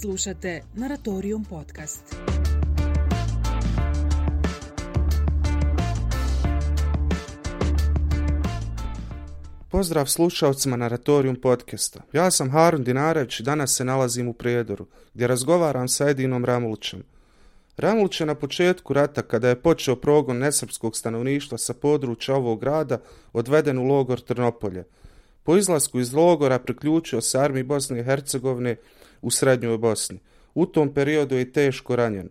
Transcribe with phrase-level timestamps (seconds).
[0.00, 2.16] Slušate Naratorium podcast.
[9.70, 12.00] Pozdrav slušalcima Naratorium podcasta.
[12.12, 17.02] Ja sam Harun Dinarević i danas se nalazim u Prijedoru, gdje razgovaram sa Edinom Ramulćem.
[17.76, 22.98] Ramulć je na početku rata, kada je počeo progon nesrpskog stanovništva sa područja ovog grada,
[23.32, 24.84] odveden u logor Trnopolje.
[25.42, 28.76] Po izlasku iz logora priključio se armiji Bosne i Hercegovine
[29.22, 30.18] u srednjoj Bosni.
[30.54, 32.28] U tom periodu je teško ranjen.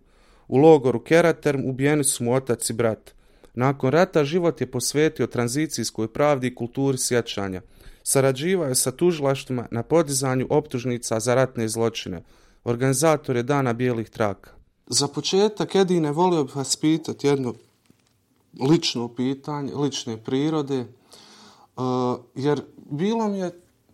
[0.47, 3.11] U logoru Keraterm ubijeni su mu otac i brat.
[3.53, 7.61] Nakon rata život je posvetio tranzicijskoj pravdi i kulturi sjećanja.
[8.03, 12.23] Sarađivao je sa tužilaštima na podizanju optužnica za ratne zločine.
[12.63, 14.51] Organizator je Dana bijelih traka.
[14.87, 17.53] Za početak, Edine, volio bih vas pitati jedno
[18.69, 20.85] lično pitanje, lične prirode, eh,
[22.35, 23.51] jer bilo mi, je,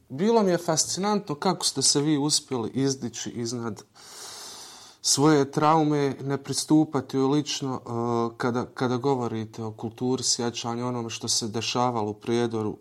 [0.09, 3.83] bilo mi je fascinantno kako ste se vi uspjeli izdići iznad
[5.01, 11.27] svoje traume, ne pristupati joj lično uh, kada, kada govorite o kulturi sjećanja, onome što
[11.27, 12.77] se dešavalo u prijedoru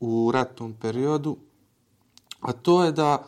[0.00, 1.36] u ratnom periodu,
[2.40, 3.26] a to je da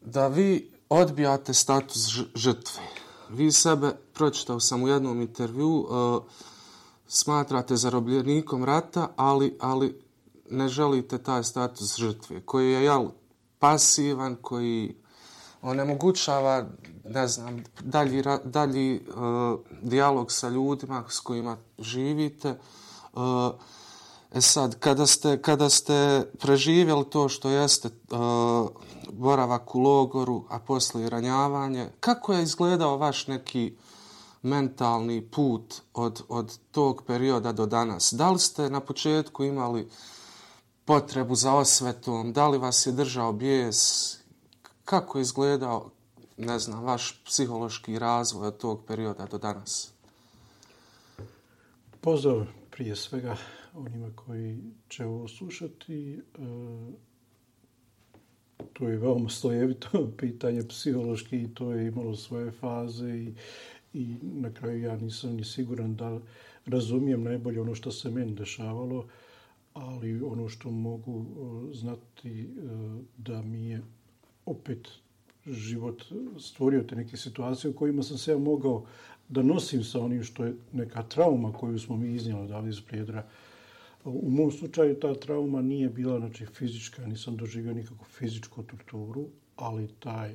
[0.00, 2.00] da vi odbijate status
[2.34, 2.82] žrtve.
[3.28, 6.26] Vi sebe, pročitao sam u jednom intervju, uh, e,
[7.06, 10.00] smatrate zarobljenikom rata, ali, ali
[10.50, 13.08] ne želite taj status žrtve, koji je jel,
[13.58, 14.96] pasivan, koji
[15.62, 16.66] onemogućava
[17.04, 22.58] ne znam, dalji, dalji uh, dijalog sa ljudima s kojima živite.
[23.12, 23.22] Uh,
[24.32, 28.68] e sad, kada ste, kada ste preživjeli to što jeste uh,
[29.12, 33.76] boravak u logoru, a posle ranjavanje, kako je izgledao vaš neki
[34.42, 38.12] mentalni put od, od tog perioda do danas?
[38.12, 39.88] Da li ste na početku imali
[40.90, 42.32] potrebu za osvetom?
[42.32, 43.78] Da li vas je držao bijes?
[44.84, 45.90] Kako je izgledao,
[46.36, 49.92] ne znam, vaš psihološki razvoj od tog perioda do danas?
[52.00, 53.36] Pozdrav prije svega
[53.74, 54.58] onima koji
[54.88, 56.12] će ovo slušati.
[56.14, 56.20] E,
[58.72, 63.34] to je veoma slojevito pitanje psihološki i to je imalo svoje faze i,
[63.92, 66.20] i na kraju ja nisam ni siguran da
[66.66, 69.06] razumijem najbolje ono što se meni dešavalo,
[69.72, 72.46] ali ono što mogu e, znati e,
[73.16, 73.82] da mi je
[74.46, 74.88] opet
[75.46, 76.02] život
[76.38, 78.84] stvorio te neke situacije u kojima sam se ja mogao
[79.28, 83.26] da nosim sa onim što je neka trauma koju smo mi iznijeli odavde iz prijedra,
[84.04, 89.26] U mom slučaju ta trauma nije bila znači, fizička, nisam doživio nikakvu fizičku torturu,
[89.56, 90.34] ali taj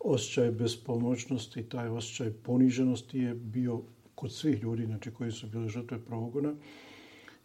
[0.00, 3.82] osjećaj bespomoćnosti, taj osjećaj poniženosti je bio
[4.14, 6.50] kod svih ljudi znači, koji su bili žrtve progona.
[6.50, 6.58] Uh,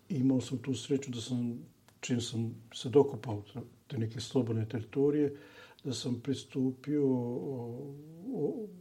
[0.10, 1.60] imao sam tu sreću da sam,
[2.00, 3.44] čim sam se dokopao
[3.88, 5.36] te neke slobodne teritorije,
[5.84, 7.06] da sam pristupio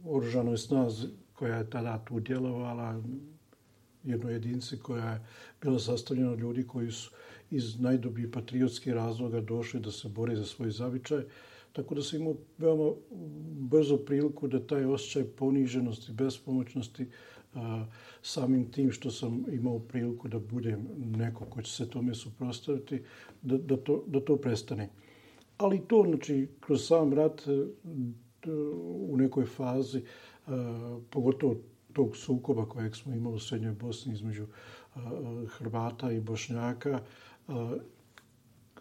[0.05, 3.03] oružanoj snazi koja je tada tu djelovala,
[4.03, 5.25] jednoj jedinci koja je
[5.61, 7.11] bila sastavljena od ljudi koji su
[7.51, 11.23] iz najdobljih patriotskih razloga došli da se bore za svoj zavičaj.
[11.73, 12.91] Tako da sam imao veoma
[13.71, 17.09] brzo priliku da taj osjećaj poniženosti, bespomoćnosti, uh,
[18.21, 23.01] samim tim što sam imao priliku da budem neko ko će se tome suprostaviti,
[23.41, 24.89] da, da, to, da to prestane.
[25.57, 27.51] Ali to, znači, kroz sam rat e,
[29.09, 30.03] u nekoj fazi, e,
[31.09, 31.55] pogotovo
[31.93, 34.99] tog sukoba kojeg smo imali u Srednjoj Bosni između e,
[35.47, 36.99] Hrvata i Bošnjaka,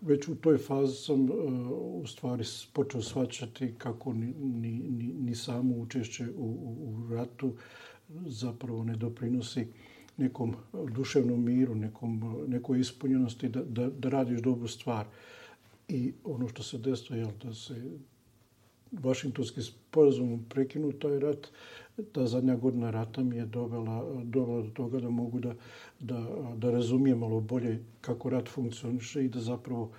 [0.00, 1.28] već u toj fazi sam
[1.75, 7.53] u stvari počeo svačati kako ni, ni, ni, ni samo učešće u, u, u ratu
[8.27, 9.67] zapravo ne doprinosi
[10.17, 15.06] nekom duševnom miru, nekom, nekoj ispunjenosti da, da, da radiš dobru stvar.
[15.89, 17.75] I ono što se desilo je da se
[18.93, 21.48] Vašingtonski sporazum prekinu taj rat,
[22.13, 25.54] ta zadnja godina rata mi je dovela, dovela do toga da mogu da,
[26.01, 26.27] da,
[26.57, 29.91] da razumijem malo bolje kako rat funkcioniše i da zapravo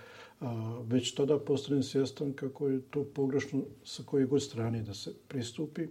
[0.41, 5.13] a, već tada postanem svjestan kako je to pogrešno sa koje god strane da se
[5.27, 5.87] pristupi.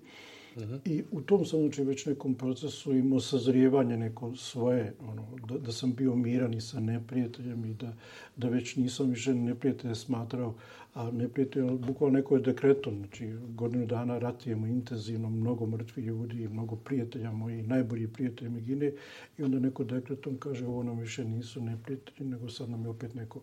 [0.84, 5.72] I u tom sam znači, već nekom procesu imao sazrijevanje neko svoje, ono, da, da
[5.72, 7.92] sam bio miran i sa neprijateljem i da,
[8.36, 10.54] da već nisam više neprijatelje smatrao,
[10.94, 16.76] a neprijatelj, bukvalno neko je dekretom, znači godinu dana ratujemo intenzivno, mnogo mrtvi ljudi, mnogo
[16.76, 18.92] prijatelja moji, najbolji prijatelji mi gine
[19.38, 23.14] i onda neko dekretom kaže ovo nam više nisu neprijatelji, nego sad nam je opet
[23.14, 23.40] neko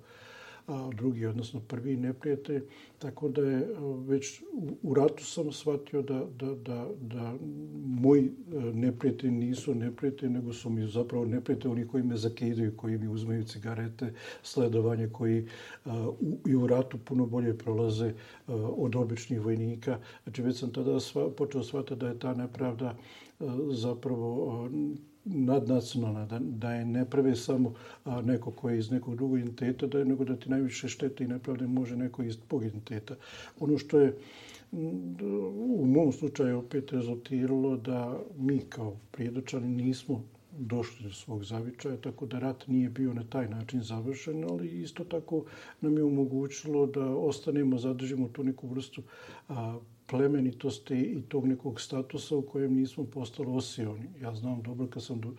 [0.67, 2.63] a drugi, odnosno prvi neprijatelj.
[2.99, 3.67] Tako da je
[4.07, 4.43] već
[4.83, 7.33] u ratu sam shvatio da, da, da, da
[7.85, 12.97] moji e, neprijatelji nisu neprijatelji, nego su mi zapravo neprijatelji oni koji me zakidaju, koji
[12.97, 14.13] mi uzmeju cigarete,
[14.43, 15.45] sledovanje, koji e,
[16.19, 18.13] u, i u ratu puno bolje prolaze e,
[18.77, 19.99] od običnih vojnika.
[20.23, 22.95] Znači, već sam tada sva, počeo shvatiti da je ta nepravda
[23.71, 24.69] zapravo
[25.25, 27.73] nadnacionalna, da, da je ne samo
[28.05, 31.23] a, neko ko je iz nekog drugog identiteta, da je nego da ti najviše štete
[31.23, 33.15] i nepravde može neko iz tog identiteta.
[33.59, 34.17] Ono što je
[34.71, 34.77] mm,
[35.79, 40.23] u mom slučaju opet rezultiralo da mi kao prijedočani nismo
[40.59, 45.03] došli do svog zavičaja, tako da rat nije bio na taj način završen, ali isto
[45.03, 45.45] tako
[45.81, 49.01] nam je omogućilo da ostanemo, zadržimo tu neku vrstu
[49.49, 49.79] a,
[50.13, 54.09] plemenitosti i tog nekog statusa u kojem nismo postali osioni.
[54.21, 55.33] Ja znam dobro kad, sam do,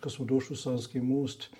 [0.00, 1.50] kad smo došli u Sanski most,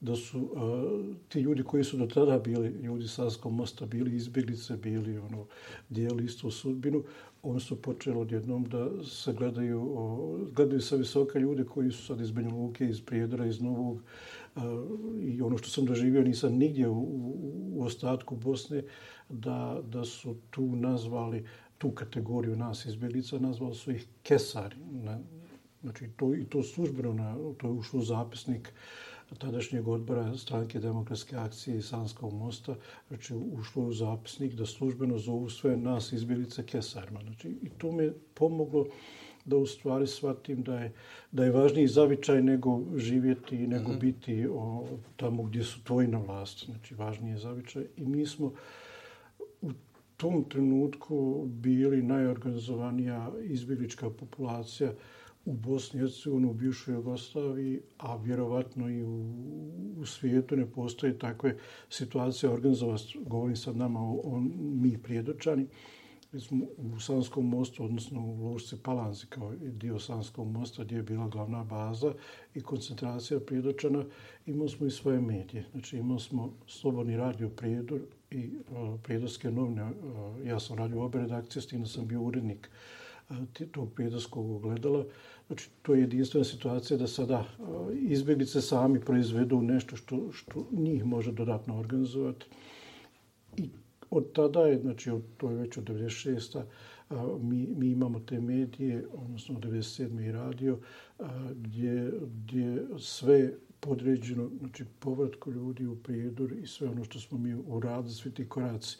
[0.00, 4.76] da su uh, ti ljudi koji su do tada bili ljudi Sanskog mosta, bili izbjeglice,
[4.76, 5.46] bili ono,
[5.88, 7.02] dijeli istu sudbinu,
[7.42, 12.20] oni su počeli odjednom da se gledaju, uh, gledaju sa visoka ljude koji su sad
[12.20, 14.02] iz Benja Luke, iz Prijedora, iz Novog,
[14.56, 14.62] uh,
[15.22, 17.34] i ono što sam doživio nisam nigdje u, u,
[17.72, 18.82] u ostatku Bosne,
[19.28, 21.44] da, da su tu nazvali
[21.78, 24.76] tu kategoriju nas izbjeglica, nazvali su ih kesari.
[24.90, 25.18] Na,
[25.82, 28.72] znači, to, i to službeno, na, to je ušlo u zapisnik
[29.38, 32.74] tadašnjeg odbora stranke demokratske akcije i Sanskog mosta,
[33.08, 37.20] znači ušlo u zapisnik da službeno zovu sve nas izbjeglice kesarima.
[37.20, 38.86] Znači, I to mi je pomoglo
[39.44, 40.92] da u stvari shvatim da je,
[41.32, 44.00] da je važniji zavičaj nego živjeti nego mm -hmm.
[44.00, 44.84] biti o,
[45.16, 46.64] tamo gdje su tvoji na vlast.
[46.64, 47.86] Znači, važniji je zavičaj.
[47.96, 48.52] I mi smo
[49.62, 49.70] u
[50.16, 54.92] tom trenutku bili najorganizovanija izbjeglička populacija
[55.44, 59.34] u Bosni i Hercegovini, u bivšoj Jugoslaviji, a vjerovatno i u,
[59.98, 61.56] u svijetu ne postoje takve
[61.90, 63.18] situacije organizovanosti.
[63.26, 65.66] Govorim sad nama o, o mi prijedočani.
[66.32, 71.02] Mi smo u Sanskom mostu, odnosno u Lušci Palanzi, kao dio Sanskog mosta, gdje je
[71.02, 72.14] bila glavna baza
[72.54, 74.04] i koncentracija prijedočana,
[74.46, 75.66] imali smo i svoje medije.
[75.72, 78.00] Znači imali smo Slobodni radio Prijedor,
[78.30, 78.50] i
[79.02, 79.90] prijedorske novine.
[80.44, 82.70] Ja sam radio obe redakcije, s tim sam bio urednik
[83.30, 85.04] e, tog prijedorskog ogledala.
[85.46, 87.44] Znači, to je jedinstvena situacija da sada
[87.92, 92.46] izbjeglice sami proizvedu nešto što, što njih može dodatno organizovati.
[93.56, 93.70] I
[94.10, 96.62] od tada je, znači, od, to je već od 96.
[97.10, 100.28] A, mi, mi imamo te medije, odnosno 97.
[100.28, 100.78] i radio,
[101.18, 107.38] a, gdje, gdje sve podređeno znači, povratku ljudi u prijedor i sve ono što smo
[107.38, 108.96] mi u radu, svi ti koraci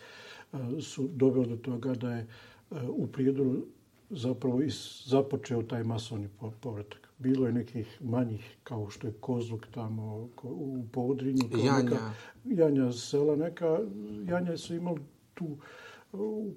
[0.80, 2.26] su doveli do toga da je
[2.88, 3.66] u prijedoru
[4.10, 4.60] zapravo
[5.04, 6.28] započeo taj masovni
[6.60, 7.08] povratak.
[7.18, 11.48] Bilo je nekih manjih, kao što je Kozluk tamo u Podrinju.
[11.64, 11.82] Janja.
[11.82, 12.12] Neka,
[12.44, 13.78] Janja sela neka.
[14.28, 15.00] Janja su imali
[15.34, 15.56] tu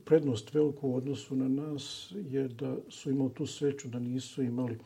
[0.06, 4.76] prednost veliku u odnosu na nas je da su imali tu sreću da nisu imali
[4.76, 4.82] uh,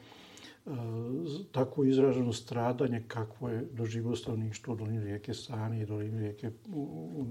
[1.51, 6.51] tako izraženo stradanje kakvo je doživio stanovništvo u dolini rijeke Sani i dolini rijeke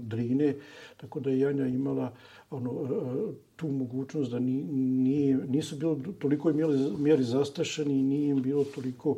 [0.01, 0.55] Drine.
[0.97, 2.13] Tako da je Janja imala
[2.49, 8.29] ono, e, e, tu mogućnost da nije, nisu bilo toliko imali mjeri zastašeni i nije
[8.29, 9.17] im bilo toliko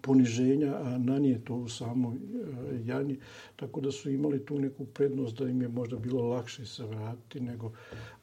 [0.00, 2.18] poniženja, a na to u samoj e,
[2.84, 3.18] Janji.
[3.56, 7.40] Tako da su imali tu neku prednost da im je možda bilo lakše se vratiti
[7.40, 7.72] nego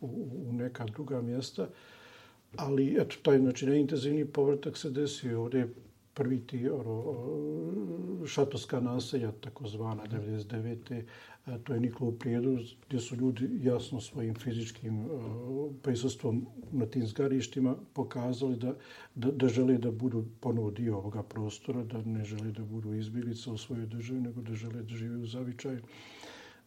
[0.02, 1.68] u, u neka druga mjesta.
[2.56, 5.68] Ali, eto, taj, znači, neintenzivni povratak se desio ovdje
[6.20, 7.16] prvi ti oro,
[8.28, 11.04] šatorska naselja, takozvana 99.
[11.64, 15.06] To je Niklo u Prijedu, gdje su ljudi jasno svojim fizičkim
[15.82, 18.76] prisustvom na tim zgarištima pokazali da,
[19.16, 23.50] da, da žele da budu ponovo dio ovoga prostora, da ne žele da budu izbjeglice
[23.50, 25.80] u svojoj državi, nego da žele da žive u zavičaju.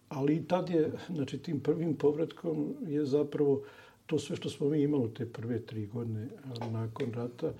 [0.09, 3.67] Ali tad je, znači, tim prvim povratkom je zapravo uh,
[4.07, 6.29] to sve što smo mi imali te prve tri godine
[6.73, 7.53] nakon rata,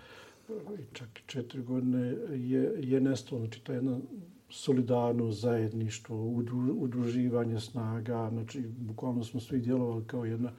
[0.79, 3.41] i čak i četiri godine, je, je nestalo.
[3.41, 3.99] Znači, ta jedna
[4.49, 6.27] solidarno zajedništvo,
[6.79, 10.53] udruživanje snaga, znači, bukvalno smo svi djelovali kao jedna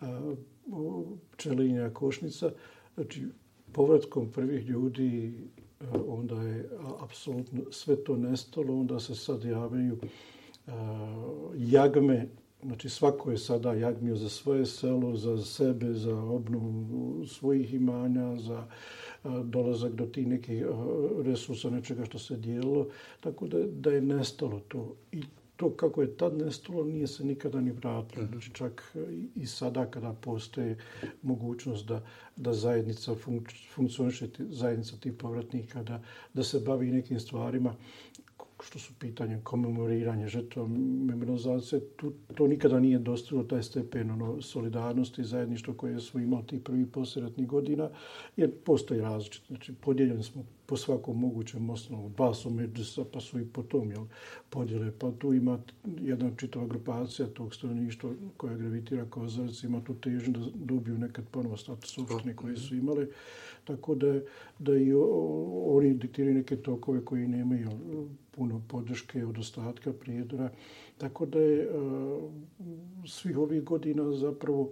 [0.00, 0.34] a,
[1.32, 2.50] pčelinja košnica.
[2.94, 3.26] Znači,
[3.72, 5.34] povratkom prvih ljudi,
[5.80, 6.68] a, onda je
[7.00, 9.98] apsolutno sve to nestalo, onda se sad javljaju
[10.66, 12.28] a, jagme
[12.62, 18.66] Znači svako je sada jagmio za svoje selo, za sebe, za obnovu svojih imanja, za
[19.44, 20.64] dolazak do tih nekih
[21.22, 22.86] resursa, nečega što se dijelilo.
[23.20, 24.94] Tako da, da je nestalo to.
[25.12, 25.22] I
[25.60, 28.24] to kako je tad nestalo, nije se nikada ni vratilo.
[28.24, 28.32] Mhm.
[28.32, 28.96] Znači čak
[29.34, 30.78] i sada kada postoje
[31.22, 32.02] mogućnost da,
[32.36, 33.14] da zajednica
[33.74, 36.02] funkcioniše, zajednica tih povratnika, da,
[36.34, 37.74] da se bavi nekim stvarima
[38.62, 40.66] što su pitanje komemoriranja žrtva
[41.06, 46.46] memorizacije, tu, to nikada nije dostalo taj stepen ono, solidarnosti i zajedništva koje smo imali
[46.46, 47.90] tih prvih posljednatnih godina,
[48.36, 49.46] jer postoji različit.
[49.46, 52.08] Znači, podijeljeni smo po svakom mogućem osnovu.
[52.08, 54.04] Dva su međusa, pa su i po tom jel,
[54.50, 54.92] podjele.
[54.98, 55.58] Pa tu ima
[56.00, 61.24] jedna čitava grupacija tog stanovništva koja gravitira kao zarac, ima tu težnju da dobiju nekad
[61.30, 63.06] ponovo status opštine koje su imale.
[63.64, 64.20] Tako da,
[64.58, 64.92] da i
[65.66, 67.70] oni diktiraju neke tokove koji nemaju
[68.30, 70.50] puno podrške od ostatka prijedora.
[70.98, 71.68] Tako da je
[73.06, 74.70] svih ovih godina zapravo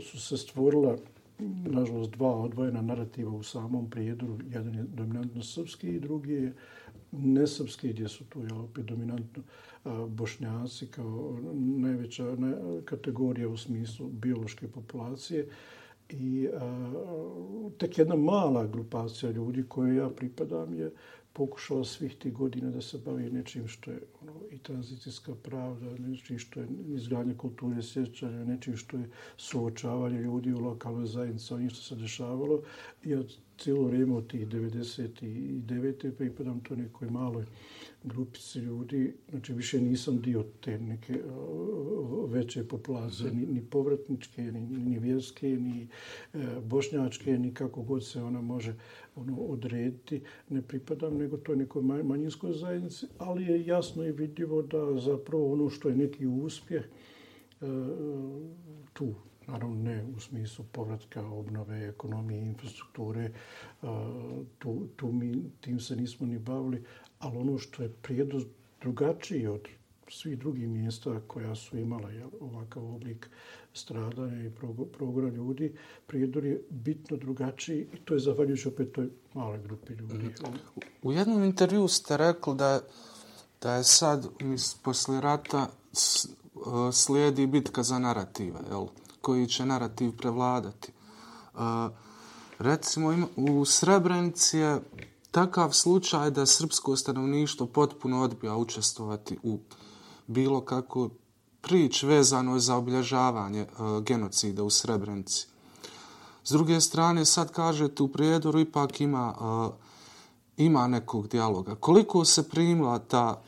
[0.00, 0.96] su se stvorila
[1.64, 4.38] nažalost, dva odvojena narativa u samom prijedoru.
[4.50, 6.54] Jedan je dominantno srpski i drugi je
[7.12, 9.42] nesrpski, gdje su tu je opet dominantno
[10.08, 12.36] bošnjaci kao najveća
[12.84, 15.48] kategorija u smislu biološke populacije.
[16.10, 16.92] I a,
[17.78, 20.92] tek jedna mala grupacija ljudi koje ja pripadam je
[21.38, 26.38] pokušala svih tih godina da se bavi nečim što je ono, i tranzicijska pravda, nečim
[26.38, 31.82] što je izgradnja kulture sjećanja, nečim što je suočavanje ljudi u lokalnoj zajednici, onim što
[31.82, 32.62] se dešavalo.
[33.04, 36.10] I od cijelo vrijeme od tih 99.
[36.10, 37.44] pripadam to nekoj maloj
[38.04, 41.20] grupici ljudi, znači više nisam dio te neke
[42.28, 45.88] veće populacije, ni, ni povratničke, ni, ni vjerske, ni
[46.34, 48.74] e, bošnjačke, ni kako god se ona može
[49.16, 54.62] ono odrediti, ne pripadam, nego to je nekoj manjinskoj zajednici, ali je jasno i vidljivo
[54.62, 57.66] da zapravo ono što je neki uspjeh e,
[58.92, 59.14] tu,
[59.48, 63.32] naravno ne u smislu povratka obnove ekonomije i infrastrukture,
[64.58, 66.84] tu, tu mi tim se nismo ni bavili,
[67.18, 68.40] ali ono što je prijedo
[68.80, 69.68] drugačiji od
[70.10, 73.30] svih drugih mjesta koja su imala jel, ovakav oblik
[73.72, 74.50] stradanja i
[74.98, 75.72] progora ljudi,
[76.06, 80.34] prijedor je bitno drugačiji i to je zahvaljujući opet toj male grupi ljudi.
[81.02, 82.80] U jednom intervju ste rekli da,
[83.62, 84.26] da je sad
[84.82, 85.68] posle rata
[86.92, 88.86] slijedi bitka za narative, jel,
[89.28, 90.92] koji će narativ prevladati.
[91.54, 91.60] Uh,
[92.58, 94.80] recimo, ima, u Srebrenici je
[95.30, 99.58] takav slučaj da srpsko stanovništvo potpuno odbija učestvovati u
[100.26, 101.10] bilo kako
[101.60, 105.46] prič vezano za obilježavanje uh, genocida u Srebrenici.
[106.44, 109.74] S druge strane, sad kažete u prijedoru ipak ima, uh,
[110.56, 111.74] ima nekog dijaloga.
[111.74, 113.42] Koliko se primila ta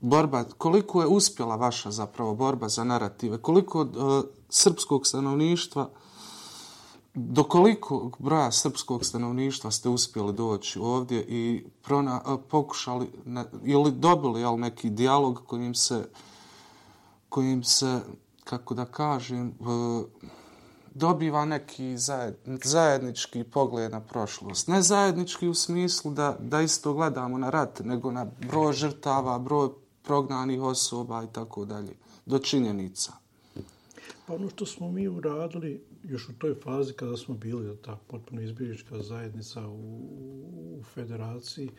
[0.00, 5.90] borba, koliko je uspjela vaša zapravo borba za narative, koliko uh, srpskog stanovništva
[7.14, 14.40] do koliko broja srpskog stanovništva ste uspjeli doći ovdje i prona, pokušali, ne, ili dobili
[14.40, 16.08] jel, neki dijalog kojim se,
[17.28, 18.00] kojim se,
[18.44, 19.54] kako da kažem,
[20.94, 21.96] dobiva neki
[22.64, 24.68] zajednički pogled na prošlost.
[24.68, 29.68] Ne zajednički u smislu da, da isto gledamo na rat, nego na broj žrtava, broj
[30.02, 33.19] prognanih osoba i tako dalje, do činjenica.
[34.30, 38.42] Pa ono što smo mi uradili još u toj fazi kada smo bili ta potpuno
[38.42, 40.00] izbjeglička zajednica u,
[40.78, 41.70] u federaciji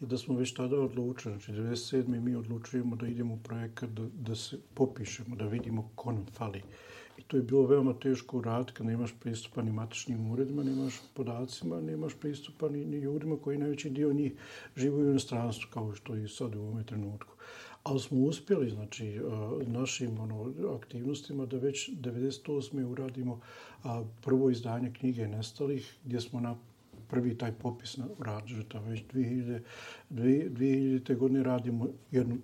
[0.00, 2.20] i da smo već tada odlučili, znači 97.
[2.20, 6.62] mi odlučujemo da idemo u projekat da, da se popišemo, da vidimo ko nam fali.
[7.18, 11.80] I to je bilo veoma teško uraditi kad nemaš pristupa ni matičnim uredima, nemaš podacima,
[11.80, 14.32] nemaš pristupa ni, ni ljudima koji najveći dio njih
[14.76, 17.31] živuju u inostranstvu, kao što i sad u ovom trenutku.
[17.84, 19.20] Ali smo uspjeli, znači, e,
[19.66, 22.84] našim ono, aktivnostima da već 98.
[22.84, 23.40] uradimo
[24.20, 26.56] prvo izdanje knjige Nestalih, gdje smo na
[27.08, 29.60] prvi taj popis uradili, to već 2000,
[30.10, 31.16] 2000.
[31.16, 32.38] godine radimo jednu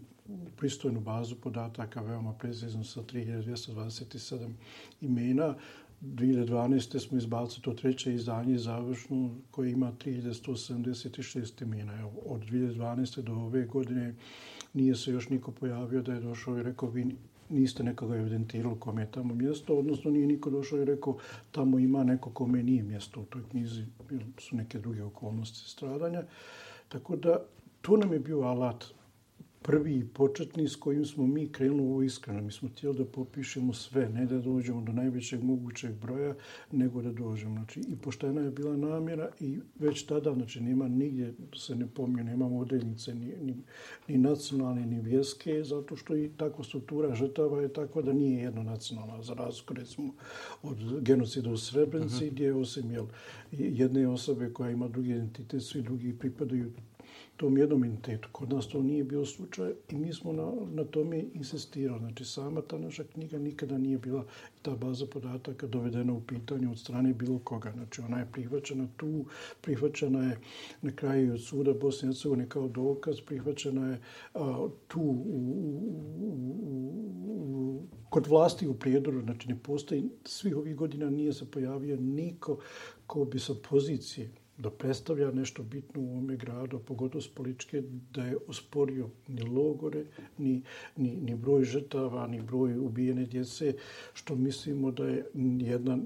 [0.57, 4.51] pristojnu bazu podataka, veoma precizno sa 3227
[5.01, 5.55] imena.
[6.01, 6.99] 2012.
[6.99, 12.01] smo izbacili to treće izdanje završno koje ima 3176 imena.
[12.01, 13.23] Evo, od 2012.
[13.23, 14.15] do ove godine
[14.75, 17.17] nije se još niko pojavio da je došao i rekao vi
[17.49, 21.17] niste nekoga evidentirali kome je tamo mjesto, odnosno nije niko došao i rekao
[21.53, 26.23] tamo ima neko kome nije mjesto u toj knjizi, ili su neke druge okolnosti stradanja.
[26.89, 27.45] Tako da
[27.83, 28.85] to nam je bio alat
[29.63, 32.41] prvi početni s kojim smo mi krenuli ovo iskreno.
[32.43, 36.35] Mi smo htjeli da popišemo sve, ne da dođemo do najvećeg mogućeg broja,
[36.73, 37.55] nego da dođemo.
[37.55, 42.25] Znači, I poštena je bila namjera i već tada, znači, nema nigdje, se ne pomnije,
[42.25, 43.57] nema modeljnice ni, ni,
[44.09, 48.63] ni nacionalne, ni vjeske, zato što i takva struktura žrtava je takva da nije jedno
[48.63, 50.15] nacionalna, za razliku, recimo,
[50.63, 52.29] od genocida u Srebrenici, uh mhm.
[52.29, 52.33] -huh.
[52.33, 53.07] gdje osim jel,
[53.53, 56.73] jedne osobe koja ima drugi identitet, svi drugi pripadaju
[57.39, 58.29] tom jednom entitetu.
[58.33, 62.01] Kod nas to nije bio slučaj i mi smo na, na tome insistirali.
[62.01, 64.25] Znači, sama ta naša knjiga nikada nije bila
[64.63, 67.73] ta baza podataka dovedena u pitanje od strane bilo koga.
[67.73, 69.25] Znači, ona je prihvaćena tu,
[69.61, 70.39] prihvaćena je
[70.83, 74.01] na kraju od suda Bosne i Hercegovine kao dokaz, prihvaćena je
[74.35, 75.39] a, tu u,
[76.21, 76.93] u, u,
[77.29, 79.23] u, kod vlasti u Prijedoru.
[79.23, 82.59] Znači, ne postoji, svih ovih godina nije se pojavio niko
[83.07, 87.83] ko bi sa pozicije da predstavlja nešto bitno u ovome gradu, pogotovo s političke,
[88.15, 90.05] da je osporio ni logore,
[90.39, 90.63] ni,
[90.97, 93.75] ni, ni broj žrtava, ni broj ubijene djece,
[94.15, 95.27] što mislimo da je
[95.61, 95.99] jedna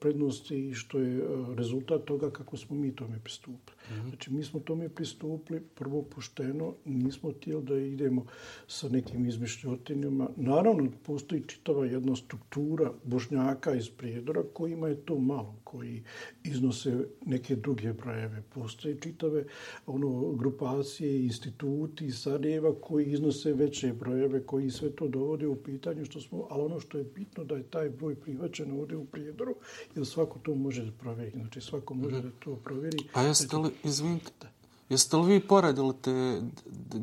[0.00, 1.24] prednost i što je eh,
[1.56, 3.77] rezultat toga kako smo mi tome pristupili.
[3.90, 4.08] -hmm.
[4.08, 8.26] Znači, mi smo tome pristupili prvo pošteno, nismo htjeli da idemo
[8.66, 10.28] sa nekim izmišljotinjama.
[10.36, 16.02] Naravno, postoji čitava jedna struktura bošnjaka iz prijedora kojima je to malo, koji
[16.44, 18.42] iznose neke druge brojeve.
[18.54, 19.44] Postoje čitave
[19.86, 26.04] ono, grupacije, instituti iz Sarajeva koji iznose veće brojeve, koji sve to dovode u pitanje,
[26.04, 29.54] što smo, ali ono što je bitno da je taj broj prihvaćen ovdje u prijedoru,
[29.96, 31.30] jer svako to može da provjeri.
[31.30, 32.22] Znači, svako može -hmm.
[32.22, 32.98] da to provjeri.
[33.12, 34.48] A jeste li, izvinite,
[34.88, 36.40] jeste li vi poredili te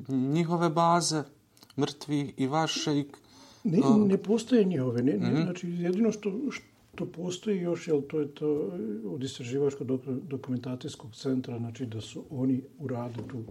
[0.08, 1.24] njihove baze,
[1.78, 2.98] mrtvi i vaše?
[2.98, 3.06] I,
[3.64, 5.04] ne, ne postoje njihove.
[5.04, 5.44] Ne, mm -hmm.
[5.44, 8.72] Znači, jedino što, što postoji još, jel to je to
[9.06, 13.44] od istraživačkog dokumentacijskog centra, znači da su oni uradili tu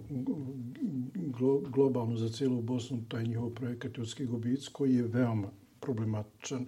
[1.14, 5.48] glo, globalno za cijelu Bosnu, taj njihov projekat Ljudski gubic, koji je veoma
[5.80, 6.66] problematičan,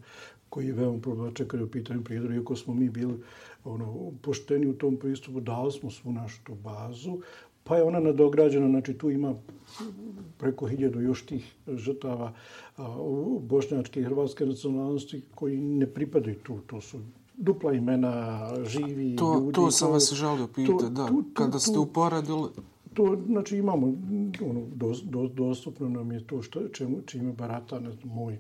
[0.48, 3.14] koji je veoma problematičan kada je u pitanju prijedora, iako smo mi bili
[3.66, 7.18] ono, pošteni u tom pristupu, dali smo svu našu tu bazu,
[7.64, 9.34] pa je ona nadograđena, znači tu ima
[10.38, 12.32] preko hiljadu još tih žrtava
[13.40, 16.98] bošnjačke i hrvatske nacionalnosti koji ne pripadaju tu, to su
[17.36, 19.52] dupla imena, živi to, ljudi.
[19.52, 21.06] To sam to, vas žalio pitati, da.
[21.06, 22.48] Tu, tu, Kada ste uporadili...
[22.94, 23.86] To, znači, imamo,
[24.50, 28.38] ono, do, do, dostupno nam je to što, čemu, čime barata moj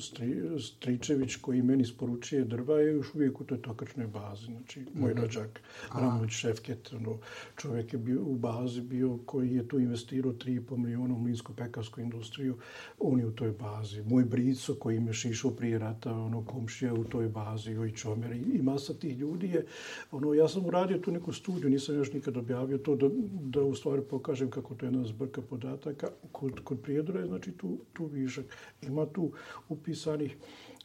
[0.00, 4.44] Stri, Stričević koji meni isporučuje drva je još uvijek u toj tokačnoj bazi.
[4.44, 5.20] Znači, moj mm -hmm.
[5.20, 5.60] rođak
[5.94, 7.18] Ramović Šefket, ono,
[7.56, 12.56] čovjek je bio u bazi bio koji je tu investirao 3,5 milijuna u mlinsko-pekarsku industriju,
[12.98, 14.02] on je u toj bazi.
[14.02, 18.58] Moj Brico koji me šišao prije rata, ono, komšija u toj bazi, i Čomer i,
[18.58, 19.66] i masa tih ljudi je,
[20.10, 23.74] ono, ja sam uradio tu neku studiju, nisam još nikad objavio to da, da u
[23.74, 26.08] stvari pokažem kako to je jedna zbrka podataka.
[26.32, 28.44] Kod, kod prijedora je, znači, tu, tu višak.
[28.82, 29.33] Ima tu
[29.68, 30.36] upisanih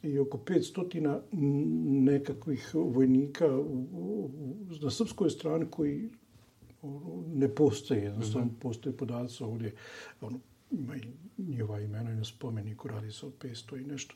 [0.03, 1.19] i oko 500
[2.03, 3.45] nekakvih vojnika
[4.81, 6.09] na srpskoj strani koji
[7.27, 8.61] ne postoje, jednostavno mm -hmm.
[8.61, 9.73] postoje podaci ovdje,
[10.21, 10.39] ono,
[10.71, 11.01] ima i
[11.37, 14.15] njihova imena i na spomeniku, radi se od 500 i nešto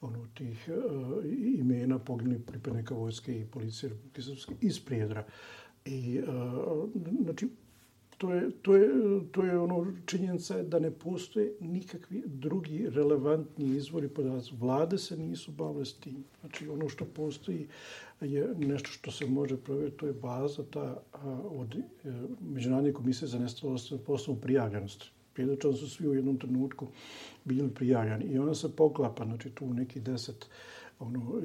[0.00, 1.24] ono, tih uh,
[1.58, 5.24] imena poginuli pripadnika vojske i policije Republike Srpske iz Prijedra.
[5.84, 6.90] I, uh,
[7.24, 7.48] znači,
[8.18, 8.88] to je, to je,
[9.32, 14.50] to je ono činjenica da ne postoje nikakvi drugi relevantni izvori podaca.
[14.58, 16.24] Vlade se nisu bavile s tim.
[16.40, 17.66] Znači ono što postoji
[18.20, 21.82] je nešto što se može provjeriti, to je baza ta a, od e,
[22.40, 23.76] Međunarodne komisije za nestalo
[24.06, 25.10] poslovu prijavljenosti.
[25.34, 26.86] Prijedočan su svi u jednom trenutku
[27.44, 30.46] bili prijavljeni i ona se poklapa, znači tu neki deset
[31.00, 31.40] ono,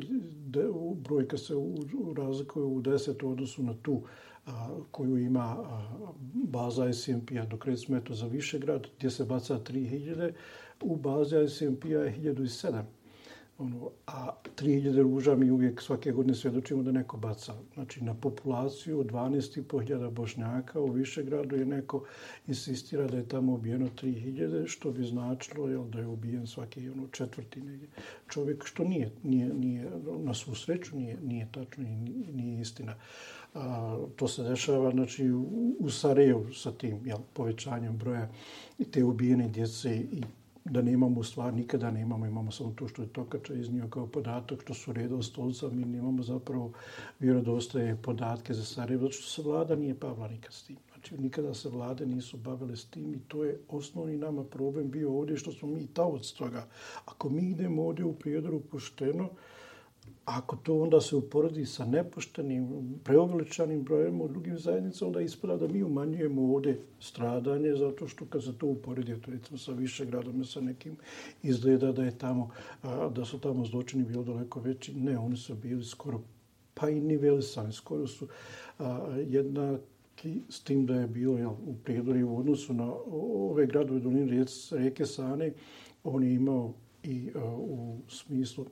[0.45, 4.01] de, brojka se u, u razlikuje u deset u odnosu na tu
[4.91, 5.57] koju ima
[6.33, 10.31] baza SMP-a, dok recimo je za Višegrad, gdje se baca 3000,
[10.81, 12.83] u bazi SMP-a je 1007.
[13.57, 17.53] Ono, a 3000 ruža mi uvijek svake godine svjedočimo da neko baca.
[17.73, 22.03] Znači, na populaciju 12.500 bošnjaka u Višegradu je neko
[22.47, 27.07] insistira da je tamo ubijeno 3000, što bi značilo jel, da je ubijen svaki ono,
[27.07, 27.87] četvrti negdje
[28.29, 31.95] čovjek, što nije, nije, nije na svu sreću, nije, nije tačno i
[32.33, 32.95] nije istina
[33.53, 38.29] a, to se dešava znači, u, u Sarajevu sa tim jel, povećanjem broja
[38.79, 40.21] i te ubijene djece i
[40.65, 44.61] da nemamo u stvar, nikada nemamo, imamo samo to što je Tokača iznio kao podatak,
[44.61, 46.71] što su redom stolca, mi nemamo zapravo
[47.19, 50.77] vjerodostaje podatke za Sarajevo, zato što se vlada nije pavla nikad s tim.
[50.93, 55.17] Znači, nikada se vlade nisu bavile s tim i to je osnovni nama problem bio
[55.17, 56.67] ovdje što smo mi taoc toga.
[57.05, 59.29] Ako mi idemo ovdje u prijedoru pošteno,
[60.25, 62.67] ako to onda se uporedi sa nepoštenim,
[63.03, 68.43] preoveličanim brojem u drugim zajednicama, onda ispada da mi umanjujemo ovdje stradanje, zato što kad
[68.43, 70.95] se to uporedi, to recimo sa više gradom, sa nekim,
[71.43, 72.49] izgleda da je tamo,
[73.15, 74.93] da su tamo zločini bili daleko veći.
[74.93, 76.21] Ne, oni su bili skoro
[76.73, 78.27] pa i nivelisani, skoro su
[79.27, 84.45] jednaki s tim da je bilo jel, u prijedori u odnosu na ove gradove doline
[84.71, 85.53] rijeke Sane,
[86.03, 88.65] on je imao i u smislu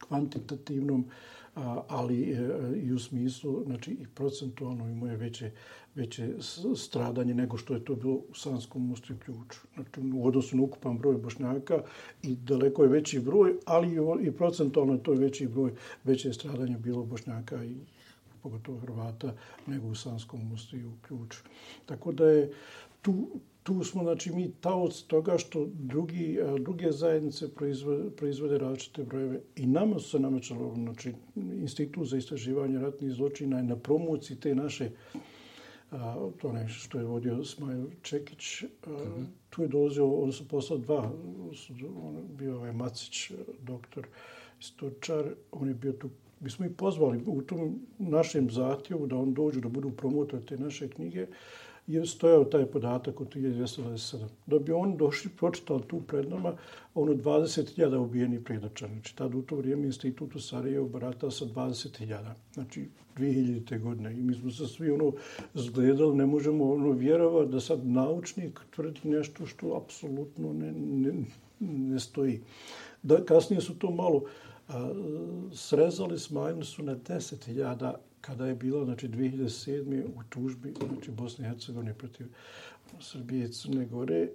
[0.00, 1.04] kvantitativnom,
[1.88, 2.48] ali e,
[2.82, 5.50] i u smislu, znači i procentualno imao je veće,
[5.94, 6.34] veće
[6.76, 9.60] stradanje nego što je to bilo u Sanskom mostu i ključu.
[9.74, 11.82] Znači, u odnosu na ukupan broj bošnjaka
[12.22, 15.72] i daleko je veći broj, ali i procentualno to je veći broj,
[16.04, 17.76] veće stradanje bilo bošnjaka i
[18.42, 19.34] pogotovo Hrvata,
[19.66, 21.38] nego u Sanskom mostu i u ključu.
[21.86, 22.52] Tako da je
[23.02, 23.28] tu,
[23.66, 29.66] tu smo, znači, mi taoc toga što drugi, druge zajednice proizvode, proizvode različite brojeve i
[29.66, 34.90] nama su se namećalo, znači, Institut za istraživanje ratnih zločina je na promociji te naše
[35.90, 39.24] a, to ne što je vodio Smajl Čekić, a, uh -huh.
[39.50, 41.12] tu je dolazio, on su poslao dva,
[42.02, 44.06] on je bio ovaj Macić, doktor,
[44.60, 49.34] istočar, on je bio tu, mi smo ih pozvali u tom našem zahtjevu da on
[49.34, 51.26] dođu da budu promotor te naše knjige,
[51.86, 54.24] je stojao taj podatak od 1227.
[54.46, 56.52] Da bi oni došli, pročitali tu pred nama,
[56.94, 58.86] ono 20.000 ubijeni predača.
[58.86, 62.32] Znači, tad u to vrijeme institut u Sarajevo barata sa 20.000.
[62.54, 63.82] Znači, 2000.
[63.82, 64.12] godine.
[64.12, 65.12] I mi smo se svi ono
[65.54, 71.12] zgledali, ne možemo ono vjerovati da sad naučnik tvrdi nešto što apsolutno ne, ne,
[71.60, 72.40] ne stoji.
[73.02, 74.22] Da, kasnije su to malo
[74.68, 74.90] a,
[75.52, 77.94] srezali, smanjili su na 10.000
[78.26, 80.04] kada je bilo znači 2007.
[80.04, 82.26] u tužbi znači Bosne i Hercegovine protiv
[83.00, 84.30] Srbije i Crne Gore e,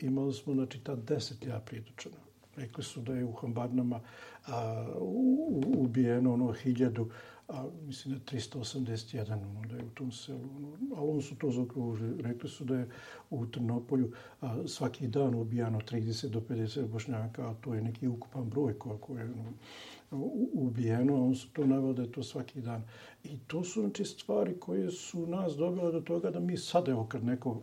[0.00, 2.16] imali smo znači ta 10.000 prijedočena.
[2.56, 4.00] Rekli su da je u Hambarnama
[4.46, 7.10] a, u, ubijeno ono hiljadu
[7.48, 11.50] a mislim da 381 ono, da je u tom selu, ono, ali oni su to
[11.50, 12.22] zaokružili.
[12.22, 12.88] Rekli su da je
[13.30, 18.50] u Trnopolju a, svaki dan ubijano 30 do 50 bošnjaka, a to je neki ukupan
[18.50, 19.52] broj koliko je ono,
[20.52, 22.82] ubijeno, on su to navio da je to svaki dan.
[23.24, 27.04] I to su znači, stvari koje su nas dobile do toga da mi sad, evo,
[27.04, 27.60] kad neko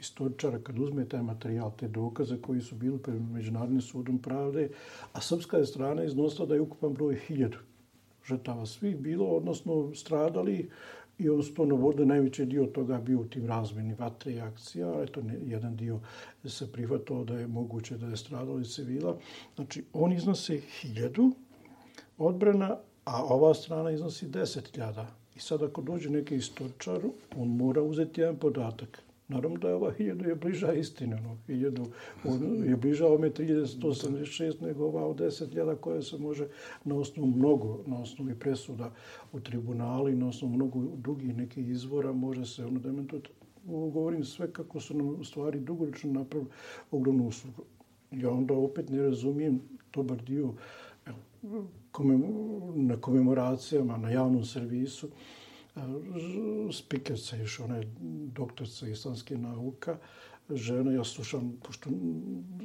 [0.00, 4.70] istoričara, kad uzme taj materijal, te dokaze koji su bili pred Međunarodnim sudom pravde,
[5.12, 7.58] a srpska je strana iznosila da je ukupan broj hiljadu
[8.28, 10.70] žrtava svih bilo, odnosno stradali
[11.18, 15.02] i on su to navodili, najveći dio toga bio u tim razmeni vatre i akcija,
[15.02, 16.00] eto ne, jedan dio
[16.44, 19.18] se prihvatao da je moguće da je stradali civila.
[19.54, 21.32] Znači, on iznose hiljadu,
[22.18, 25.04] odbrana, a ova strana iznosi 10.000.
[25.36, 27.00] I sad ako dođe neki istočar,
[27.36, 29.02] on mora uzeti jedan podatak.
[29.28, 31.16] Naravno da je ova 1000 je bliža istine.
[31.16, 31.86] ono, 1000
[32.24, 36.46] on je bliža ome 3186 nego ova od 10.000 koja se može
[36.84, 38.92] na osnovu mnogo, na osnovu presuda
[39.32, 43.30] u tribunali, na osnovu mnogo drugih nekih izvora može se ono dementovati.
[43.64, 46.50] Govorim sve kako su nam u stvari dugoročno napravili
[46.90, 47.62] ogromnu uslugu.
[48.12, 49.60] Ja onda opet ne razumijem
[49.92, 50.52] dobar dio
[52.74, 55.08] na komemoracijama, na javnom servisu,
[56.72, 57.92] spikerca još, ona je
[58.34, 59.96] doktorca islamske nauka,
[60.50, 61.90] žena, ja slušam, pošto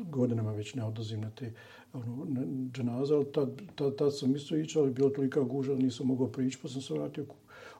[0.09, 1.53] godinama već ne odlazim na te
[1.93, 2.27] ono,
[2.71, 6.57] dženaze, ali tad, tad, tad sam isto ići, ali bilo tolika guža, nisam mogao prići,
[6.61, 7.25] pa sam se vratio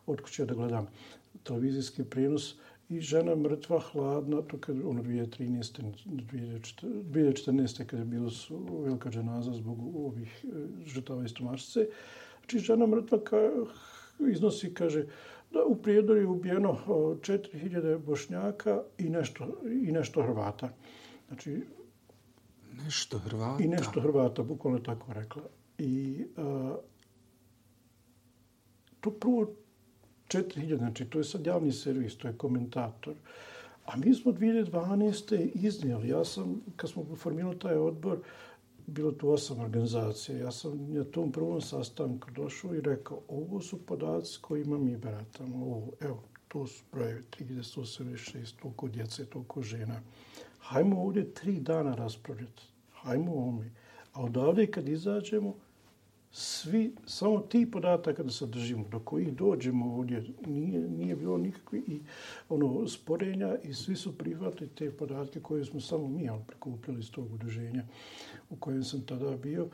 [0.06, 0.88] od kuće da gledam
[1.44, 2.56] televizijski prijenos
[2.96, 5.82] i žena mrtva, hladna, to kad ono 2013.
[6.06, 7.86] 2014.
[7.86, 10.48] kad je bilo su velika dženaza zbog ovih e,
[10.86, 11.88] žrtava iz Tomašice.
[12.40, 13.38] Znači, žena mrtva ka,
[14.32, 15.06] iznosi, kaže,
[15.52, 19.48] da u Prijedoru je ubijeno 4000 bošnjaka i nešto,
[19.86, 20.70] i nešto Hrvata.
[21.28, 21.62] Znači,
[22.84, 23.64] nešto Hrvata?
[23.64, 25.44] I nešto Hrvata, bukvalno tako rekla.
[25.78, 26.76] I a,
[29.00, 29.56] to prvo
[30.28, 33.14] 4000, znači to je sad javni servis, to je komentator.
[33.86, 35.50] A mi smo 2012.
[35.54, 38.20] iznijeli, ja sam, kad smo formirali taj odbor,
[38.88, 40.38] bilo tu osam organizacija.
[40.38, 45.66] Ja sam na tom prvom sastanku došao i rekao, ovo su podaci kojima mi baratamo.
[45.66, 50.02] Ovo, evo, to su brojevi 386, toliko djece, toliko žena.
[50.60, 52.64] Hajmo ovdje tri dana raspravljati.
[52.92, 53.72] Hajmo ovome.
[54.14, 55.56] A odavde kad izađemo,
[56.36, 61.80] svi, samo ti podataka da se držimo, do kojih dođemo ovdje, nije, nije bilo nikakve
[61.80, 62.00] i,
[62.50, 67.12] ono, sporenja i svi su prihvatili te podatke koje smo samo mi ali, prikupili iz
[67.12, 67.84] tog udruženja
[68.50, 69.68] u kojem sam tada bio.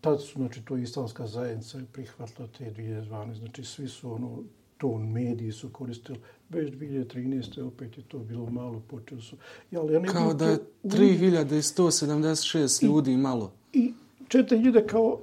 [0.00, 3.34] Tad su, znači, to islamska zajednica prihvatila te 2012.
[3.34, 4.42] Znači, svi su, ono,
[4.78, 6.18] to mediji su koristili.
[6.48, 7.62] Već 2013.
[7.62, 9.36] opet je to bilo malo, počeo su.
[9.70, 13.52] Ja, ali ja ne Kao da je 3176 ljudi malo.
[13.72, 13.92] I,
[14.28, 15.20] četiri ljude kao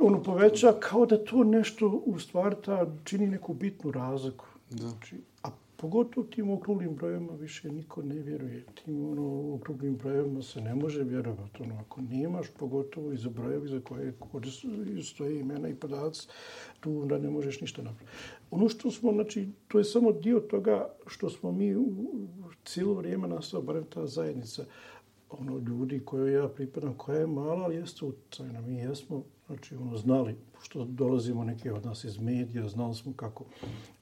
[0.00, 4.46] ono poveća kao da to nešto u stvari ta čini neku bitnu razliku.
[4.70, 4.76] Da.
[4.76, 8.64] Znači, a pogotovo tim okruglim brojima više niko ne vjeruje.
[8.84, 11.62] Tim ono, okruglim brojima se ne može vjerovati.
[11.62, 14.12] Ono, ako nemaš pogotovo iz brojevi za koje
[15.02, 16.28] stoje imena i podaci,
[16.80, 18.12] tu onda ne možeš ništa napraviti.
[18.50, 21.88] Ono što smo, znači, to je samo dio toga što smo mi u
[22.64, 24.64] cijelo vrijeme nastao, barem ta zajednica,
[25.30, 28.60] ono ljudi koje ja pripadam, koja je mala, ali jeste utjecajna.
[28.60, 33.44] Mi jesmo znači, ono, znali, što dolazimo neke od nas iz medija, znali smo kako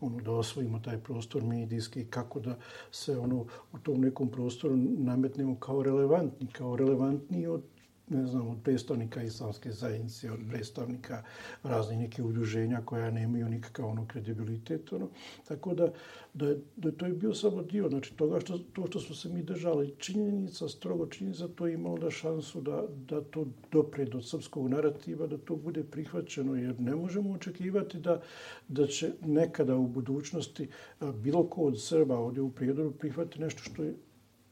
[0.00, 2.58] ono, da osvojimo taj prostor medijski, kako da
[2.90, 7.62] se ono, u tom nekom prostoru nametnemo kao relevantni, kao relevantni od
[8.08, 11.22] ne znam, od predstavnika islamske zajednice, od predstavnika
[11.62, 14.92] raznih neke udruženja koja nemaju nikakav ono kredibilitet.
[14.92, 15.08] Ono.
[15.48, 15.92] Tako da,
[16.34, 19.42] da, da to je bio samo dio, znači toga što, to što smo se mi
[19.42, 24.68] držali, činjenica, strogo činjenica, to je imalo da šansu da, da to dopre do srpskog
[24.68, 28.22] narativa, da to bude prihvaćeno, jer ne možemo očekivati da,
[28.68, 30.68] da će nekada u budućnosti
[31.14, 33.94] bilo ko od Srba ovdje u prijedoru prihvati nešto što je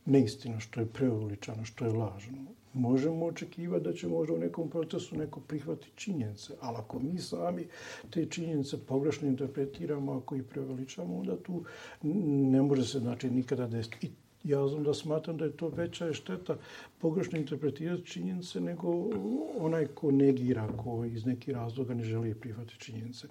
[0.06, 5.16] neistina, što je preuveličano, što je lažno možemo očekivati da će možda u nekom procesu
[5.16, 7.66] neko prihvati činjenice, ali ako mi sami
[8.10, 11.64] te činjenice pogrešno interpretiramo, ako ih preveličamo, onda tu
[12.02, 14.06] ne može se znači, nikada desiti.
[14.06, 14.10] I
[14.50, 16.56] ja znam da smatram da je to veća šteta
[16.98, 19.10] pogrešno interpretirati činjenice nego
[19.58, 23.28] onaj ko negira, ko iz nekih razloga ne želi prihvatiti činjenice.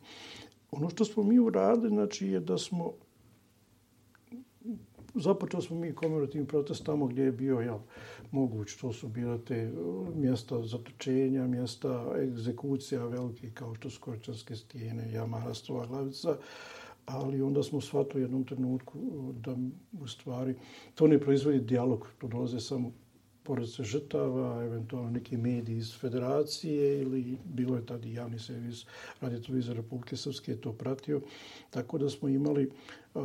[0.72, 2.94] Ono što smo mi uradili, znači, je da smo
[5.16, 7.80] započeli smo mi komemorativni protest tamo gdje je bio jel,
[8.34, 8.76] moguć.
[8.76, 9.72] To su bila te e,
[10.16, 16.38] mjesta zatočenja, mjesta egzekucija velike kao što su Korčanske stijene, Jamarastova glavica.
[17.06, 19.56] Ali onda smo shvatili u jednom trenutku e, da
[20.04, 20.56] u stvari
[20.96, 22.08] to ne proizvodi dijalog.
[22.18, 22.92] To dolaze samo
[23.44, 28.86] porodice žrtava, eventualno neki mediji iz federacije ili bilo je tada javni servis
[29.22, 31.22] Radio Republike Srpske je to pratio.
[31.70, 32.70] Tako da smo imali
[33.14, 33.24] uh,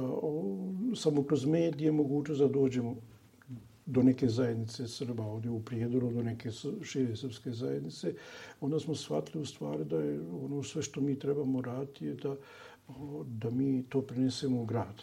[0.97, 2.97] samo kroz medije mogućnost da dođemo
[3.88, 6.51] do neke zajednice Srba ovdje u Prijedoru, do neke
[6.83, 8.14] šire srpske zajednice,
[8.61, 12.37] onda smo shvatili u stvari da je ono sve što mi trebamo raditi je da,
[12.88, 15.03] ono, da mi to prinesemo u grad.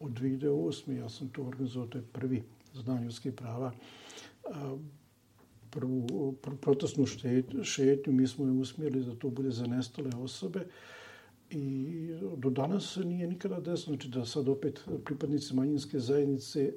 [0.00, 0.98] Od 2008.
[0.98, 2.42] ja sam to organizovao, to je prvi
[2.74, 3.72] znanje ljudskih prava,
[5.70, 7.06] prvu protestnu
[7.62, 10.66] šetnju, mi smo je usmjerili da to bude za nestale osobe.
[11.52, 16.72] I do danas se nije nikada desno, znači da sad opet pripadnici manjinske zajednice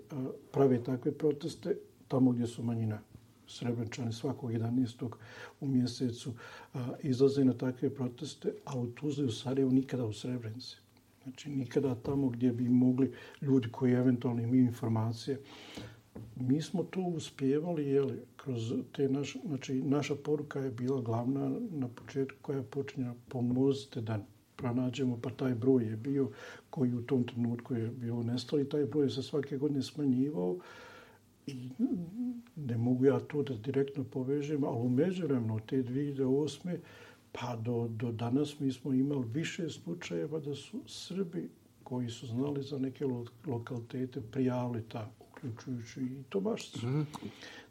[0.52, 3.00] prave takve proteste tamo gdje su manjina.
[3.48, 5.10] Srebrenčani svakog 11.
[5.62, 6.34] u mjesecu
[7.04, 10.78] izlaze na takve proteste, a u Tuzli u Sarajevu nikada u Srebrenci.
[11.24, 13.12] Znači nikada tamo gdje bi mogli
[13.42, 15.40] ljudi koji eventualno imaju informacije
[16.36, 21.88] mi smo to uspjevali, jeli, kroz te naš, znači, naša poruka je bila glavna na
[21.88, 26.30] početku koja je počinjena pomozite da pronađemo, pa taj broj je bio
[26.70, 30.58] koji u tom trenutku je bio nestao i taj broj se svake godine smanjivao
[31.48, 31.70] i
[32.56, 36.78] ne mogu ja to da direktno povežem, ali u međuvremenu te 2008.
[37.32, 41.50] pa do, do danas mi smo imali više slučajeva da su Srbi
[41.84, 43.06] koji su znali za neke
[43.46, 46.88] lokalitete prijavili ta uključujući i Tomašicu.
[46.88, 47.08] Mm.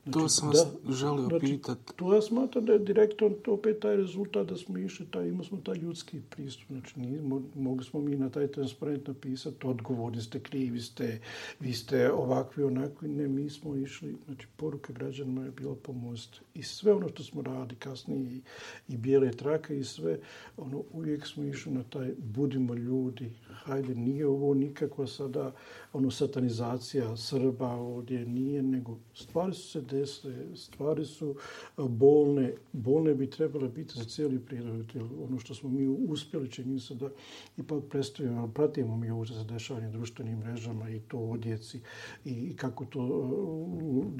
[0.04, 1.92] Znači, to sam vas želio znači, pitati.
[1.96, 5.58] To ja smatram da je direktno opet taj rezultat da smo išli, taj, imali smo
[5.58, 6.66] taj ljudski pristup.
[6.68, 7.22] Znači, nije,
[7.54, 11.20] mogli smo mi na taj transparent napisati, odgovorni ste, krivi ste,
[11.60, 13.08] vi ste ovakvi, onakvi.
[13.08, 16.40] Ne, mi smo išli, znači, poruka građanima je bila pomost.
[16.54, 18.40] I sve ono što smo radili kasnije, i,
[18.88, 20.18] i bijele trake i sve,
[20.56, 23.32] ono, uvijek smo išli na taj, budimo ljudi,
[23.64, 25.52] hajde, nije ovo nikakva sada,
[25.92, 31.34] ono, satanizacija Srba ovdje, nije, nego stvari su se desne stvari su
[31.78, 34.92] bolne, bolne bi trebale biti za cijeli prirod.
[35.28, 37.08] Ono što smo mi uspjeli čini se da
[37.56, 41.80] ipak predstavimo, pratimo mi ovo za dešavanje društvenim mrežama i to o djeci
[42.24, 43.00] i kako to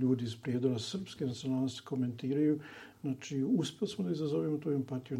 [0.00, 2.60] ljudi iz prijedora srpske nacionalnosti komentiraju,
[3.04, 5.18] Znači, uspjeli smo da izazovemo tu empatiju.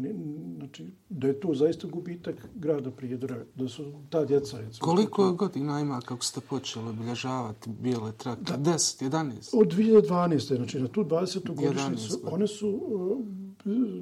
[0.57, 4.57] Znači, da je to zaista gubitak grada Prijedora, da su ta djeca...
[4.57, 5.33] Recimo, Koliko tako...
[5.33, 8.41] godina ima kako ste počeli obilježavati bijele trake?
[8.41, 8.57] Da.
[8.57, 9.59] 10, 11?
[9.59, 10.55] Od 2012.
[10.55, 11.55] Znači, na tu 20.
[11.55, 13.19] godišnicu, one su uh,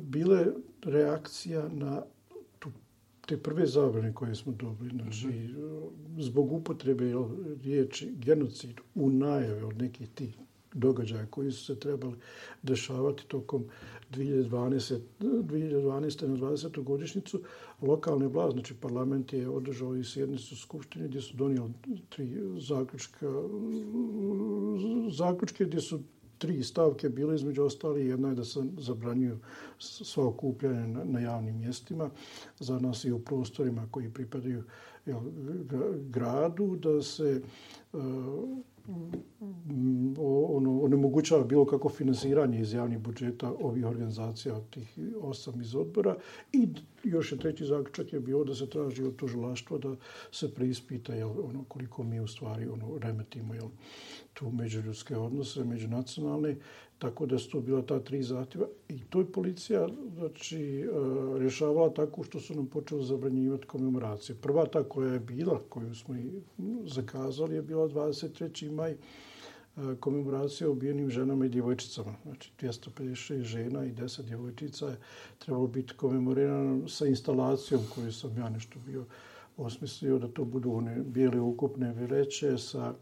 [0.02, 0.46] bile
[0.84, 2.02] reakcija na
[2.60, 2.70] tu,
[3.26, 4.90] te prve zabrane koje smo dobili.
[4.90, 6.22] Znači, mm -hmm.
[6.22, 7.14] zbog upotrebe
[7.64, 10.38] riječi genocid u najave od nekih tih
[10.74, 12.16] događaja koji su se trebali
[12.64, 13.66] dešavati tokom
[14.12, 15.00] 2012.
[15.20, 16.28] 2012.
[16.28, 16.84] na 20.
[16.84, 17.42] godišnicu,
[17.82, 21.72] lokalne vlast, znači parlament je održao i sjednicu Skupštine gdje su donijeli
[22.10, 23.28] tri zaključka,
[25.12, 26.00] zaključke gdje su
[26.38, 28.08] tri stavke bile između ostali.
[28.08, 29.38] Jedna je da se zabranjuju
[29.80, 32.10] sva okupljanja na, na javnim mjestima
[32.60, 34.64] za nas i u prostorima koji pripadaju
[35.06, 35.20] jel,
[36.10, 37.42] gradu, da se
[37.94, 38.02] uh,
[40.18, 46.16] ono, onemogućava bilo kako finansiranje iz javnih budžeta ovih organizacija, tih osam iz odbora.
[46.54, 46.68] I
[47.04, 49.96] još je treći zaključak je bio da se traži od tužilaštva da
[50.32, 53.68] se preispita jel, ono, koliko mi u stvari ono, remetimo jel,
[54.34, 56.56] tu međuljudske odnose, međunacionalne,
[57.00, 58.68] tako da su to bila ta tri zahtjeva.
[58.90, 60.88] I to je policija znači, e,
[61.40, 64.36] rješavala tako što su nam počeli zabranjivati komemoracije.
[64.36, 66.42] Prva ta koja je bila, koju smo i
[66.86, 68.72] zakazali, je bila 23.
[68.72, 68.96] maj e,
[70.00, 72.16] komemoracija ubijenim ženama i djevojčicama.
[72.24, 74.98] Znači, 256 žena i 10 djevojčica je
[75.40, 79.06] trebalo biti komemorirano sa instalacijom koju sam ja nešto bio
[79.58, 82.94] osmislio da to budu one bijele ukupne vreće sa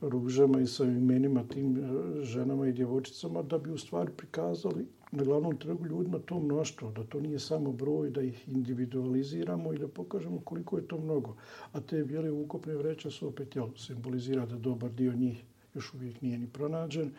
[0.00, 5.24] ružama i sa imenima tim e, ženama i djevojčicama da bi u stvari prikazali na
[5.24, 9.88] glavnom trgu ljudima to mnoštvo, da to nije samo broj, da ih individualiziramo i da
[9.88, 11.36] pokažemo koliko je to mnogo.
[11.72, 16.22] A te bijele ukopne vreće su opet jel, simbolizira da dobar dio njih još uvijek
[16.22, 17.10] nije ni pronađen,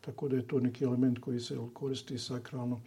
[0.00, 2.80] tako da je to neki element koji se koristi sakralno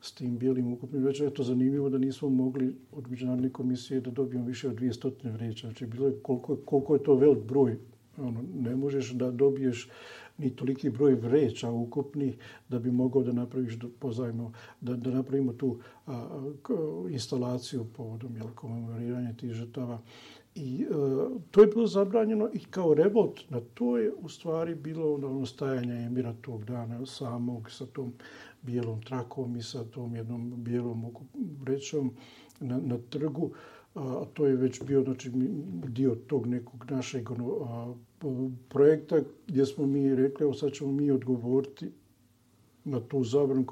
[0.00, 1.28] s tim bijelim ukupnim vrećama.
[1.28, 5.66] Je to zanimljivo da nismo mogli od Međunarodne komisije da dobijemo više od 200 vreća.
[5.66, 7.78] Znači, bilo je koliko, koliko je to velik broj.
[8.20, 9.88] Ono, ne možeš da dobiješ
[10.38, 12.36] ni toliki broj vreća ukupnih
[12.68, 16.26] da bi mogao da napraviš pozajmo, da, da napravimo tu a,
[17.10, 20.00] instalaciju povodom jel, komemoriranja tih žrtava.
[20.54, 25.14] I a, to je bilo zabranjeno i kao revolt na to je u stvari bilo
[25.14, 28.12] ono stajanje Emira tog dana samog sa tom
[28.62, 31.04] bijelom trakom i sa tom jednom bijelom
[31.60, 32.12] vrećom
[32.60, 33.50] na, na trgu.
[33.98, 35.30] A, to je već bio znači,
[35.88, 37.94] dio tog nekog našeg ono, a,
[38.68, 41.90] projekta gdje smo mi rekli, evo sad ćemo mi odgovoriti
[42.84, 43.64] na tu zabranu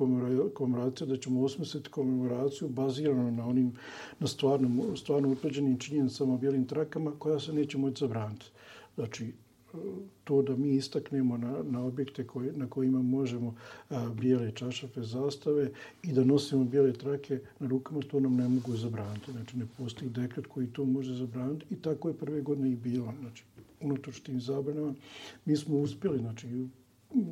[0.55, 3.73] komemoraciju, da ćemo osmisliti komemoraciju bazirano na onim
[4.19, 8.47] na stvarno, stvarno utvrđenim činjenicama, bijelim trakama, koja se neće moći zabraniti.
[8.95, 9.33] Znači,
[10.25, 13.55] to da mi istaknemo na, na objekte koji, na kojima možemo
[13.91, 15.71] a, bijele čašafe zastave
[16.03, 19.33] i da nosimo bijele trake na rukama, to nam ne mogu zabraniti.
[19.33, 23.13] Znači, ne postoji dekret koji to može zabraniti i tako je prve godine i bilo.
[23.21, 23.45] Znači,
[23.81, 24.95] unatoč tim zabranama,
[25.45, 26.67] mi smo uspjeli, znači,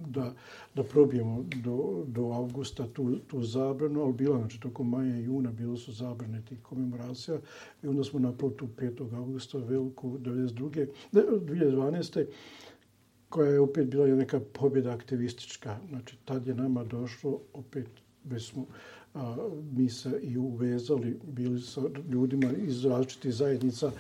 [0.07, 0.35] da,
[0.75, 5.53] da probijemo do, do avgusta tu, tu zabranu, ali bila, znači, toko maja i juna
[5.53, 7.38] bilo su zabrane tih komemoracija
[7.83, 9.16] i onda smo napravili tu 5.
[9.16, 10.87] augusta veliku 92.
[11.12, 12.27] 2012.
[13.29, 15.77] koja je opet bila neka pobjeda aktivistička.
[15.88, 17.87] Znači, tad je nama došlo, opet
[18.25, 18.66] već smo
[19.14, 19.37] a,
[19.73, 23.92] mi se i uvezali, bili sa ljudima iz različitih zajednica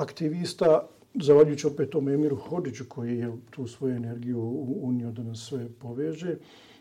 [0.00, 4.40] aktivista, Zavaljujući opet tom Emiru Hodiću koji je tu svoju energiju
[4.82, 6.36] unio da nas sve poveže.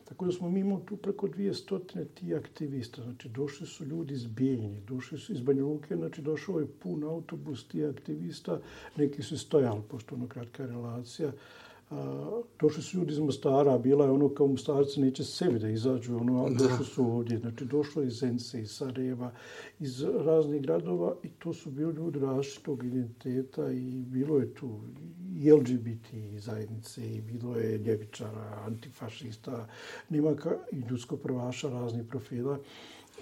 [0.06, 3.04] Tako da smo mi imali tu preko dvije stotine ti aktivista.
[3.04, 7.04] Znači, došli su ljudi iz Bijeljnje, došli su iz Banja Luke, znači došao je pun
[7.04, 8.60] autobus ti aktivista.
[8.96, 11.32] Neki su stojali, pošto ono kratka relacija
[12.60, 16.44] došli su ljudi iz Mostara, bila je ono kao Mostarci neće sebi da izađu, ono,
[16.44, 17.38] ali došli su ovdje.
[17.38, 19.32] Znači, došlo iz Zence, iz Sarajeva,
[19.80, 24.80] iz raznih gradova i to su bili ljudi različitog identiteta i bilo je tu
[25.38, 29.68] i LGBT zajednice i bilo je ljevičara, antifašista,
[30.10, 32.60] nemaka i ljudsko prvaša raznih profila.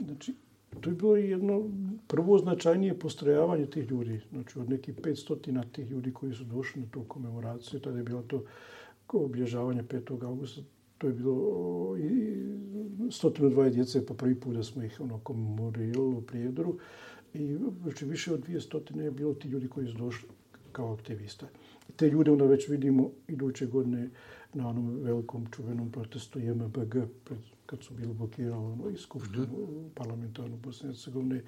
[0.05, 0.33] Znači,
[0.81, 1.69] to je bilo jedno
[2.07, 4.21] prvo značajnije postrojavanje tih ljudi.
[4.31, 8.21] Znači, od nekih 500 tih ljudi koji su došli na tu komemoraciju, tada je bilo
[8.21, 8.43] to
[9.13, 10.25] obježavanje 5.
[10.25, 10.61] augusta,
[10.97, 12.35] to je bilo i
[12.99, 16.77] 102 djece po prvi put da smo ih ono, komemorirali u Prijedoru.
[17.33, 20.29] I znači, više od 200 je bilo ti ljudi koji su došli
[20.71, 21.47] kao aktivista.
[21.89, 24.09] I te ljude onda već vidimo iduće godine
[24.53, 29.89] na onom velikom čuvenom protestu JMBG pred kad su bili blokirali ono, i skupštinu mm.
[29.95, 31.41] parlamentarnu Bosne i Hercegovine,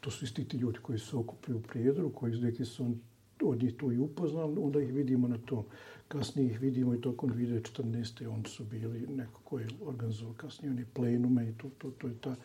[0.00, 2.94] to su isti ti ljudi koji su okupili u prijedru, koji neki su
[3.42, 5.64] od njih tu i upoznali, onda ih vidimo na tom.
[6.08, 8.28] Kasnije ih vidimo i tokom 2014.
[8.28, 12.14] Oni su bili neko koji je organizovao kasnije oni plenume i to, to, to je
[12.20, 12.36] ta...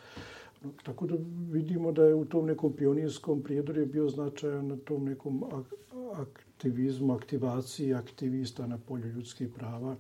[0.84, 1.16] Tako da
[1.52, 5.44] vidimo da je u tom nekom pionirskom prijedoru je bio značajan na tom nekom
[6.16, 9.96] aktivizmu, aktivaciji aktivista na polju ljudskih prava,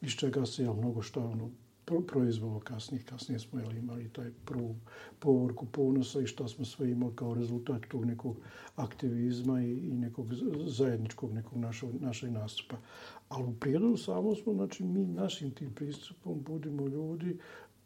[0.00, 1.50] iz čega se je mnogo što ono,
[2.00, 3.04] proizvalo kasnije.
[3.04, 4.76] Kasnije smo jeli, imali taj prvu
[5.18, 8.36] povorku ponosa i što smo sve imali kao rezultat tog nekog
[8.76, 10.26] aktivizma i, i nekog
[10.66, 12.76] zajedničkog nekog našo, našeg nastupa.
[13.28, 17.38] Ali u prijedoru samo smo, znači mi našim tim pristupom budimo ljudi,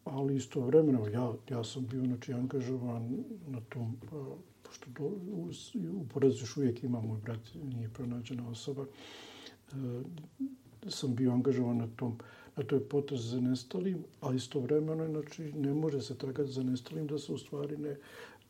[0.05, 3.97] ali istovremeno ja, ja sam bio znači, angažovan na tom,
[4.63, 5.51] pošto do, u,
[6.01, 9.75] u porazu još uvijek ima moj brat, nije pronađena osoba, e,
[10.89, 12.19] sam bio angažovan na tom
[12.57, 17.07] a to je potez za nestalim, a istovremeno znači, ne može se tragati za nestalim
[17.07, 17.97] da se u stvari ne,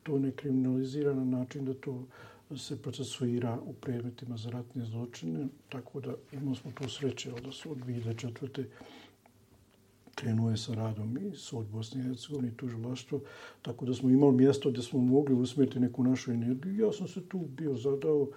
[0.03, 2.05] to ne kriminalizira na način da to
[2.57, 7.73] se procesuira u predmetima za ratne zločine, tako da imali smo tu sreće da su
[7.73, 8.65] od 2004.
[10.15, 13.21] krenuo je sa radom i sud Bosne i Hercegovine i tužilaštvo,
[13.63, 16.87] tako da smo imali mjesto gdje smo mogli usmjeriti neku našu energiju.
[16.87, 18.29] Ja sam se tu bio zadao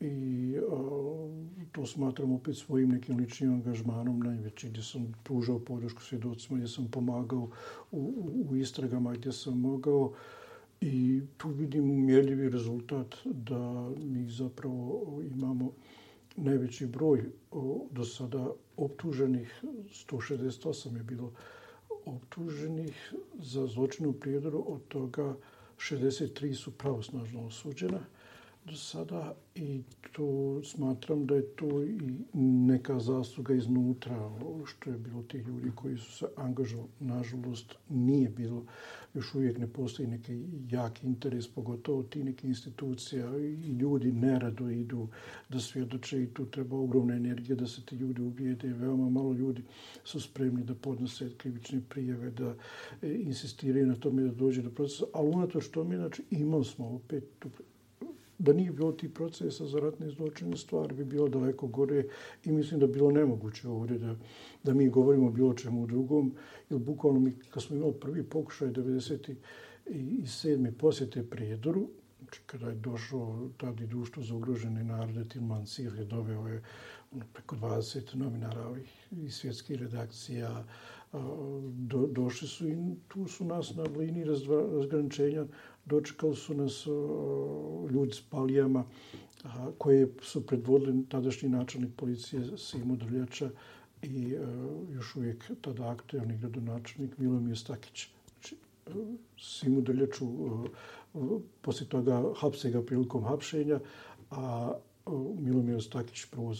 [0.00, 0.76] i a,
[1.72, 4.20] to smatram opet svojim nekim ličnim angažmanom.
[4.20, 7.50] Najveći gdje sam pružao podršku svjedocima, gdje sam pomagao
[7.92, 8.14] u,
[8.50, 10.12] u, istragama gdje sam mogao.
[10.80, 15.72] I tu vidim mjerljivi rezultat da mi zapravo imamo
[16.36, 17.24] najveći broj
[17.90, 19.64] do sada optuženih,
[20.10, 21.32] 168 je bilo
[22.06, 25.36] optuženih za zločinu prijedoru, od toga
[25.76, 28.00] 63 su pravosnažno osuđena
[28.76, 31.98] sada i to smatram da je to i
[32.34, 34.30] neka zasluga iznutra
[34.64, 36.88] što je bilo tih ljudi koji su se angažovali.
[37.00, 38.64] Nažalost, nije bilo,
[39.14, 45.08] još uvijek ne postoji neki jak interes, pogotovo ti neke institucija i ljudi nerado idu
[45.48, 48.68] da svjedoče i tu treba ogromna energija da se ti ljudi ubijede.
[48.68, 49.62] Veoma malo ljudi
[50.04, 52.54] su spremni da podnose krivične prijeve, da
[53.02, 55.04] e, insistiraju na tome da dođe do procesa.
[55.14, 57.50] Ali unatoč tome, znači, imali smo opet tu
[58.38, 62.04] da nije bilo ti procesa za ratne zločine, stvar bi bilo daleko gore
[62.44, 64.16] i mislim da bi bilo nemoguće ovdje da,
[64.62, 66.34] da mi govorimo o bilo čemu drugom.
[66.70, 70.72] Jer bukvalno mi, kad smo imali prvi pokušaj 97.
[70.78, 76.04] posjete Prijedoru, znači kada je došao tada i društvo za ugrožene narode, Tilman Sir je
[76.04, 76.62] doveo je
[77.12, 78.74] ono, preko 20 novinara
[79.10, 80.64] iz svjetskih redakcija,
[81.72, 82.76] do, došli su i
[83.08, 85.46] tu su nas na liniji razgraničenja
[85.88, 86.86] dočekali su nas
[87.90, 88.84] ljudi s palijama
[89.78, 93.50] koje su predvodili tadašnji načelnik policije Simo Drljača
[94.02, 94.38] i e,
[94.94, 98.08] još uvijek tada aktualni gradonačelnik Milomir Stakić.
[98.30, 98.90] Znači, e,
[99.38, 101.18] Simu Drljaču e,
[101.62, 103.80] poslije toga hapse ga prilikom hapšenja,
[104.30, 104.72] a
[105.38, 106.54] Milomir Stakić prvo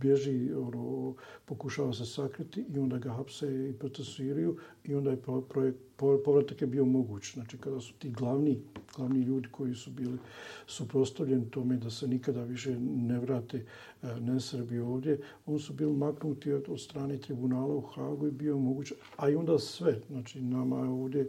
[0.00, 1.14] bježi, ono,
[1.44, 6.66] pokušava se sakriti i onda ga hapse i procesuiraju i onda je projekt, povratak je
[6.66, 7.34] bio moguć.
[7.34, 8.58] Znači, kada su ti glavni,
[8.96, 10.18] glavni ljudi koji su bili
[10.66, 13.64] suprostavljeni tome da se nikada više ne vrate
[14.02, 18.30] e, ne Srbi ovdje, on su bili maknuti od, od strane tribunala u Hagu i
[18.30, 18.92] bio moguć.
[19.16, 21.28] A i onda sve, znači, nama je ovdje, e,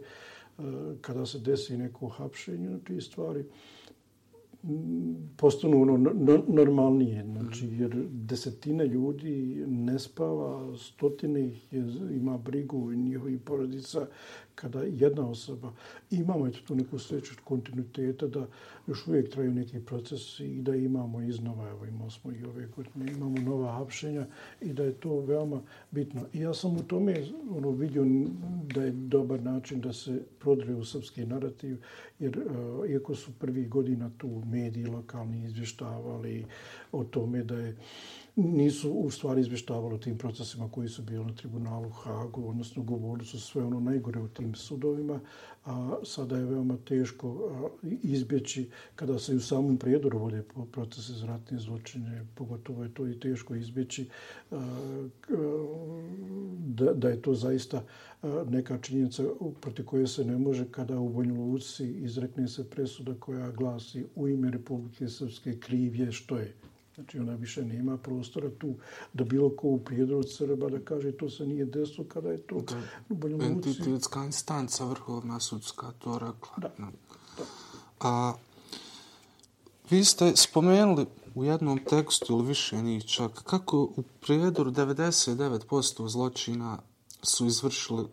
[1.00, 3.44] kada se desi neko hapšenje, znači, stvari,
[5.36, 5.96] postanu ono
[6.48, 7.24] normalnije.
[7.24, 14.06] Znači, jer desetine ljudi ne spava, stotine ih je, ima brigu i njihovi porodica
[14.54, 15.72] kada jedna osoba,
[16.10, 18.46] imamo eto tu neku sreću kontinuiteta da
[18.86, 23.12] još uvijek traju neki procesi i da imamo iznova, evo imamo smo i ove godine,
[23.12, 24.26] imamo nova hapšenja
[24.60, 26.26] i da je to veoma bitno.
[26.32, 27.24] I ja sam u tome
[27.56, 28.04] ono, vidio
[28.74, 31.76] da je dobar način da se prodre u srpski narativ,
[32.18, 36.44] jer uh, iako su prvi godina tu mediji lokalni izvještavali
[36.92, 37.76] o tome da je
[38.36, 43.26] nisu u stvari izvještavali o tim procesima koji su bili na tribunalu Hagu, odnosno govorili
[43.26, 45.20] su sve ono najgore u tim sudovima,
[45.64, 47.52] a sada je veoma teško
[48.02, 53.20] izbjeći kada se u samom prijedoru vode procese za ratne zločine, pogotovo je to i
[53.20, 54.08] teško izbjeći
[56.58, 57.84] da, da je to zaista
[58.48, 59.22] neka činjenica
[59.60, 64.28] proti koje se ne može kada u Banja Luci izrekne se presuda koja glasi u
[64.28, 66.54] ime Republike Srpske krivje što je
[66.94, 68.74] Znači ona više nema prostora tu
[69.12, 72.38] da bilo ko u prijedu od Srba da kaže to se nije desilo kada je
[72.38, 73.68] to da, u Banja Luci.
[73.68, 76.56] Entitetska instanca vrhovna sudska to rekla.
[76.56, 76.70] Da.
[76.78, 76.90] da.
[78.00, 78.34] A,
[79.90, 86.78] vi ste spomenuli u jednom tekstu ili više njih čak kako u prijedoru 99% zločina
[87.22, 88.06] su izvršili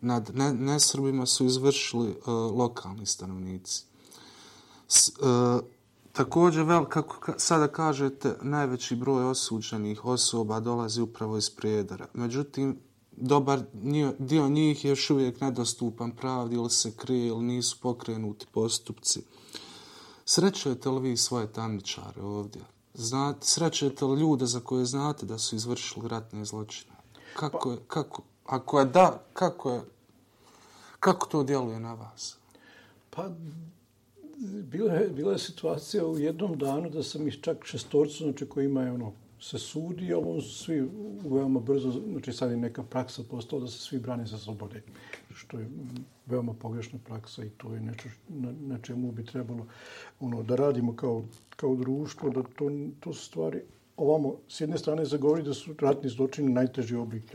[0.00, 0.30] nad
[0.60, 2.26] nesrbima su izvršili uh,
[2.58, 3.84] lokalni stanovnici.
[4.88, 5.60] S, uh,
[6.14, 12.06] Također, vel, kako sada kažete, najveći broj osuđenih osoba dolazi upravo iz prijedara.
[12.12, 12.78] Međutim,
[13.12, 13.60] dobar
[14.18, 19.22] dio njih je još uvijek nedostupan pravdi ili se krije ili nisu pokrenuti postupci.
[20.24, 22.62] Srećujete li vi svoje tamničare ovdje?
[22.94, 26.94] Znate, srećujete li ljude za koje znate da su izvršili ratne zločine?
[27.36, 29.82] Kako je, kako, ako je da, kako je,
[31.00, 32.36] kako to djeluje na vas?
[33.10, 33.28] Pa,
[34.70, 38.64] bila je, bila je situacija u jednom danu da sam ih čak šestorcu, znači koji
[38.64, 40.88] ima ono, se sudi, ovo su svi
[41.24, 44.82] veoma brzo, znači sad je neka praksa postala da se svi brane za slobode,
[45.34, 45.68] što je
[46.26, 49.66] veoma pogrešna praksa i to je nešto na, na čemu bi trebalo
[50.20, 51.24] ono, da radimo kao,
[51.56, 52.70] kao društvo, da to,
[53.00, 53.62] to su stvari
[53.96, 57.34] ovamo, s jedne strane zagovori da su ratni zločini najteži oblik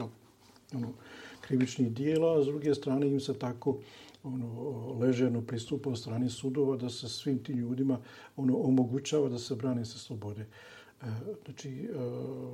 [0.73, 0.93] ono,
[1.41, 3.77] krivičnih dijela, a s druge strane im se tako
[4.23, 7.99] ono, ležerno pristupa od strani sudova da se svim tim ljudima
[8.35, 10.45] ono, omogućava da se brane sa slobode.
[11.45, 11.87] Znači, e,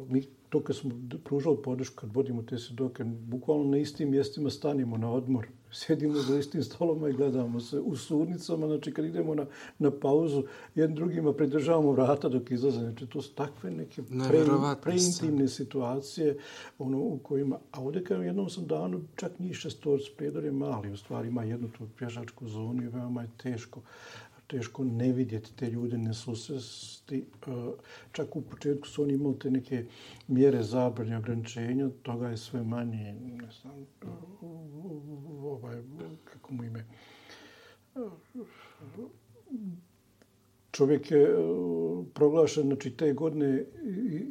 [0.10, 0.92] mi to kad smo
[1.24, 6.40] pružali podršku, kad vodimo te svedoke, bukvalno na istim mjestima stanimo na odmor, sjedimo za
[6.40, 9.46] istim stoloma i gledamo se u sudnicama, znači kad idemo na,
[9.80, 10.44] na pauzu,
[10.76, 12.80] jednim drugima pridržavamo vrata dok izlaze.
[12.80, 14.46] Znači, to su takve neke pre,
[14.82, 16.38] preintimne situacije
[16.80, 17.60] ono, u kojima...
[17.72, 21.44] A ovdje kao jednom sam danu, čak nije šestorc, predor je mali, u stvari ima
[21.44, 23.82] jednu tu pješačku zonu i veoma je teško
[24.48, 27.18] teško ne vidjeti te ljude, ne susresti.
[27.18, 27.52] E,
[28.12, 29.86] čak u početku su oni imali te neke
[30.28, 34.06] mjere zabranja, ograničenja, toga je sve manje, ne znam, e,
[35.42, 35.82] ovaj,
[36.24, 36.86] kako mu ime,
[40.72, 41.36] čovjek je e,
[42.14, 43.66] proglašen znači, te godine,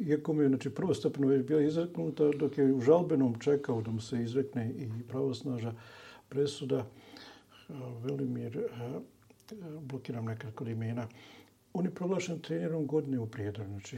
[0.05, 4.01] iako mu je znači, prvostepno već bila izreknuta, dok je u žalbenom čekao da mu
[4.01, 5.73] se izrekne i pravosnaža
[6.29, 6.85] presuda,
[8.03, 8.59] Velimir
[9.81, 11.07] blokiram nekako imena,
[11.73, 13.69] on je proglašen trenerom godine u Prijedoru.
[13.69, 13.97] Znači,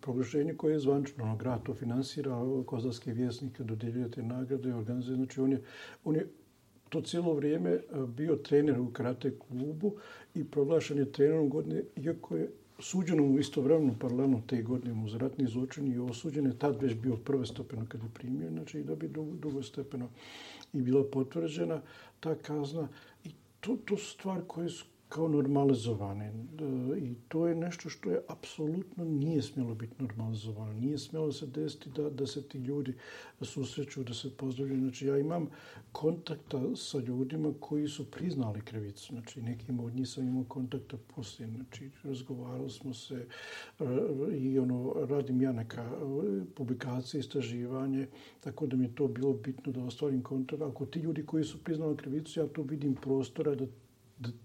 [0.00, 5.16] proglašenje koje je zvančno, ono, grad to finansira, kozarske vjesnike dodeljuje te nagrade, organizuje.
[5.16, 5.62] Znači, on je,
[6.04, 6.26] on je
[6.88, 9.94] to cijelo vrijeme e, bio trener u karate klubu
[10.34, 15.18] i proglašen je trenerom godine, iako je suđeno u istovremenu paralelno te godine mu za
[15.18, 18.84] ratni zločin i osuđen je tad već bio prve stepeno kad je primio, znači i
[18.84, 19.08] da bi
[19.40, 20.08] drugo stepeno
[20.72, 21.80] i bila potvrđena
[22.20, 22.80] ta kazna.
[22.80, 22.88] Uh,
[23.62, 24.84] to, to su stvari koje su
[25.14, 26.26] kao normalizovane.
[26.26, 30.72] E, I to je nešto što je apsolutno nije smjelo biti normalizovano.
[30.72, 32.94] Nije smjelo se desiti da, da se ti ljudi
[33.40, 34.80] susreću, da se pozdravljaju.
[34.80, 35.48] Znači, ja imam
[35.92, 39.12] kontakta sa ljudima koji su priznali krivicu.
[39.12, 41.48] Znači, nekim od njih sam imao kontakta poslije.
[41.48, 43.26] Znači, razgovarali smo se
[43.80, 43.84] e,
[44.36, 45.90] i ono, radim ja neka
[46.54, 48.06] publikacija, publikacije, istraživanje,
[48.40, 50.62] tako da mi je to bilo bitno da ostvarim kontakt.
[50.62, 53.66] Ako ti ljudi koji su priznali krivicu, ja tu vidim prostora da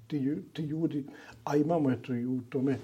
[0.08, 1.06] ti, ti ljudi,
[1.44, 2.80] a imamo eto i u tome, e,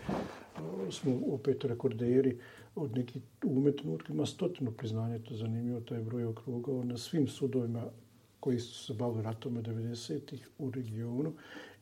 [0.92, 2.38] smo opet rekorderi
[2.76, 7.84] od nekih ume trenutka, ima stotinu priznanja, to zanimljivo, taj broj okrugao na svim sudovima
[8.40, 11.34] koji su se bavili ratome 90-ih u regionu.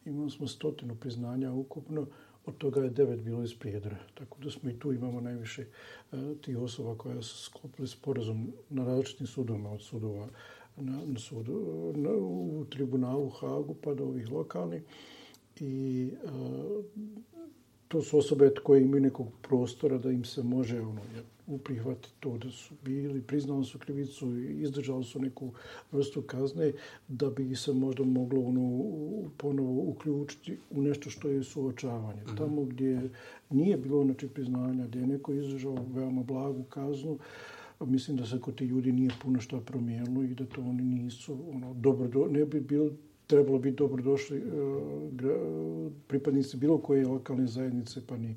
[0.06, 2.08] Imamo smo stotinu priznanja ukupno,
[2.46, 3.98] od toga je devet bilo iz Prijedra.
[4.14, 5.66] Tako da smo i tu imamo najviše
[6.12, 10.28] uh, tih osoba koja su sklopili sporazum na različitim sudovima od sudova
[10.78, 14.82] na, na sudu, na, u tribunalu Hagu pa do ovih lokalnih.
[15.60, 16.82] I a,
[17.88, 21.02] to su osobe koje imaju nekog prostora da im se može ono,
[21.48, 25.52] uprihvatiti to da su bili, priznali su krivicu izdržali su neku
[25.92, 26.72] vrstu kazne
[27.08, 28.84] da bi se možda moglo ono,
[29.38, 32.22] ponovo uključiti u nešto što je suočavanje.
[32.22, 32.38] Mm -hmm.
[32.38, 33.10] Tamo gdje
[33.50, 37.22] nije bilo znači, priznanja, gdje je neko izdržao veoma blagu kaznu, uh,
[37.86, 41.38] mislim da se kod te ljudi nije puno što promijenilo i da to oni nisu
[41.54, 42.90] ono dobro do, ne bi bilo
[43.28, 44.42] trebalo biti dobro došli e,
[46.08, 48.36] pripadnici bilo koje lokalne zajednice pa ni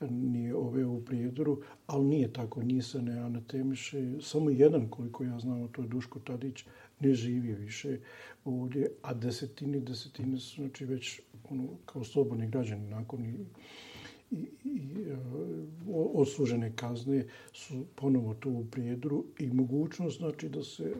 [0.00, 4.12] ni ove u Prijedoru al nije tako nije se ne anatemiše.
[4.20, 6.64] Samo jedan koliko ja znam to je Duško Tadić
[7.00, 7.98] ne živi više
[8.44, 11.20] ovdje a desetine desetine su znači već
[11.50, 13.46] ono kao slobodni građani nakon
[14.30, 15.16] i i,
[16.14, 20.94] odslužene kazne su ponovo tu u prijedru i mogućnost znači da se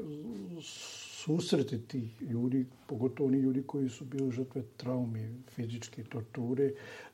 [1.27, 6.71] susreti tih ljudi, pogotovo oni ljudi koji su bili žrtve traume, fizičke torture,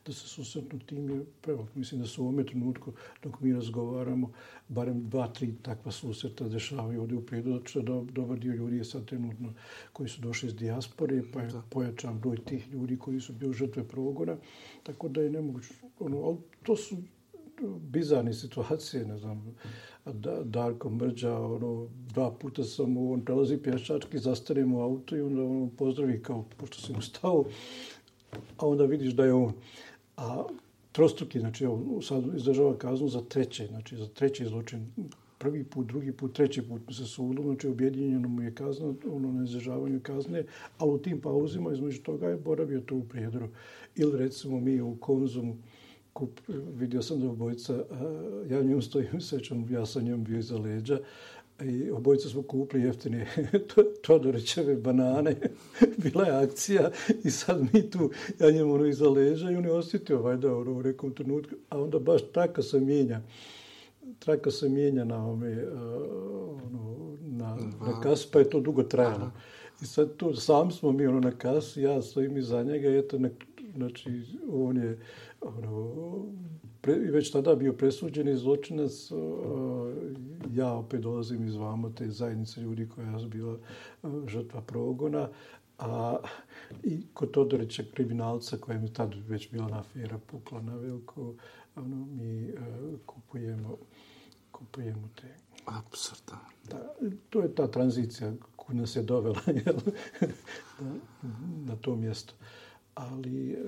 [0.06, 1.66] da se susretnu tim je prvo.
[1.74, 2.92] Mislim da su u ovom trenutku,
[3.22, 4.32] dok mi razgovaramo,
[4.68, 8.76] barem dva, tri takva susreta dešavaju ovdje u prijedu, zato što do, dobar dio ljudi
[8.76, 9.54] je sad trenutno
[9.92, 13.88] koji su došli iz dijaspore, pa je pojačan broj tih ljudi koji su bili žrtve
[13.88, 14.36] progona,
[14.82, 15.74] tako da je nemoguće.
[16.00, 16.96] Ono, to su
[17.80, 19.56] bizarne situacije, ne znam,
[20.04, 25.42] da, Darko Mrđa, ono, dva puta sam on prelazi pješački, zastanem u auto i onda
[25.42, 27.44] on pozdravi kao, pošto sam ustao,
[28.56, 29.52] a onda vidiš da je on.
[30.16, 30.44] A
[30.92, 34.86] trostruki, znači, on sad izdržava kaznu za treće, znači, za treći zločin,
[35.38, 39.32] prvi put, drugi put, treći put mu se sudilo, znači objedinjeno mu je kazna, ono
[39.32, 40.44] na izdržavanju kazne,
[40.78, 43.48] ali u tim pauzima između toga je boravio tu u Prijedoru.
[43.96, 45.56] Ili recimo mi u konzumu,
[46.12, 47.84] kup, vidio sam da obojica,
[48.50, 50.98] ja njom stojim sećam, ja sam njom bio iza leđa,
[51.64, 53.26] i obojica smo kupili jeftine
[54.06, 55.36] Todorićeve banane,
[56.02, 56.90] bila je akcija
[57.24, 58.10] i sad mi tu,
[58.40, 61.82] ja njemu ono iza leđa i on je osjetio vajda ono, u nekom trenutku, a
[61.82, 63.20] onda baš traka se mijenja,
[64.18, 65.66] traka se mijenja na ome,
[66.64, 69.30] ono, na, na kasu, pa je to dugo trajalo.
[69.82, 73.32] I sad tu sam smo mi ono na kasi, ja stojim iza njega eto, nek,
[73.76, 74.10] znači,
[74.52, 74.98] on je,
[75.42, 76.26] ono,
[76.80, 78.92] pre, već tada bio presuđeni zločinac,
[80.52, 83.58] ja opet dolazim iz vama te zajednice ljudi koja je bila
[84.26, 85.28] žrtva progona,
[85.82, 86.16] A,
[86.82, 91.34] I kod Todorića, kriminalca, koja je tad već bila na afera pukla na veliko,
[91.76, 92.52] ono, mi
[93.06, 93.76] kupujemo,
[94.52, 95.26] kupujemo te...
[95.66, 96.38] Absurda.
[96.70, 96.94] Da,
[97.30, 99.76] to je ta tranzicija koja nas je dovela jel,
[100.80, 100.94] na,
[101.66, 102.34] na to mjesto.
[102.94, 103.58] Ali,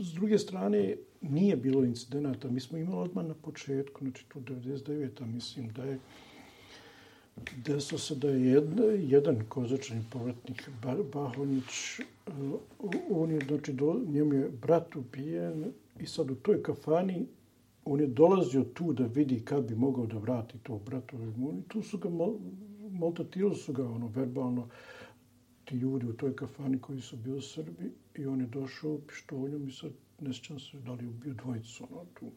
[0.00, 2.50] s druge strane, nije bilo incidenata.
[2.50, 5.26] Mi smo imali odmah na početku, znači tu 99.
[5.26, 5.98] mislim da je
[7.64, 10.70] desilo se da je jedna, jedan kozačni povratnik,
[11.12, 12.02] Bahonić, e,
[13.10, 17.26] on je, znači, do, njemu je brat ubijen i sad u toj kafani
[17.84, 21.28] on je dolazio tu da vidi kad bi mogao da vrati to bratovi.
[21.58, 22.08] I tu su ga,
[22.90, 24.68] maltatirali su ga ono, verbalno
[25.64, 29.72] ti ljudi u toj kafani koji su bili Srbi i on je došao pištoljom i
[29.72, 29.90] sad
[30.20, 32.30] ne sjećam se da li je ubio dvojicu ono, tu.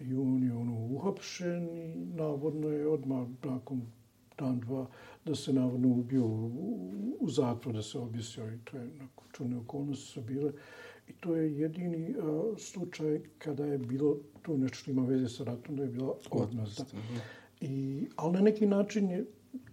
[0.00, 3.82] I on je ono uhapšen i navodno je odmah nakon
[4.38, 4.86] dan, dva,
[5.24, 9.58] da se navodno ubio u, u zatvor, da se objesio i to je nakon čudne
[9.58, 10.52] okolnosti su bile.
[11.08, 15.44] I to je jedini a, slučaj kada je bilo to nešto što ima veze sa
[15.44, 16.84] ratom, da je bila odmazda.
[17.60, 19.24] I, ali na neki način je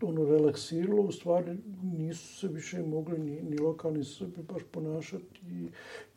[0.01, 5.39] ono relaksiralo, u stvari nisu se više mogli ni, ni lokalni Srbi baš ponašati.
[5.49, 5.69] I,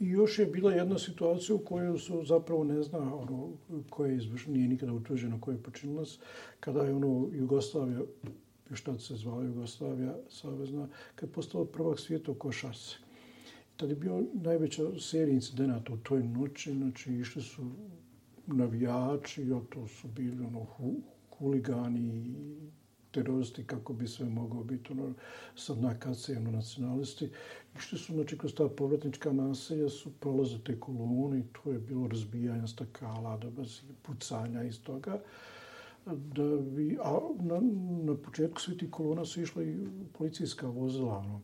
[0.05, 3.49] I još je bila jedna situacija u kojoj su zapravo ne zna ono,
[3.91, 6.19] koje je izvršeno, nije nikada utvrđeno koje je počinilac,
[6.61, 8.01] kada je ono Jugoslavija,
[8.71, 12.97] još tad se zvala Jugoslavija savezna, kad je postala prvak svijeta u košarce.
[13.77, 17.63] Tad je bio najveća serija incidenata u toj noći, znači išli su
[18.47, 20.95] navijači, a to su bili ono, hu,
[21.39, 22.37] huligani,
[23.11, 25.13] teroristi, kako bi sve mogao biti ono,
[25.57, 27.25] sad nakace, ono, nacionalisti.
[27.77, 31.79] I što su, znači, kroz ta povratnička naselja su prolaze te kolone i to je
[31.79, 35.21] bilo razbijanje stakala, da bazi pucanja iz toga.
[36.07, 37.61] Da bi, a na,
[38.03, 39.77] na početku svi ti kolona su išla i
[40.19, 41.41] policijska vozila, ono,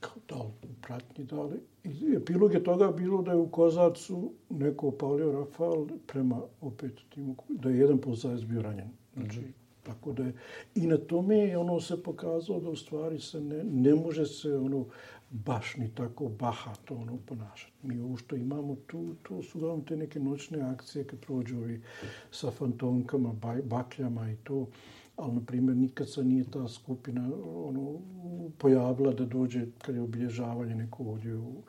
[0.00, 1.60] kao da li u pratnji, da li.
[1.84, 7.36] I epilog je toga bilo da je u Kozarcu neko opalio Rafal prema opet timu,
[7.48, 8.88] da je jedan policajac bio ranjen.
[9.14, 9.61] Znači, mm -hmm.
[9.82, 10.32] Tako da je,
[10.74, 14.56] I na tome je ono se pokazalo da u stvari se ne, ne može se
[14.56, 14.86] ono
[15.30, 17.72] baš ni tako bahato ono ponašati.
[17.82, 21.82] Mi ovo što imamo tu, to su uglavnom te neke noćne akcije kad prođu ovi
[22.30, 24.66] sa fantomkama, baj, bakljama i to.
[25.16, 28.00] Ali, na primjer, nikad se nije ta skupina ono,
[28.58, 31.62] pojavila da dođe kad je obilježavanje neko ovdje u,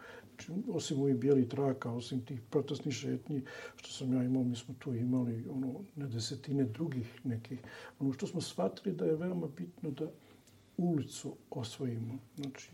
[0.46, 3.42] Znači, osim ovih bijelih traka, osim tih protestnih šetnji
[3.76, 7.60] što sam ja imao, mi smo tu imali ono, ne desetine drugih nekih.
[8.00, 10.12] Ono što smo shvatili da je veoma bitno da
[10.78, 12.18] ulicu osvojimo.
[12.36, 12.72] Znači,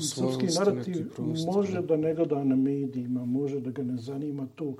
[0.00, 1.06] srpski narativ
[1.46, 4.74] može da ne gleda na medijima, može da ga ne zanima to,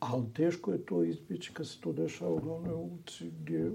[0.00, 3.70] Ali teško je to izbjeći kad se to dešava u glavnoj ulici gdje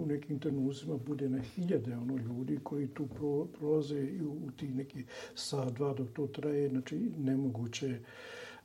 [0.00, 4.50] u nekim trenuzima bude na hiljade ono ljudi koji tu pro, prolaze i u, u
[4.50, 5.04] ti neki
[5.34, 6.68] sat, dva dok to traje.
[6.68, 8.02] Znači, nemoguće je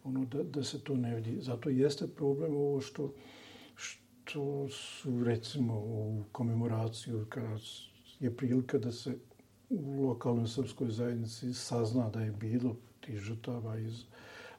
[0.03, 1.41] ono, da, da se to ne vidi.
[1.41, 3.13] Zato jeste problem ovo što,
[3.75, 7.57] što su recimo u komemoraciju kada
[8.19, 9.17] je prilika da se
[9.69, 14.03] u lokalnoj srpskoj zajednici sazna da je bilo tih žrtava iz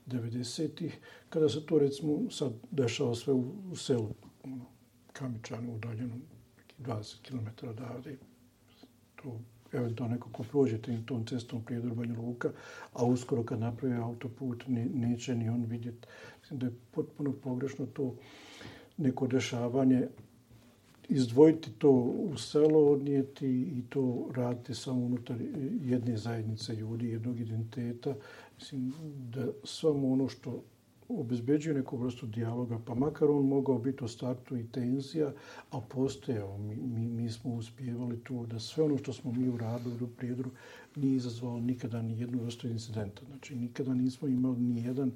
[0.06, 0.98] 90-ih,
[1.28, 4.10] kada se to recimo sad dešava sve u, u selu
[4.44, 4.64] ono,
[5.12, 6.22] Kamičanu, udaljenom
[6.78, 8.16] 20 km odavde.
[9.22, 9.40] To
[9.72, 12.50] eventualno neko ko prođe tim tom cestom prije Banja Luka,
[12.92, 16.08] a uskoro kad napravi autoput ne, neće ni on vidjeti.
[16.40, 18.14] Mislim da je potpuno pogrešno to
[18.96, 20.08] neko dešavanje
[21.08, 25.36] izdvojiti to u selo, odnijeti i to raditi samo unutar
[25.84, 28.14] jedne zajednice ljudi, jednog identiteta,
[28.58, 28.92] Mislim
[29.32, 30.62] da samo ono što
[31.08, 35.32] obezbeđuje neku vrstu dijaloga, pa makar on mogao biti u startu i tenzija,
[35.70, 36.58] a postojao.
[36.58, 40.50] mi, mi, mi smo uspjevali tu da sve ono što smo mi uradili u prijedru
[40.96, 43.22] nije izazvalo nikada ni jednu vrstu incidenta.
[43.26, 45.12] Znači, nikada nismo imali ni jedan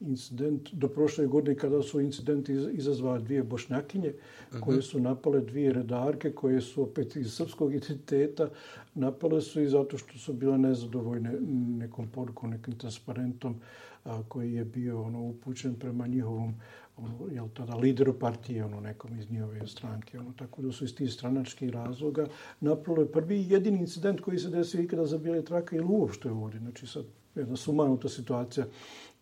[0.00, 4.14] incident do prošle godine kada su incidenti izazvali dvije bošnjakinje uh
[4.56, 4.60] -huh.
[4.60, 8.48] koje su napale dvije redarke koje su opet iz srpskog identiteta
[8.94, 11.32] napale su i zato što su bile nezadovoljne
[11.78, 13.56] nekom porukom, nekim transparentom
[14.04, 16.54] a, koji je bio ono upućen prema njihovom
[16.96, 20.18] ono, jel tada lideru partije, ono, nekom iz njihove stranke.
[20.18, 22.26] Ono, tako da su iz tih stranačkih razloga
[22.60, 26.60] napravili prvi jedini incident koji se desio ikada za bijele traka ili uopšte ovdje.
[26.60, 28.66] Znači sad jedna sumanuta situacija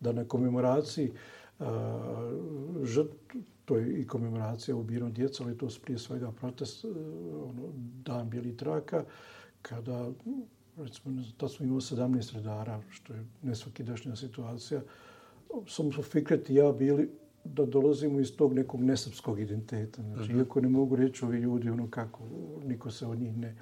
[0.03, 1.11] da na komemoraciji
[2.83, 3.11] žrt,
[3.65, 7.73] to je i komemoracija ubijenog djeca, ali to je prije svega protest, ono,
[8.05, 9.03] dan bijeli traka,
[9.61, 10.11] kada,
[10.77, 14.81] recimo, tad smo imali 17 redara, što je nesvakidašnja situacija,
[15.67, 17.09] sam su Fikret i ja bili
[17.43, 20.01] da dolazimo iz tog nekog nesrpskog identiteta.
[20.01, 20.37] Znači, uh -huh.
[20.37, 22.23] iako ne mogu reći ovi ljudi ono kako,
[22.63, 23.55] niko se od njih ne,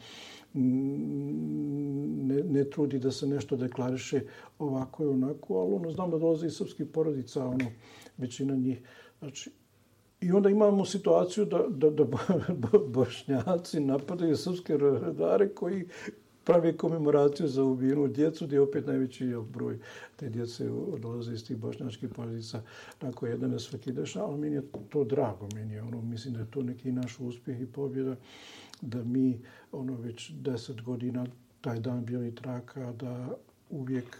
[0.53, 4.21] ne, ne trudi da se nešto deklariše
[4.59, 7.65] ovako i onako, ali ono, znam da dolaze iz srpskih porodica, ono,
[8.17, 8.81] većina njih.
[9.19, 9.51] Znači,
[10.21, 12.05] I onda imamo situaciju da, da, da
[12.93, 15.87] bošnjaci napadaju srpske redare koji
[16.43, 19.79] pravi komemoraciju za ubijenu djecu, gdje opet najveći broj
[20.15, 22.61] te djece dolaze iz tih bošnjačkih porodica
[23.01, 26.63] nakon jedna nesvakideša, ali meni je to drago, meni je ono, mislim da je to
[26.63, 28.15] neki naš uspjeh i pobjeda,
[28.81, 31.25] da mi ono već deset godina
[31.61, 33.35] taj dan bili traka, da
[33.69, 34.17] uvijek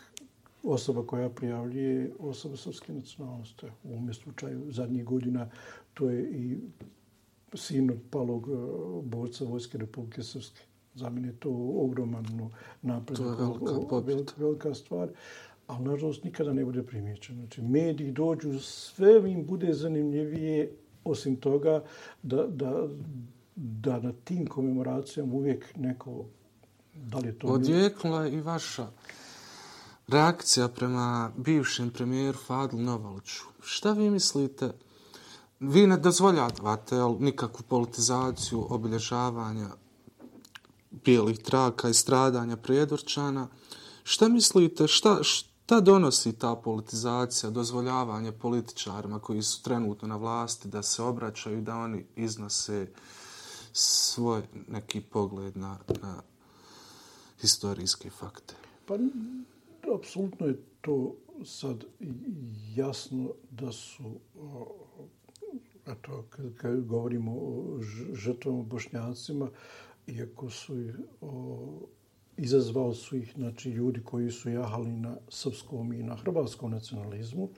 [0.63, 3.65] osoba koja prijavljuje osoba srpske nacionalnosti.
[3.83, 5.49] U ovom slučaju zadnjih godina
[5.93, 6.57] to je i
[7.53, 8.53] sin palog e,
[9.03, 10.61] borca Vojske Republike Srpske.
[10.95, 12.25] Za mene je to ogroman
[12.81, 13.17] napred.
[13.17, 15.09] To je velika, velika, velika stvar.
[15.67, 17.39] Ali, nažalost, nikada ne bude primjećeno.
[17.39, 20.71] Znači, mediji dođu, sve im bude zanimljivije,
[21.03, 21.83] osim toga
[22.23, 22.87] da, da,
[23.63, 26.25] da na tim komemoracijama uvijek neko...
[26.93, 27.47] Da li je to...
[27.47, 28.87] Odjeknula i vaša
[30.07, 33.43] reakcija prema bivšem premijeru Fadlu Novaliću.
[33.61, 34.71] Šta vi mislite?
[35.59, 39.69] Vi ne dozvoljavate nikakvu politizaciju obilježavanja
[40.91, 43.47] bijelih traka i stradanja prijedorčana.
[44.03, 50.83] Šta mislite, šta, šta donosi ta politizacija, dozvoljavanje političarima koji su trenutno na vlasti da
[50.83, 52.87] se obraćaju da oni iznose
[53.73, 56.21] svoj neki pogled na, na
[57.41, 58.55] historijske fakte?
[58.85, 58.97] Pa
[59.95, 61.15] apsolutno je to
[61.45, 61.83] sad
[62.75, 64.19] jasno da su,
[65.87, 67.79] eto, kad, kad govorimo o
[68.13, 69.49] žrtvama bošnjacima,
[70.07, 70.75] iako su
[71.21, 71.87] o,
[72.37, 77.49] izazvao su ih znači, ljudi koji su jahali na srpskom i na hrvatskom nacionalizmu,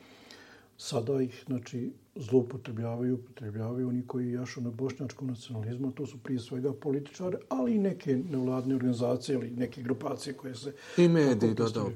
[0.77, 6.73] sada ih znači, zloupotrebljavaju, upotrebljavaju oni koji jašu na bošnjačkom nacionalizmu, to su prije svega
[6.73, 10.73] političare, ali i neke nevladne organizacije ili neke grupacije koje se...
[10.97, 11.91] I mediji dodao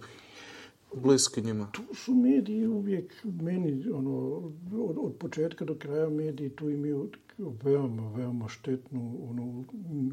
[0.93, 1.69] bliski njima.
[1.71, 4.11] Tu su mediji uvijek meni, ono,
[4.71, 7.09] od, od početka do kraja mediji tu imaju
[7.63, 9.63] veoma, veoma štetnu, ono,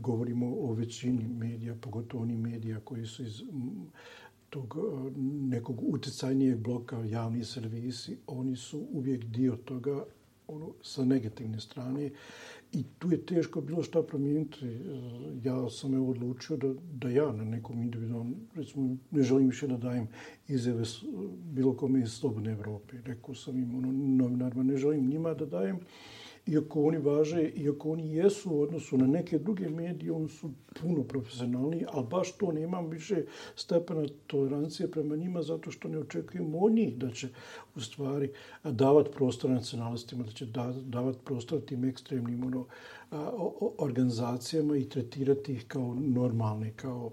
[0.00, 3.42] govorimo o većini medija, pogotovo oni medija koji su iz
[4.54, 5.10] tog e,
[5.54, 10.04] nekog utjecajnijeg bloka javni servisi, oni su uvijek dio toga
[10.48, 12.10] ono, sa negativne strane
[12.72, 14.66] i tu je teško bilo šta promijeniti.
[14.66, 14.78] E,
[15.44, 19.76] ja sam evo odlučio da, da ja na nekom individualnom, recimo, ne želim više da
[19.76, 20.08] dajem
[20.48, 20.82] izjave
[21.52, 22.96] bilo kome iz Slobodne Evrope.
[23.04, 25.78] Rekao sam im ono, novinarima, ne želim njima da dajem,
[26.46, 31.02] iako oni važe, iako oni jesu u odnosu na neke druge medije, oni su puno
[31.02, 33.24] profesionalni, ali baš to nemam više
[33.56, 37.28] stepena tolerancije prema njima, zato što ne očekujem od njih da će
[37.76, 38.30] u stvari
[38.64, 40.46] davati prostor nacionalistima, da će
[40.82, 42.66] davati prostor tim ekstremnim ono,
[43.78, 47.12] organizacijama i tretirati ih kao normalne, kao,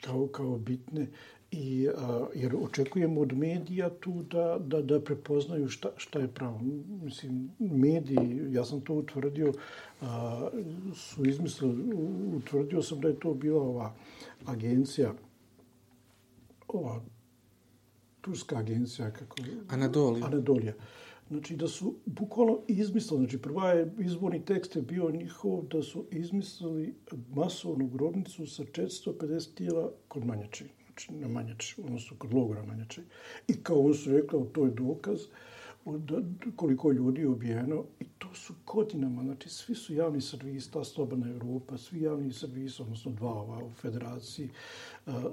[0.00, 1.06] kao, kao bitne.
[1.50, 6.60] I, a, jer očekujemo od medija tu da, da, da prepoznaju šta, šta je pravo.
[7.02, 9.52] Mislim, mediji, ja sam to utvrdio,
[10.00, 10.48] a,
[10.94, 11.94] su izmislili,
[12.36, 13.94] utvrdio sam da je to bila ova
[14.46, 15.14] agencija,
[16.68, 17.00] ova
[18.20, 19.36] turska agencija, kako...
[19.68, 20.26] Anadolija.
[20.26, 20.74] Anadolija.
[21.28, 26.04] Znači da su bukvalno izmislili, znači prva je izborni tekst je bio njihov da su
[26.10, 26.94] izmislili
[27.34, 30.24] masovnu grobnicu sa 450 tijela kod
[30.96, 33.02] Manjači znači na Manjači, odnosno kod logora Manjači.
[33.48, 35.20] I kao on su rekla, to je dokaz
[35.84, 36.20] da,
[36.56, 37.84] koliko ljudi je ubijeno.
[38.00, 42.80] I to su godinama, znači svi su javni servis, ta slobodna Evropa, svi javni servis,
[42.80, 44.50] odnosno dva ova u federaciji,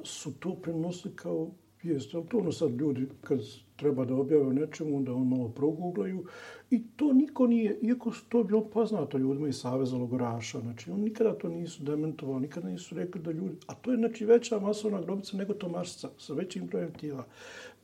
[0.03, 1.51] su to prenosili kao
[1.83, 2.15] vijest.
[2.15, 3.39] Ali to ono sad ljudi, kad
[3.83, 6.25] treba da objave nečemu, onda on malo proguglaju.
[6.71, 11.03] I to niko nije, iako su to bilo poznato ljudima iz Saveza Logoraša, znači oni
[11.03, 15.01] nikada to nisu dementovali, nikada nisu rekli da ljudi, a to je znači veća masovna
[15.01, 17.25] grobica nego Tomašca sa većim brojem tijela.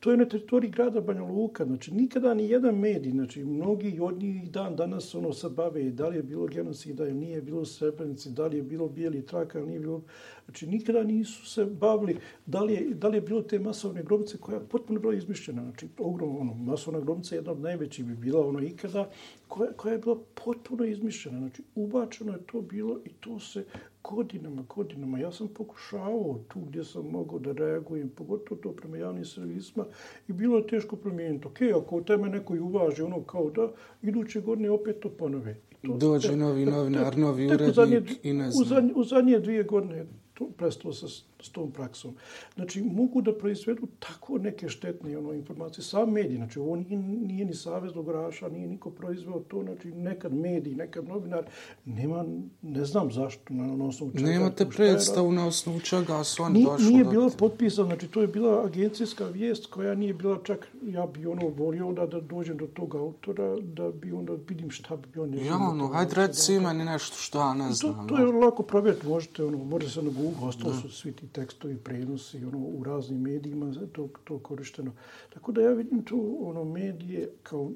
[0.00, 4.22] To je na teritoriji grada Banja Luka, znači nikada ni jedan medij, znači mnogi od
[4.22, 8.30] njih dan danas ono se bave da li je bilo genocida ili nije bilo srebrenici,
[8.30, 10.02] da li je bilo bijeli traka ili nije bilo,
[10.44, 14.38] znači nikada nisu se bavili da li je, da li je bilo te masovne grobice
[14.38, 18.14] koja je potpuno bila izmišljena, znači ogromno, ono, masovna grobnica je jedna od najvećih bi
[18.14, 19.10] bila ono ikada,
[19.48, 21.38] koja, koja je bila potpuno izmišljena.
[21.38, 23.64] Znači, ubačeno je to bilo i to se
[24.04, 25.18] godinama, godinama.
[25.18, 29.84] Ja sam pokušavao tu gdje sam mogao da reagujem, pogotovo to prema javnim servisima,
[30.28, 31.46] i bilo je teško promijeniti.
[31.46, 33.72] Ok, ako u teme neko i uvaži ono kao da,
[34.02, 35.56] iduće godine opet to ponove.
[35.82, 38.62] To, Dođe novi novinar, novi urednik i ne znam.
[38.62, 41.06] U zadnje, u zadnje dvije godine to prestalo se
[41.42, 42.14] s tom praksom.
[42.54, 45.84] Znači, mogu da proizvedu tako neke štetne ono, informacije.
[45.84, 50.34] Sam mediji, znači, ovo nije, nije ni savez logoraša, nije niko proizveo to, znači, nekad
[50.34, 51.44] mediji, nekad novinar,
[51.84, 52.24] nema,
[52.62, 54.30] ne znam zašto, na, na osnovu čega.
[54.30, 56.86] Nemate predstavu na osnovu čega su oni došli.
[56.86, 61.26] Nije bilo potpisano, znači, to je bila agencijska vijest koja nije bila čak, ja bi
[61.26, 65.34] ono volio da, da dođem do tog autora, da bi onda vidim šta bi on...
[65.34, 68.08] Ja, no, hajde reci meni nešto što ja ne znam.
[68.08, 71.26] To, to je lako provjeriti, možete, ono, možete se na Google, ostalo su svi ti
[71.32, 74.92] tekstovi, prenosi, ono, u raznim medijima to, to korišteno.
[75.34, 77.70] Tako da ja vidim tu, ono, medije kao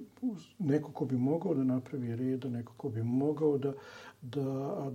[0.58, 3.72] neko ko bi mogao da napravi reda, neko ko bi mogao da,
[4.22, 4.90] da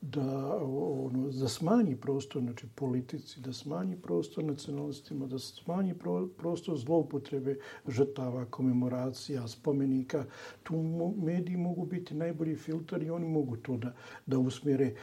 [0.00, 6.78] da ono da smanji prostor znači politici da smanji prostor nacionalistima da smanji pro, prostor
[6.78, 7.56] zloupotrebe
[7.88, 10.24] žrtava komemoracija spomenika
[10.62, 10.82] tu
[11.16, 13.94] mediji mogu biti najbolji filter i oni mogu to da
[14.26, 14.94] da usmjere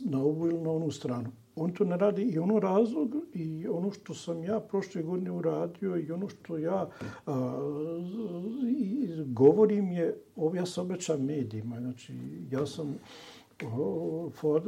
[0.00, 3.90] na ovu ili na onu stranu on to ne radi i ono razlog i ono
[3.90, 6.90] što sam ja prošle godine uradio i ono što ja
[7.26, 7.58] a,
[8.68, 11.80] i govorim je ovo ja se obećam medijima.
[11.80, 12.14] Znači
[12.50, 12.98] ja sam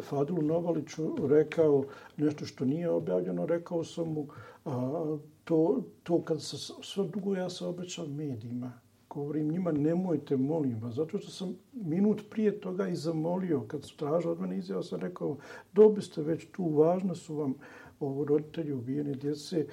[0.03, 1.85] Fadulu Novaliću rekao
[2.17, 4.27] nešto što nije objavljeno, rekao sam mu
[4.65, 8.73] a, to, to kad se sve dugo ja se obećam medijima,
[9.15, 13.97] govorim njima nemojte, molim vas, zato što sam minut prije toga i zamolio, kad su
[13.97, 15.37] tražili od mene izjava, sam rekao,
[15.73, 17.55] dobi ste već tu, važno su vam
[18.01, 19.67] ovo roditelji ubijene djece,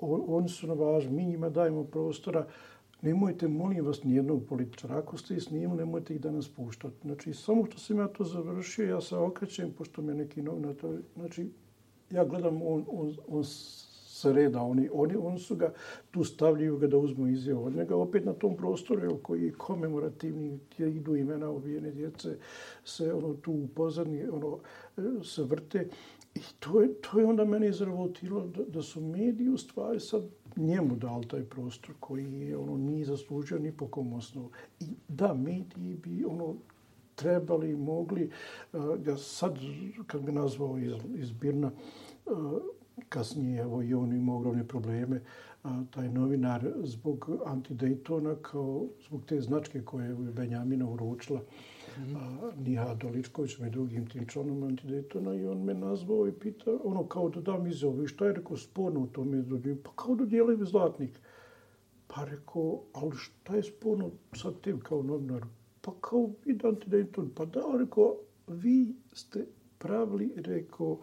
[0.00, 2.46] oni su na važni, mi njima dajemo prostora,
[3.02, 4.98] nemojte, molim vas, nijednog političara.
[4.98, 6.96] Ako ste i snimili, nemojte ih danas puštati.
[7.02, 10.74] Znači, samo što sam ja to završio, ja se okrećem, pošto me neki novinar.
[11.14, 11.50] Znači,
[12.10, 13.44] ja gledam, on, on, on
[14.16, 15.72] se reda, oni, oni, oni su ga
[16.10, 17.96] tu stavljaju ga da uzmu izjavu od njega.
[17.96, 22.36] Opet na tom prostoru, jel, koji je komemorativni, gdje idu imena ubijene djece,
[22.84, 24.58] se ono tu u pozadnji, ono,
[24.96, 25.88] e, se vrte.
[26.34, 30.22] I to je, to je onda mene izravotilo da, da su mediji u stvari sad
[30.56, 34.50] njemu dal taj prostor koji je ono nije zaslužio ni po kom osnovu.
[34.80, 36.54] I da, mediji bi ono
[37.14, 38.30] trebali mogli
[38.72, 39.58] e, uh, ja sad,
[40.06, 41.70] kad bi nazvao iz, iz Birna,
[42.26, 42.60] uh,
[43.08, 45.20] kasnije evo, i on ima ogromne probleme,
[45.62, 51.40] a, taj novinar zbog anti-Daytona, kao zbog te značke koje je Benjamina uručila,
[52.16, 57.06] a, Niha Doličković i drugim tim članom antidetona i on me nazvao i pita, ono
[57.06, 60.24] kao da dam izjavu i šta je rekao sporno u tome izdođenju, pa kao da
[60.24, 61.20] dijelim zlatnik.
[62.06, 65.46] Pa rekao, ali šta je sporno sa tim kao novinaru?
[65.80, 68.16] Pa kao vid antidejton, pa da, rekao,
[68.46, 69.46] vi ste
[69.78, 70.98] pravili, rekao,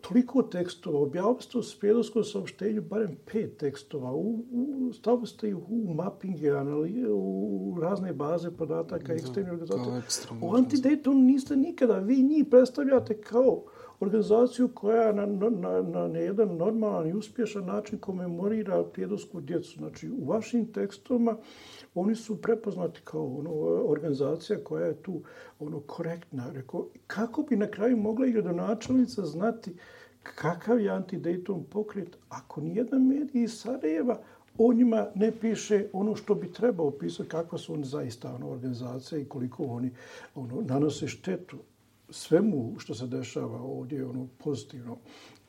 [0.00, 5.56] toliko tekstova, objavili ste u spjedovskom saopštenju barem pet tekstova, u, u, stavili ste ih
[5.68, 10.02] u mappinge, anali, u razne baze podataka, ekstremne organizacije.
[10.42, 13.64] U Antidayton niste nikada, vi njih predstavljate kao
[14.02, 19.78] organizaciju koja na, na, na, na jedan normalan i uspješan način komemorira prijedosku djecu.
[19.78, 21.36] Znači, u vašim tekstovima
[21.94, 23.50] oni su prepoznati kao ono,
[23.90, 25.22] organizacija koja je tu
[25.60, 26.50] ono korektna.
[26.52, 29.74] Rekao, kako bi na kraju mogla i gradonačelnica znati
[30.22, 34.18] kakav je anti-Dayton pokret ako nijedna medija iz Sarajeva
[34.58, 39.18] o njima ne piše ono što bi trebao pisati, kakva su oni zaista ono, organizacija
[39.18, 39.90] i koliko oni
[40.34, 41.56] ono, nanose štetu
[42.12, 44.98] svemu što se dešava ovdje ono pozitivno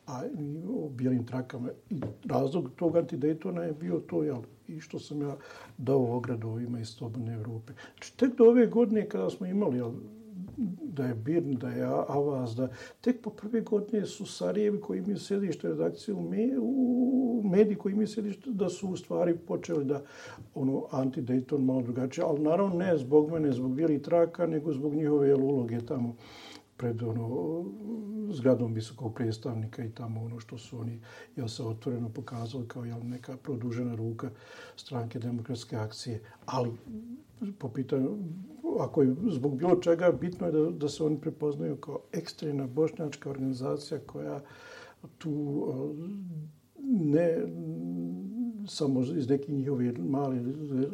[0.08, 1.70] a i o bijelim trakama.
[1.90, 5.38] I razlog tog antidejtona je bio to, jel, i što sam ja
[5.78, 7.74] dao ogradu ovima iz Slobodne Evrope.
[7.74, 9.92] Znači, tek do ove godine kada smo imali, jel,
[10.84, 12.70] da je Birn, da je Avaz, da
[13.02, 17.94] tek po prve godine su Sarajevi koji imaju sedište redakcije u, me, u mediji koji
[17.94, 20.02] imaju sedište da su u stvari počeli da
[20.56, 25.36] ono anti-Dayton malo drugačije, ali naravno ne zbog mene, zbog Bili Traka, nego zbog njihove
[25.36, 26.16] uloge tamo
[26.78, 27.66] pred ono,
[28.32, 31.00] zgradom visokog predstavnika i tamo ono što su oni
[31.36, 34.30] jel, se otvoreno pokazali kao jel, neka produžena ruka
[34.76, 36.22] stranke demokratske akcije.
[36.46, 36.72] Ali
[37.60, 38.18] po pitanju,
[38.80, 43.30] ako je zbog bilo čega, bitno je da, da se oni prepoznaju kao ekstremna bošnjačka
[43.30, 44.40] organizacija koja
[45.18, 45.66] tu
[46.84, 47.38] ne
[48.68, 50.40] samo iz nekih njihovi mali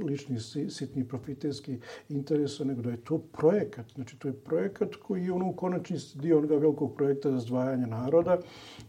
[0.04, 0.40] lični
[0.70, 3.86] sitni profiterski interesa, nego da je to projekat.
[3.96, 7.88] Znači, to je projekat koji je ono u konačnici dio onoga velikog projekta za zdvajanje
[7.88, 8.38] naroda,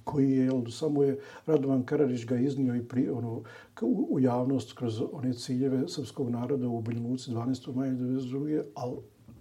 [0.04, 3.42] koji je, jel, samo je Radovan Karadžić ga iznio i pri, ono,
[3.80, 7.74] u, u javnost kroz one ciljeve srpskog naroda u Biljunuci 12.
[7.74, 8.62] maja 1992.
[8.74, 8.96] ali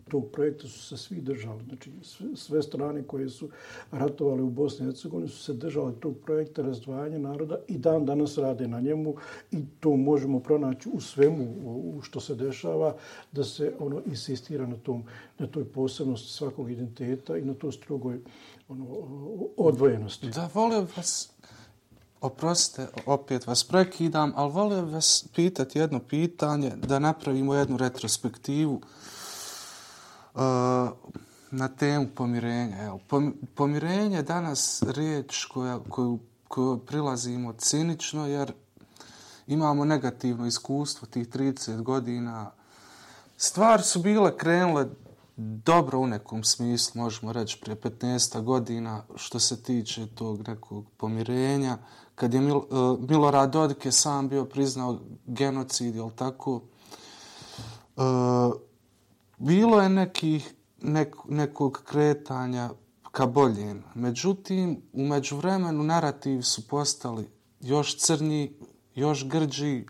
[0.10, 1.64] tog projekta su se svi držali.
[1.64, 1.92] Znači,
[2.36, 3.50] sve strane koje su
[3.92, 8.38] ratovali u Bosni i Hercegovini su se držali tog projekta razdvajanja naroda i dan danas
[8.38, 9.16] rade na njemu
[9.52, 12.96] i to možemo pronaći u svemu u što se dešava
[13.32, 15.04] da se ono insistira na tom
[15.40, 18.20] na toj posebnosti svakog identiteta i na toj strogoj
[18.70, 18.86] ono,
[19.58, 20.30] odvojenosti.
[20.30, 21.30] Da, volio vas,
[22.22, 28.82] oprostite, opet vas prekidam, ali volim vas pitati jedno pitanje, da napravimo jednu retrospektivu
[31.52, 32.84] na temu pomirenja.
[32.84, 33.00] Evo,
[33.56, 38.54] pomirenje je danas riječ koja, koju, koju prilazimo cinično, jer
[39.48, 42.52] imamo negativno iskustvo tih 30 godina.
[43.38, 44.86] Stvar su bile krenule
[45.38, 51.78] dobro u nekom smislu, možemo reći, prije 15 godina što se tiče tog nekog pomirenja.
[52.16, 52.66] Kad je Mil, uh,
[53.10, 56.62] Milorad Dodik je sam bio priznao genocid, jel tako?
[57.96, 58.04] Uh,
[59.40, 62.70] bilo je nekih, nek, nekog kretanja
[63.12, 63.84] ka boljem.
[63.96, 67.28] Međutim, u međuvremenu narativ su postali
[67.62, 68.54] još crnji,
[68.96, 69.86] još grđi, e,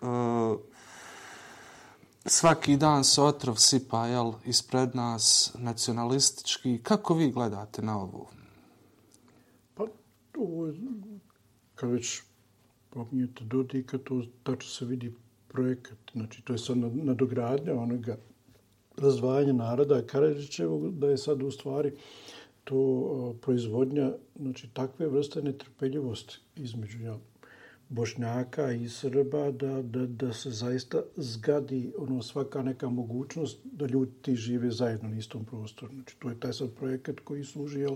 [2.25, 6.79] svaki dan se otrov sipa jel, ispred nas nacionalistički.
[6.83, 8.29] Kako vi gledate na ovo?
[9.75, 9.83] Pa,
[10.37, 10.73] ovo,
[11.75, 12.21] kad već
[12.89, 15.13] pominjete Dodika, to tačno se vidi
[15.47, 15.97] projekat.
[16.13, 18.17] Znači, to je sad nadogradnja onoga
[18.99, 21.91] razdvajanja naroda Karadžićevog, da je sad u stvari
[22.63, 27.17] to proizvodnja znači, takve vrste netrpeljivosti između ja,
[27.89, 34.11] Bošnjaka i Srba da, da, da se zaista zgadi ono svaka neka mogućnost da ljudi
[34.21, 35.93] ti žive zajedno na istom prostoru.
[35.93, 37.95] Znači, to je taj sad projekat koji služi jel,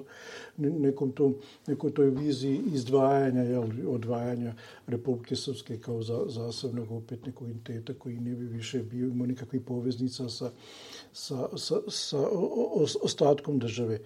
[0.58, 1.36] nekom tom,
[1.68, 4.54] nekoj toj viziji izdvajanja, jel, odvajanja
[4.88, 9.62] Republike Srpske kao za, zasebnog opet nekog entiteta koji ne bi više bio imao nikakvih
[9.62, 10.52] poveznica sa,
[11.14, 12.28] sa, sa, sa
[13.02, 14.00] ostatkom države.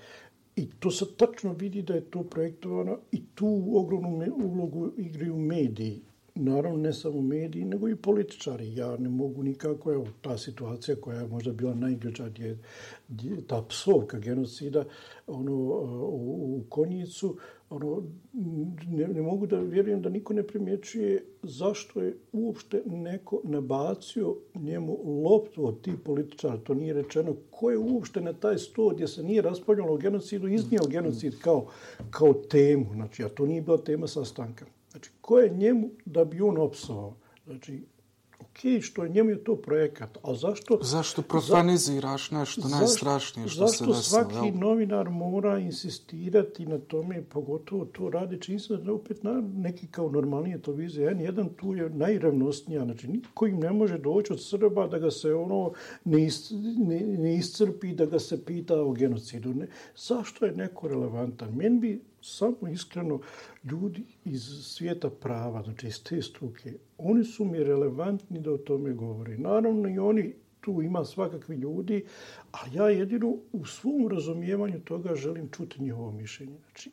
[0.56, 6.02] I to se tačno vidi da je to projektovano i tu ogromnu ulogu igraju mediji.
[6.36, 8.76] Naravno, ne samo mediji, nego i političari.
[8.76, 12.58] Ja ne mogu nikako, evo, ta situacija koja je možda bila najgrđa, je
[13.48, 14.86] ta psovka genocida
[15.28, 17.38] ono, u, u Konjicu,
[17.70, 18.04] ono,
[18.88, 24.98] ne, ne mogu da vjerujem da niko ne primjećuje zašto je uopšte neko nabacio njemu
[25.24, 26.58] loptu od tih političara.
[26.58, 30.48] To nije rečeno ko je uopšte na taj sto gdje se nije raspravljalo o genocidu,
[30.48, 31.68] iznio genocid kao,
[32.10, 32.86] kao temu.
[32.94, 34.66] Znači, a to nije bila tema sastanka.
[34.92, 37.16] Znači, ko je njemu da bi on opsao?
[37.46, 37.82] Znači,
[38.58, 40.80] ok, što je njemu je to projekat, a zašto...
[40.82, 43.94] Zašto profaniziraš nešto zašto, najstrašnije što zašto se desilo?
[43.94, 44.58] Zašto svaki jel?
[44.60, 50.10] novinar mora insistirati na tome, pogotovo to radi, čini se da opet na neki kao
[50.12, 54.44] normalnije to vize, jedan, jedan tu je najrevnostnija, znači niko im ne može doći od
[54.44, 55.72] Srba da ga se ono
[56.06, 59.54] ne, is, ne, ne iscrpi, da ga se pita o genocidu.
[59.54, 59.68] Ne.
[59.96, 61.56] Zašto je neko relevantan?
[61.56, 63.20] Meni bi samo iskreno
[63.64, 68.94] ljudi iz svijeta prava, znači iz te struke, oni su mi relevantni da o tome
[68.94, 69.38] govori.
[69.38, 72.06] Naravno i oni tu ima svakakvi ljudi,
[72.52, 76.58] a ja jedino u svom razumijevanju toga želim čuti njihovo mišljenje.
[76.60, 76.92] Znači,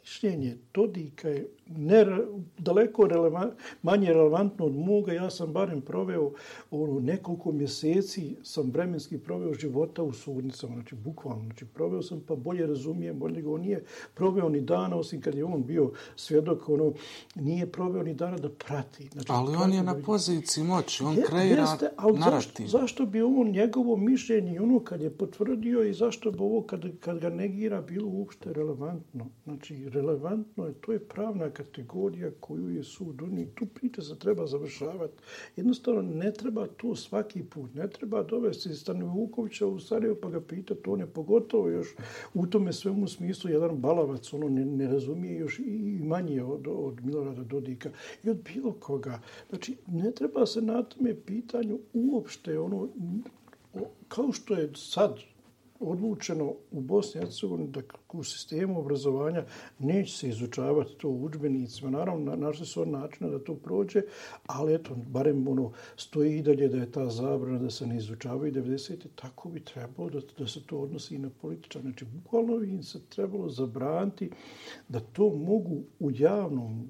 [0.00, 2.06] mišljenje Dodika je ne,
[2.58, 3.52] daleko relevant,
[3.82, 5.12] manje relevantno od moga.
[5.12, 6.32] Ja sam barem proveo
[6.70, 11.44] ono, nekoliko mjeseci, sam vremenski proveo života u sudnicama, znači bukvalno.
[11.44, 15.44] Znači, proveo sam pa bolje razumijem, bolje on nije proveo ni dana, osim kad je
[15.44, 16.92] on bio svjedok, ono,
[17.34, 19.08] nije proveo ni dana da prati.
[19.12, 22.18] Znači, ali on je na poziciji moći, on je, kreira jeste, ali.
[22.18, 26.84] Zašto, zašto bi ovo njegovo mišljenje, ono kad je potvrdio i zašto bi ovo kad,
[27.00, 29.26] kad ga negira bilo uopšte relevantno?
[29.44, 33.46] Znači, relevantno je, to je pravna kategorija koju je sud unio.
[33.54, 35.22] Tu priča se treba završavati.
[35.56, 37.74] Jednostavno, ne treba to svaki put.
[37.74, 40.80] Ne treba dovesti Stanu Vukovića u Sarajevo pa ga pitati.
[40.86, 41.94] On je pogotovo još
[42.34, 44.32] u tome svemu smislu jedan balavac.
[44.32, 47.90] Ono ne, ne razumije još i manje od, od Milorada Dodika
[48.24, 49.20] i od bilo koga.
[49.48, 52.88] Znači, ne treba se na tome pitanju uopšte ono
[54.08, 55.18] kao što je sad
[55.80, 57.82] odlučeno u Bosni i Hercegovini da
[58.18, 59.44] u sistemu obrazovanja
[59.78, 61.90] neće se izučavati to u učbenicima.
[61.90, 64.02] Naravno, našli su načina da to prođe,
[64.46, 68.52] ali eto, barem ono, stoji i dalje da je ta zabrana da se ne izučavaju
[68.52, 68.96] 90.
[69.14, 71.82] Tako bi trebalo da, da se to odnosi i na političar.
[71.82, 74.30] Znači, bukvalno im se trebalo zabraniti
[74.88, 76.88] da to mogu u javnom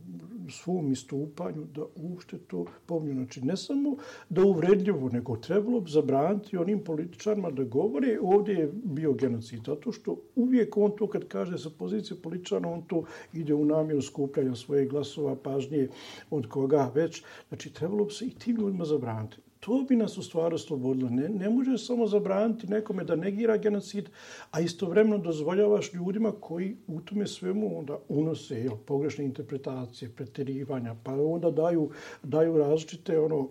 [0.50, 3.14] svom istupanju da uopšte to pomnju.
[3.14, 3.96] Znači, ne samo
[4.28, 9.60] da uvredljivo, nego trebalo bi zabraniti onim političarima da govore ovdje je bio genocid.
[9.66, 14.02] Zato što uvijek on to kad kaže sa pozicije političara, on to ide u namjeru
[14.02, 15.88] skupljanja svojih glasova, pažnje
[16.30, 17.22] od koga već.
[17.48, 19.41] Znači, trebalo bi se i tim ljudima zabraniti.
[19.62, 21.10] To bi nas u stvari oslobodilo.
[21.10, 24.08] Ne, ne može samo zabraniti nekome da negira genocid,
[24.50, 31.14] a istovremeno dozvoljavaš ljudima koji u tome svemu onda unose jel, pogrešne interpretacije, preterivanja, pa
[31.14, 31.90] onda daju,
[32.22, 33.48] daju različite ono,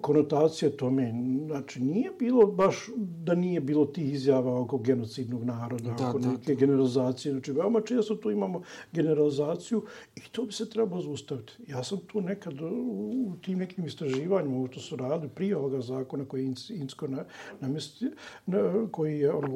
[0.00, 1.14] konotacije tome.
[1.46, 6.54] Znači, nije bilo baš da nije bilo ti izjava oko genocidnog naroda, da, oko neke
[6.54, 6.60] da.
[6.60, 7.32] generalizacije.
[7.32, 8.62] Znači, veoma često tu imamo
[8.92, 9.82] generalizaciju
[10.16, 11.52] i to bi se trebalo zaustaviti.
[11.66, 16.24] Ja sam tu nekad u tim nekim istraživanjima, ovo to su radili prije ovoga zakona
[16.24, 17.24] koji je Insko na,
[17.60, 18.10] namesti,
[18.46, 19.48] na, koji je ono,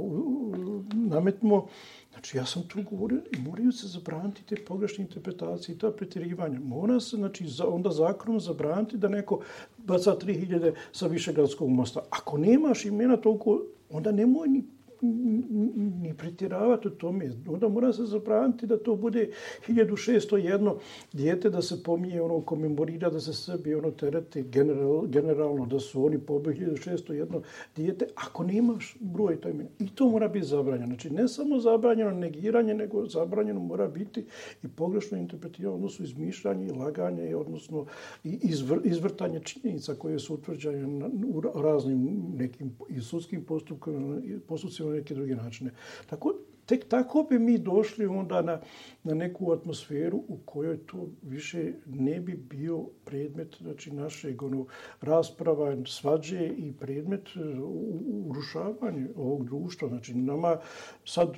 [0.93, 1.69] nametnuo,
[2.13, 6.61] Znači, ja sam tu govorio i moraju se zabraniti te pogrešne interpretacije i ta pretjerivanja.
[6.61, 9.41] Mora se, znači, za, onda zakonom zabraniti da neko
[9.79, 12.01] baca 3000 sa Višegradskog mosta.
[12.11, 14.65] Ako nemaš imena toliko, onda nemoj ni
[15.03, 17.31] ni pritiravati u tome.
[17.49, 19.31] Onda mora se zapraviti da to bude
[19.69, 20.75] 1601
[21.13, 26.05] dijete da se pomije, ono, komemorira da se sebi ono tereti general, generalno, da su
[26.05, 27.41] oni pobegli 1601
[27.77, 29.71] dijete, ako nemaš broj to imena.
[29.79, 30.87] I to mora biti zabranjeno.
[30.87, 34.25] Znači, ne samo zabranjeno negiranje, nego zabranjeno mora biti
[34.63, 37.87] i pogrešno interpretirano, odnosno izmišljanje i laganje, odnosno
[38.25, 45.15] i izvr, izvrtanje činjenica koje su utvrđene u raznim nekim i sudskim postupkama, postupcima neke
[45.15, 45.71] druge načine.
[46.07, 46.35] Tako,
[46.67, 48.61] tek tako bi mi došli onda na,
[49.05, 54.67] na neku atmosferu u kojoj to više ne bi bio predmet znači, našeg ono,
[55.01, 57.41] rasprava, svađe i predmet e,
[58.29, 59.89] urušavanja ovog društva.
[59.89, 60.57] Znači, nama
[61.05, 61.35] sad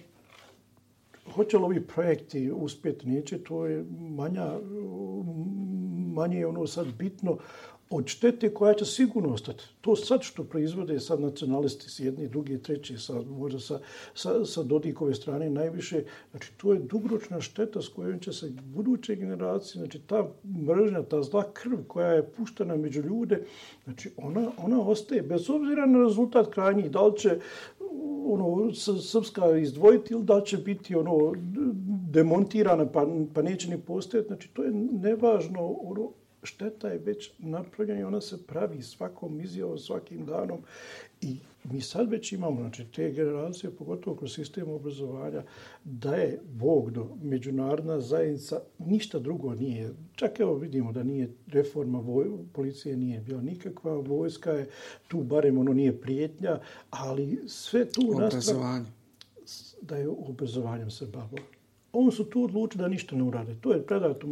[1.32, 4.58] Hoće li ovi projekti uspjeti, neće, to je manja,
[6.14, 7.38] manje je ono sad bitno
[7.96, 9.64] od štete koja će sigurno ostati.
[9.80, 13.80] To sad što proizvode sad nacionalisti s jedni, drugi, treći, sa, možda sa,
[14.14, 19.14] sa, sa Dodikove strane najviše, znači to je dugoročna šteta s kojom će se buduće
[19.14, 20.28] generacije, znači ta
[20.66, 23.44] mržnja, ta zla krv koja je puštena među ljude,
[23.84, 27.38] znači ona, ona ostaje bez obzira na rezultat krajnjih, da li će
[28.26, 31.32] ono, srpska izdvojiti ili da će biti ono
[32.10, 34.26] demontirana pa, pa neće ni postojati.
[34.26, 35.76] Znači, to je nevažno.
[35.82, 36.10] Ono,
[36.44, 40.58] šteta je već napravljena i ona se pravi svakom izjavom, svakim danom.
[41.20, 45.42] I mi sad već imamo, znači, te generacije, pogotovo kroz sistem obrazovanja,
[45.84, 49.90] da je Bog do međunarodna zajednica ništa drugo nije.
[50.14, 54.68] Čak evo vidimo da nije reforma voj, policije nije bila nikakva, vojska je
[55.08, 58.86] tu, barem ono nije prijetnja, ali sve tu Obrazovanje.
[59.82, 61.46] Da je obrazovanjem se bavilo.
[61.94, 63.54] Oni su tu odlučili da ništa ne urade.
[63.60, 64.28] To je predato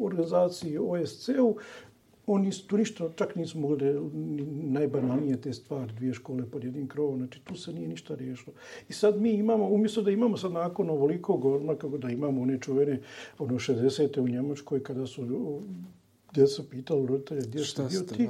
[0.00, 1.56] organizaciji OSCE-u.
[2.26, 3.94] Oni tu ništa, čak nisu mogli
[4.62, 8.54] najbanalnije te stvari, dvije škole pod jednim krovom, znači tu se nije ništa riješilo.
[8.88, 12.58] I sad mi imamo, umjesto da imamo sad nakon ovoliko godina, kako da imamo one
[12.60, 13.00] čuvene,
[13.38, 14.20] ono 60.
[14.20, 15.22] u Njemačkoj, kada su
[16.34, 18.28] djeca pitali roditelja, gdje ste bio ti?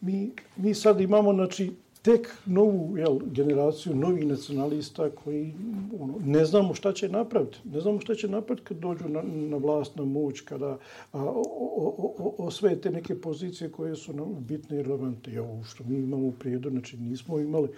[0.00, 1.72] Mi, mi sad imamo, znači,
[2.06, 5.54] tek novu jel, generaciju novih nacionalista koji
[6.00, 7.58] ono, ne znamo šta će napraviti.
[7.64, 10.78] Ne znamo šta će napraviti kad dođu na, na vlast, na moć, kada
[11.12, 11.42] a, o,
[11.76, 15.32] o, o, osvoje neke pozicije koje su nam bitne i relevante.
[15.32, 17.70] Ja, ovo što mi imamo prijedor, prijedu, znači nismo imali e,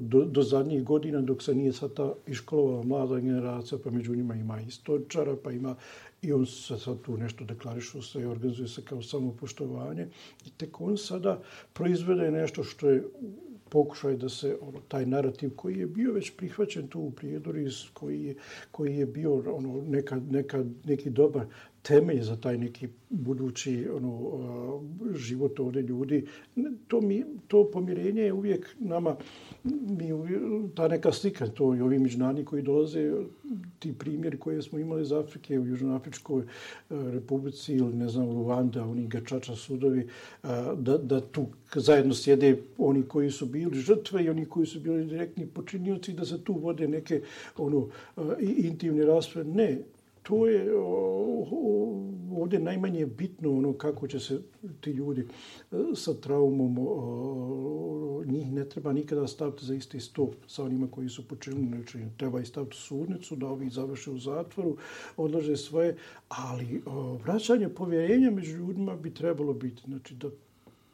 [0.00, 4.34] do, do zadnjih godina dok se nije sad ta iškolovala mlada generacija, pa među njima
[4.34, 5.76] ima istoričara, pa ima
[6.22, 10.08] i on se sad tu nešto deklarišu se i organizuje se kao samopoštovanje.
[10.46, 11.42] I tek on sada
[11.72, 13.04] proizvede nešto što je
[13.68, 18.24] pokušaj da se ono, taj narativ koji je bio već prihvaćen tu u Prijedoris, koji
[18.24, 18.34] je,
[18.70, 21.46] koji je bio ono, neka, neka, neki dobar
[21.82, 24.40] temelj za taj neki budući ono,
[25.14, 26.26] život ovdje ljudi.
[26.88, 29.16] To, mi, to pomirenje je uvijek nama,
[29.64, 30.08] mi,
[30.74, 33.12] ta neka slika, to i ovi međunarodni koji dolaze,
[33.78, 36.46] ti primjeri koje smo imali iz Afrike u Južnoafričkoj e,
[36.90, 40.06] republici ili ne znam, Ruanda, oni gačača sudovi, e,
[40.76, 45.04] da, da tu zajedno sjede oni koji su bili žrtve i oni koji su bili
[45.04, 47.22] direktni počinioci, da se tu vode neke
[47.56, 49.48] ono, e, intimne rasprave.
[49.48, 49.78] Ne,
[50.22, 50.72] to je
[52.36, 54.42] ovdje najmanje bitno ono kako će se
[54.80, 56.76] ti ljudi e, sa traumom
[58.26, 62.40] njih ne treba nikada staviti za isti stop sa onima koji su počinili znači treba
[62.40, 64.76] i staviti sudnicu da ovi završe u zatvoru
[65.16, 65.96] odlaže svoje
[66.28, 66.82] ali
[67.24, 69.82] vraćanje povjerenja među ljudima bi trebalo biti.
[69.86, 70.30] Znači da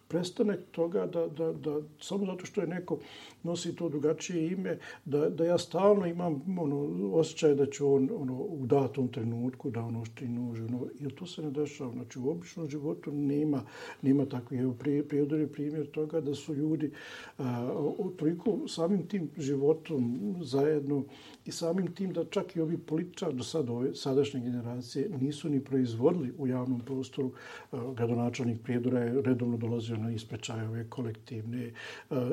[0.08, 2.98] prestanak toga da, da, da samo zato što je neko
[3.42, 8.34] nosi to drugačije ime, da, da ja stalno imam ono, osjećaj da ću on ono,
[8.34, 10.60] u datom trenutku da ono što nož.
[10.60, 11.92] Ono, jer to se ne dešava.
[11.92, 13.62] Znači u običnom životu nema,
[14.02, 14.60] nema takvih.
[14.60, 16.90] Evo, prije, prije primjer toga da su ljudi
[17.38, 17.70] a,
[18.16, 21.04] toliko samim tim životom zajedno
[21.48, 25.60] i samim tim da čak i ovi političari do sada ove sadašnje generacije nisu ni
[25.64, 27.30] proizvodili u javnom prostoru.
[27.72, 31.66] E, gradonačelnik Prijedora je redovno dolazio na isprečaje ove kolektivne.
[31.66, 31.72] E,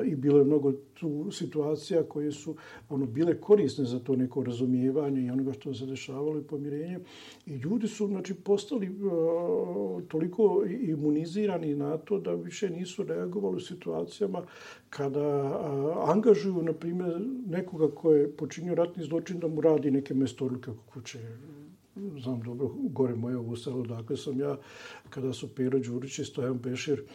[0.04, 2.56] I bilo je mnogo tu situacija koje su
[2.88, 7.00] ono bile korisne za to neko razumijevanje i onoga što se dešavalo i pomirenje.
[7.46, 8.90] I ljudi su znači, postali e,
[10.08, 14.42] toliko imunizirani na to da više nisu reagovali u situacijama
[14.90, 15.60] kada
[16.06, 20.82] angažuju, na primjer, nekoga ko je počinio ratni zločin da mu radi neke mestorluke oko
[20.92, 21.18] kuće.
[22.22, 24.56] Znam dobro, gore moje ovo selo, dakle sam ja,
[25.10, 27.08] kada su Pero Đurić i Stojan Bešir uh,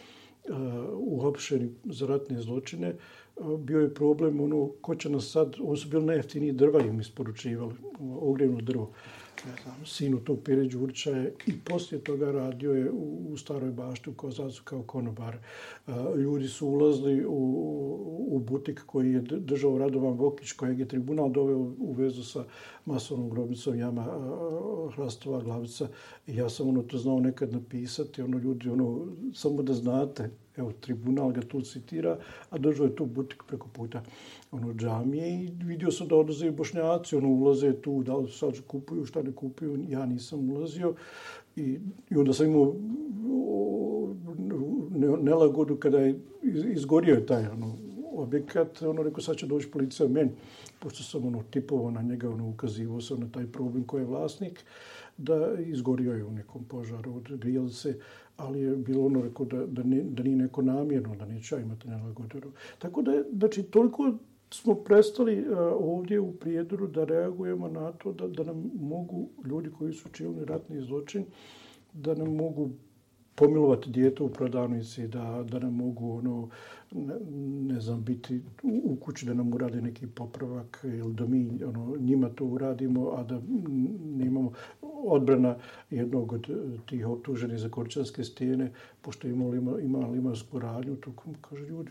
[0.48, 0.52] e,
[0.92, 2.96] uhapšeni za ratne zločine,
[3.36, 7.00] uh, bio je problem ono, ko će nas sad, on su bili najjeftiniji drva im
[7.00, 7.74] isporučivali,
[8.20, 8.90] ogrevno ono, drvo
[9.46, 13.70] ne znam, sinu tog Pire Đurća je i poslije toga radio je u, u Staroj
[13.70, 15.34] bašti u Kozacu kao konobar.
[15.34, 17.32] E, ljudi su ulazili u,
[18.28, 22.44] u butik koji je držao Radovan Vokić, kojeg je tribunal doveo u vezu sa
[22.86, 25.88] masovnom grobnicom jama e, Hrastova glavica.
[26.26, 30.72] I ja sam ono to znao nekad napisati, ono ljudi, ono, samo da znate, evo,
[30.80, 32.18] tribunal ga tu citira,
[32.50, 34.02] a držao je tu butik preko puta
[34.52, 38.60] ono, džamije i vidio sam da odlaze i bošnjaci, ono, ulaze tu, da li sad
[38.66, 40.94] kupuju, šta ne kupuju, ja nisam ulazio.
[41.56, 41.78] I,
[42.10, 42.74] i onda sam imao
[45.22, 46.20] nelagodu kada je
[46.74, 47.76] izgorio je taj ono,
[48.14, 50.30] objekat, ono, rekao, sad će doći policija meni,
[50.78, 54.64] pošto sam ono, tipovao na njega, ono, ukazivao sam na taj problem koji je vlasnik,
[55.16, 57.98] da izgorio je u nekom požaru od se
[58.36, 61.88] ali je bilo ono rekao da, da, ne, da nije neko namjerno, da neće imati
[61.88, 62.52] nelagodu.
[62.78, 64.12] Tako da znači, toliko
[64.50, 69.70] smo prestali uh, ovdje u Prijedoru da reagujemo na to da, da nam mogu ljudi
[69.78, 71.24] koji su činili ratni zločin,
[71.92, 72.70] da nam mogu
[73.34, 76.48] pomilovati dijete u prodavnici, da, da nam mogu ono,
[76.92, 77.14] ne,
[77.74, 81.96] ne znam, biti u, u kući da nam urade neki popravak ili da mi ono,
[81.96, 83.40] njima to uradimo, a da
[84.16, 84.52] nemamo
[84.82, 85.56] odbrana
[85.90, 86.48] jednog od
[86.86, 88.72] tih optuženih za korčanske stijene,
[89.02, 91.90] pošto imali, ima, ima limansku radnju, to kaže ljudi,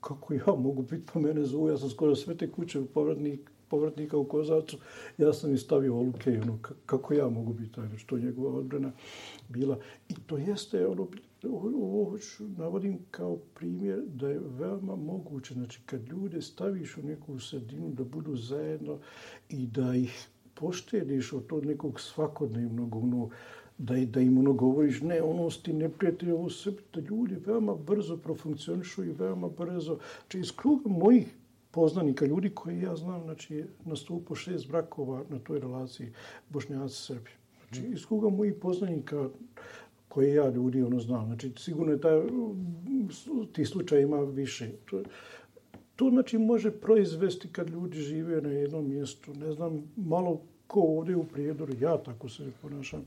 [0.00, 4.16] kako ja mogu biti po mene zvu, ja sam skoro sve te kuće povratnik, povratnika
[4.16, 4.78] u Kozacu,
[5.18, 8.92] ja sam i stavio oluke, ono, kako ja mogu biti taj, što njegova odbrana
[9.48, 9.78] bila.
[10.08, 11.06] I to jeste, ono,
[11.74, 12.18] ovo
[12.56, 18.04] navodim kao primjer da je veoma moguće, znači kad ljude staviš u neku sredinu da
[18.04, 18.98] budu zajedno
[19.48, 23.30] i da ih poštediš od tog nekog svakodnevnog, ono,
[23.78, 27.74] da, da im ono govoriš, ne, ono ti ne prijatelji, ovo sve, da ljudi veoma
[27.74, 29.98] brzo profunkcionišu i veoma brzo.
[30.28, 31.34] če iz kruga mojih
[31.70, 36.12] poznanika, ljudi koji ja znam, znači, nastupo šest brakova na toj relaciji
[36.50, 37.30] Bošnjaci-Srbi.
[37.60, 39.28] Znači, iz kruga mojih poznanika,
[40.08, 42.20] koje ja ljudi ono znam, znači, sigurno je taj,
[43.52, 44.70] ti slučaj ima više.
[44.90, 45.02] To,
[45.96, 49.34] to, znači, može proizvesti kad ljudi žive na jednom mjestu.
[49.34, 53.04] Ne znam, malo ko ovdje u prijedoru, ja tako se ponašam,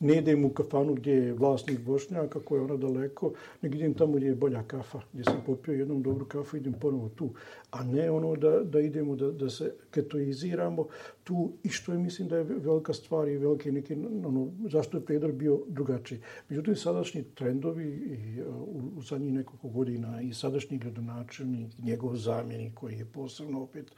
[0.00, 4.12] ne idem u kafanu gdje je vlasnik Bošnjaka, kako je ona daleko, nego idem tamo
[4.12, 7.30] gdje je bolja kafa, gdje sam popio jednom dobru kafu, idem ponovo tu.
[7.70, 10.86] A ne ono da, da idemo, da, da se ketoiziramo
[11.24, 13.96] tu i što je, mislim, da je velika stvar i veliki neke,
[14.26, 16.20] ono, zašto je Pedro bio drugačiji.
[16.48, 22.74] Međutim, sadašnji trendovi i, uh, u, u zadnjih nekoliko godina i sadašnji gradonačelnik, njegov zamjenik
[22.74, 23.92] koji je posebno opet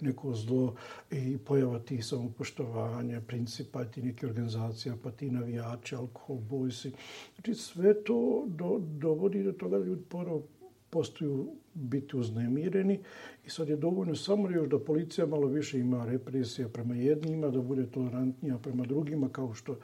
[0.00, 0.74] neko zlo
[1.10, 6.92] i pojava tih samopoštovanja, principa ti neke organizacija, pa ti navijači, alkohol, bojsi.
[7.34, 10.42] Znači sve to do, dovodi do toga da ljudi ponovo
[10.90, 12.98] postaju biti uznemireni
[13.46, 17.60] i sad je dovoljno samo još da policija malo više ima represija prema jednima, da
[17.60, 19.78] bude tolerantnija prema drugima kao što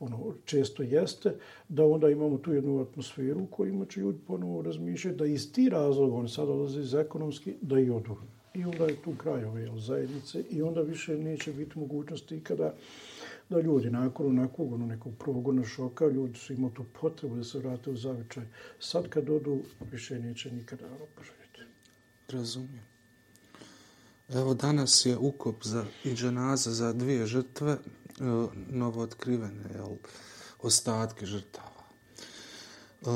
[0.00, 1.34] ono često jeste,
[1.68, 5.68] da onda imamo tu jednu atmosferu u kojima će ljudi ponovo razmišljati da iz ti
[5.68, 8.16] razloga, on sad odlaze iz ekonomski, da i odu.
[8.54, 12.74] I onda je tu kraj ove zajednice i onda više neće biti mogućnosti kada
[13.52, 17.58] da ljudi nakon onakvog ono, nekog progona šoka, ljudi su imali tu potrebu da se
[17.58, 18.44] vrate u zavičaj.
[18.80, 20.84] Sad kad odu, više neće nikada
[21.14, 21.60] poželjeti.
[22.28, 22.84] Razumijem.
[24.28, 27.78] Evo danas je ukop za i dženaza za dvije žrtve, e,
[28.70, 29.96] novo otkrivene jel,
[30.62, 31.82] ostatke žrtava.
[33.02, 33.06] E,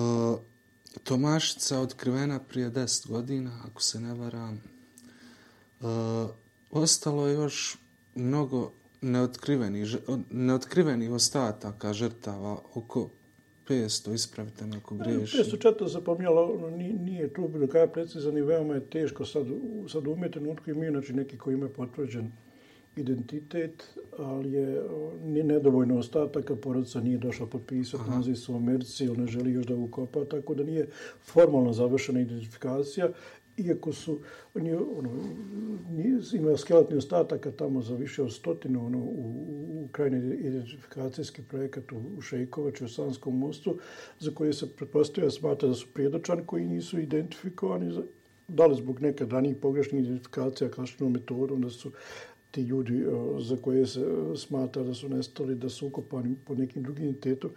[1.04, 4.54] Tomašica otkrivena prije deset godina, ako se ne varam.
[4.54, 4.60] E,
[6.70, 7.78] ostalo je još
[8.14, 8.72] mnogo
[9.06, 9.84] neotkriveni,
[10.30, 13.10] neotkriveni ostataka žrtava oko
[13.68, 15.40] 500, ispravite me ako grešim.
[15.40, 19.46] 504 se pomijalo, ono, nije tu bilo kada precizan i veoma je teško sad,
[19.88, 22.32] sad umije trenutku imaju znači, neki koji imaju potvrđen
[22.96, 24.82] identitet, ali je
[25.24, 29.66] ni nedovoljno ostataka, porodica nije došla potpisati, naziv su u Americi, on ne želi još
[29.66, 30.88] da ukopa, tako da nije
[31.22, 33.08] formalno završena identifikacija
[33.56, 34.20] iako su,
[34.54, 35.10] on je, ono,
[36.34, 41.96] ima skeletni ostataka tamo za više od stotinu, ono, u, u krajni identifikacijski projekat u,
[42.18, 43.78] u Šejkovaču, u Sanskom mostu,
[44.18, 48.02] za koje se pretpostavlja smatra da su prijedočani koji nisu identifikovani, za,
[48.48, 51.92] da li zbog nekad ranijih pogrešnih identifikacija klasičnom metodom, da su
[52.50, 53.04] ti ljudi
[53.38, 54.00] za koje se
[54.36, 57.50] smatra da su nestali, da su ukopani po nekim drugim identitetom.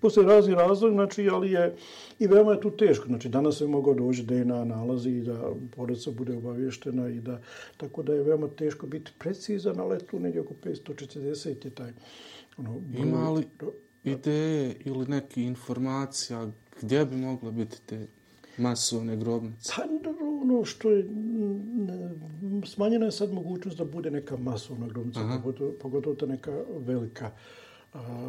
[0.00, 1.76] Posle razni razlog, znači, ali je
[2.18, 3.06] i veoma je tu teško.
[3.06, 7.40] Znači, danas se mogao doći DNA nalazi i da porodica bude obavještena i da,
[7.76, 11.92] tako da je veoma teško biti precizan, ali tu negdje oko 540 je taj
[12.56, 13.02] ono, broj.
[13.02, 13.44] Ima li
[14.04, 16.50] ideje ili neke informacija
[16.82, 18.06] gdje bi mogle biti te
[18.58, 19.72] masovne grobnice?
[19.76, 19.82] Pa,
[20.42, 21.08] ono što je,
[22.66, 27.30] smanjena je sad mogućnost da bude neka masovna grobnica, pogotovo, pogotovo ta neka velika.
[27.92, 28.28] A,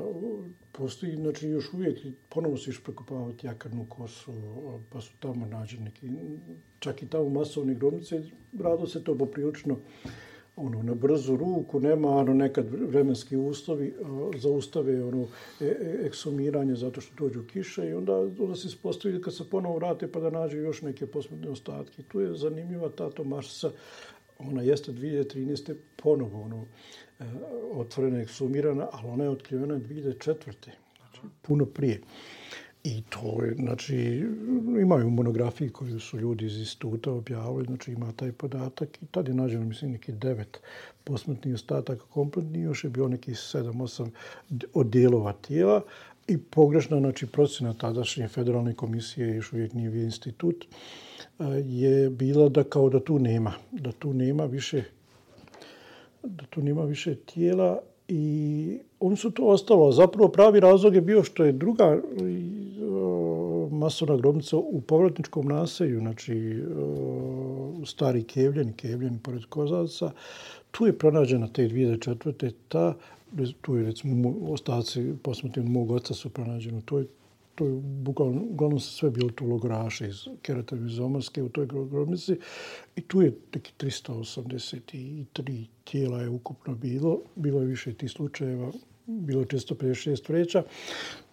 [0.72, 2.00] postoji, znači, još uvijek
[2.30, 4.34] ponovo se još prekopavati jakarnu kosu,
[4.90, 6.10] pa su tamo nađeni neki,
[6.80, 8.24] čak i tamo masovne grobnice,
[8.60, 9.78] rado se to poprilično
[10.56, 15.28] ono, na brzu ruku, nema ono, nekad vremenski uslovi a, zaustave ono,
[15.62, 19.76] e, e, eksumiranje zato što dođu kiše i onda, onda se ispostavi kad se ponovo
[19.76, 22.04] vrate pa da nađe još neke posmrtne ostatke.
[22.04, 23.72] Tu je zanimljiva ta Tomašca,
[24.40, 25.76] ona jeste 2013.
[25.96, 26.66] ponovo ono,
[27.24, 30.36] Eh, otvorena i sumirana, ali ona je otkrivena 2004.
[30.98, 32.02] Znači, puno prije.
[32.84, 34.26] I to je, znači,
[34.82, 39.34] imaju monografiji koju su ljudi iz instituta objavili, znači ima taj podatak i tad je
[39.34, 40.60] nađeno, mislim, neki devet
[41.04, 44.12] posmrtnih ostataka kompletni, još je bio neki sedam, osam
[44.74, 45.82] odjelova tijela
[46.28, 52.64] i pogrešna, znači, procena tadašnje federalne komisije, još uvijek nije institut, eh, je bila da
[52.64, 54.84] kao da tu nema, da tu nema više
[56.24, 59.92] da tu nema više tijela i oni su to ostalo.
[59.92, 62.02] Zapravo pravi razlog je bio što je druga
[63.72, 66.64] masovna grobnica u povratničkom naselju, znači
[67.86, 70.12] stari Kevljen, Kevljen pored Kozavca.
[70.72, 72.52] Tu je pronađena te 2004.
[72.68, 72.96] Ta,
[73.62, 77.06] tu je recimo ostaci posmetni mog oca su pronađeni u toj
[77.56, 80.76] to je bukvalno, uglavnom su sve bili tu logoraše iz Kerata
[81.44, 82.36] u toj grobnici.
[82.96, 87.22] I tu je neki 383 tijela je ukupno bilo.
[87.36, 88.72] Bilo je više tih slučajeva,
[89.06, 90.64] bilo je 456 vreća.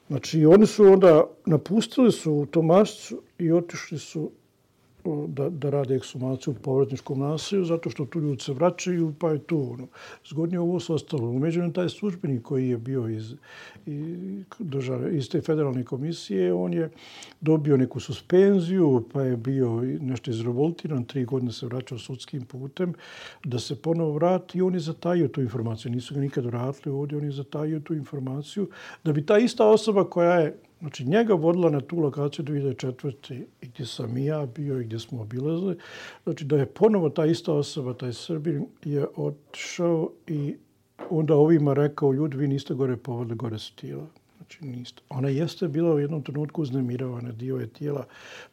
[0.09, 4.31] Znači, oni su onda napustili su u Tomašcu i otišli su
[5.29, 9.39] da, da rade ekshumaciju u povratničkom naselju, zato što tu ljudi se vraćaju, pa je
[9.39, 9.87] tu ono.
[10.27, 11.29] Zgodnije ovo se ostalo.
[11.29, 13.35] Umeđu taj službenik koji je bio iz,
[13.87, 16.91] iz, države, iz te federalne komisije, on je
[17.41, 22.95] dobio neku suspenziju, pa je bio nešto izrevoltiran, tri godine se vraćao sudskim putem,
[23.45, 25.93] da se ponovo vrati i on je zatajio tu informaciju.
[25.93, 28.69] Nisu ga nikad vratili ovdje, on je zatajio tu informaciju,
[29.05, 33.45] da bi ta ista osoba koja je Znači, njega vodila na tu lokaciju 2004.
[33.61, 35.77] i gdje sam i ja bio i gdje smo obilazili.
[36.25, 40.57] Znači, da je ponovo ta ista osoba, taj Srbin, je otišao i
[41.11, 44.07] onda ovima rekao, ljudi, vi niste gore povodili, gore su tijela.
[44.37, 45.03] Znači, niste.
[45.09, 47.33] Ona jeste bila u jednom trenutku uznemiravana.
[47.33, 48.07] Dio je tijela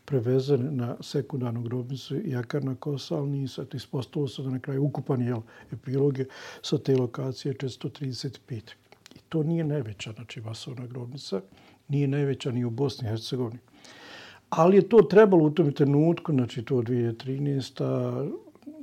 [0.05, 4.83] prevezen na sekundarnu grobnicu i jakarna kosa, ali nije sad ispostavilo se da na kraju
[4.83, 5.41] ukupan jel,
[5.71, 6.25] epiloge
[6.61, 8.61] sa te lokacije 435.
[9.15, 11.41] I to nije najveća, znači, vasovna grobnica
[11.87, 13.59] nije najveća ni u Bosni i Hercegovini.
[14.49, 18.31] Ali je to trebalo u tom trenutku, znači to 2013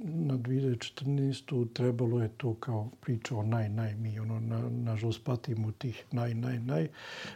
[0.04, 1.66] na 2014.
[1.72, 6.34] trebalo je to kao priča o naj, naj, mi ono, na, nažalost patimo tih naj,
[6.34, 6.88] naj, naj.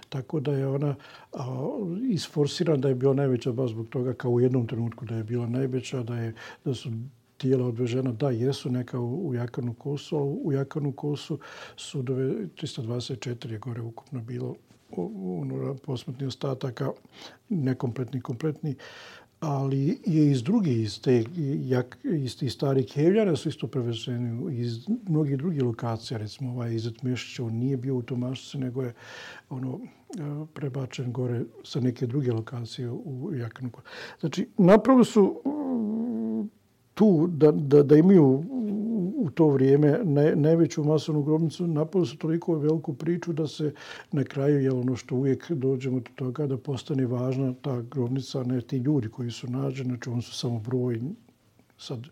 [0.09, 0.95] Tako da je ona
[1.33, 1.69] a,
[2.11, 5.47] isforsirana da je bila najveća baš zbog toga kao u jednom trenutku da je bila
[5.47, 6.35] najveća, da, je,
[6.65, 6.91] da su
[7.37, 11.39] tijela odvežena, da, jesu neka u, u Jakanu kosu, a u Jakanu kosu
[11.77, 14.57] su 324 je gore ukupno bilo
[14.97, 16.91] ono, posmrtni ostataka,
[17.49, 18.75] nekompletni, kompletni,
[19.41, 21.25] ali je iz druge, iz te
[21.65, 27.03] jak, iz tih starih kevljara su isto prevezeni iz mnogih drugih lokacija, recimo ovaj Izet
[27.03, 28.95] Mešić, on nije bio u Tomašcu, nego je
[29.51, 33.71] ono, e, prebačen gore sa neke druge lokacije u Jakanu.
[34.21, 35.43] Znači, napravo su
[36.99, 38.45] tu da, da, da imaju
[39.19, 43.73] u to vrijeme naj, najveću masovnu grobnicu, napali su toliko veliku priču da se
[44.13, 48.61] na kraju, je ono što uvijek dođemo do toga, da postane važna ta grobnica, ne
[48.61, 51.01] ti ljudi koji su nađeni, znači oni su samo broj,
[51.79, 52.07] sad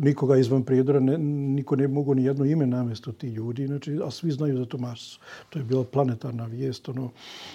[0.00, 4.10] nikoga izvan prijedora, ne, niko ne mogu ni jedno ime namjesto ti ljudi, znači, a
[4.10, 5.20] svi znaju za to masu.
[5.50, 7.10] To je bila planetarna vijest, ono,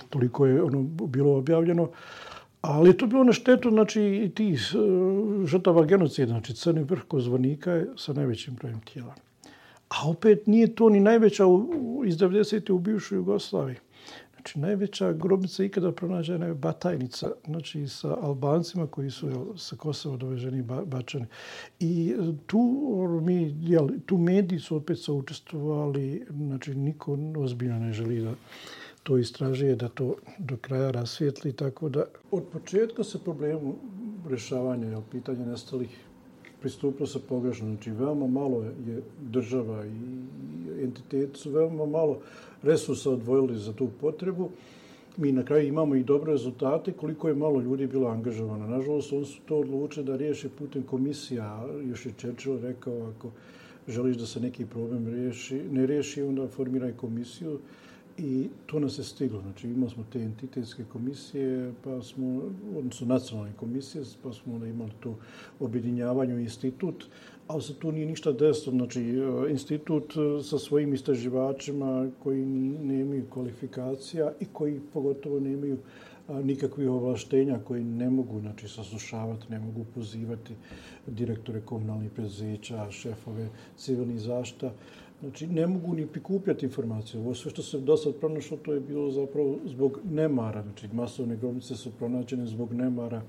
[0.09, 1.89] toliko je ono bilo objavljeno.
[2.61, 4.57] Ali to bilo na štetu, znači, i ti e,
[5.45, 9.15] žrtava genocida, znači, crni vrh kozvornika je sa najvećim brojem tijela.
[9.89, 12.71] A opet nije to ni najveća u, iz 90.
[12.71, 13.75] u bivšoj Jugoslaviji.
[14.33, 20.17] Znači, najveća grobnica ikada pronađena je Batajnica, znači sa Albancima koji su jel, sa Kosova
[20.17, 21.25] doveženi ba, bačani.
[21.79, 27.93] I e, tu, ono, mi, jel, tu mediji su opet saučestvovali, znači niko ozbiljno ne
[27.93, 28.33] želi da
[29.03, 32.05] to istražuje, da to do kraja rasvijetli, tako da...
[32.31, 33.75] Od početka se problemu
[34.29, 35.89] rešavanja, jel, pitanja nestalih
[36.61, 37.67] pristupilo se pogrešno.
[37.67, 42.19] Znači, veoma malo je država i entitet su veoma malo
[42.63, 44.49] resursa odvojili za tu potrebu.
[45.17, 48.67] Mi na kraju imamo i dobre rezultate koliko je malo ljudi bilo angažovano.
[48.67, 51.67] Nažalost, oni su to odlučili da riješe putem komisija.
[51.89, 53.31] Još je Čečilo rekao, ako
[53.87, 57.59] želiš da se neki problem riješi, ne riješi, onda formiraj komisiju.
[58.17, 59.41] I to nas je stiglo.
[59.41, 62.41] Znači, imali smo te entitetske komisije, pa smo,
[62.77, 65.15] odnosno nacionalne komisije, pa smo onda imali to
[65.59, 67.05] objedinjavanje institut,
[67.47, 68.75] ali se tu nije ništa desilo.
[68.75, 75.77] Znači, e, institut e, sa svojim istraživačima koji nemaju kvalifikacija i koji pogotovo nemaju
[76.43, 80.53] nikakvih ovlaštenja koji ne mogu znači, saslušavati, ne mogu pozivati
[81.07, 84.71] direktore komunalnih prezeća, šefove civilnih zašta,
[85.21, 87.21] Znači, ne mogu ni prikupljati informacije.
[87.21, 90.61] Ovo sve što se do sad pronašlo, to je bilo zapravo zbog nemara.
[90.63, 93.21] Znači, masovne grobnice su pronađene zbog nemara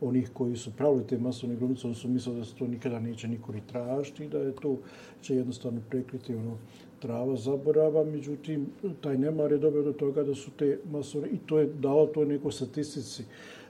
[0.00, 1.86] onih koji su pravili te masovne grobnice.
[1.86, 4.78] Oni su mislili da se to nikada neće niko ni tražiti, da je to
[5.22, 6.56] će jednostavno prekriti ono
[7.00, 8.04] trava zaborava.
[8.04, 8.66] Međutim,
[9.00, 11.28] taj nemar je dobio do toga da su te masovne...
[11.28, 13.22] I to je dalo to neko statistici.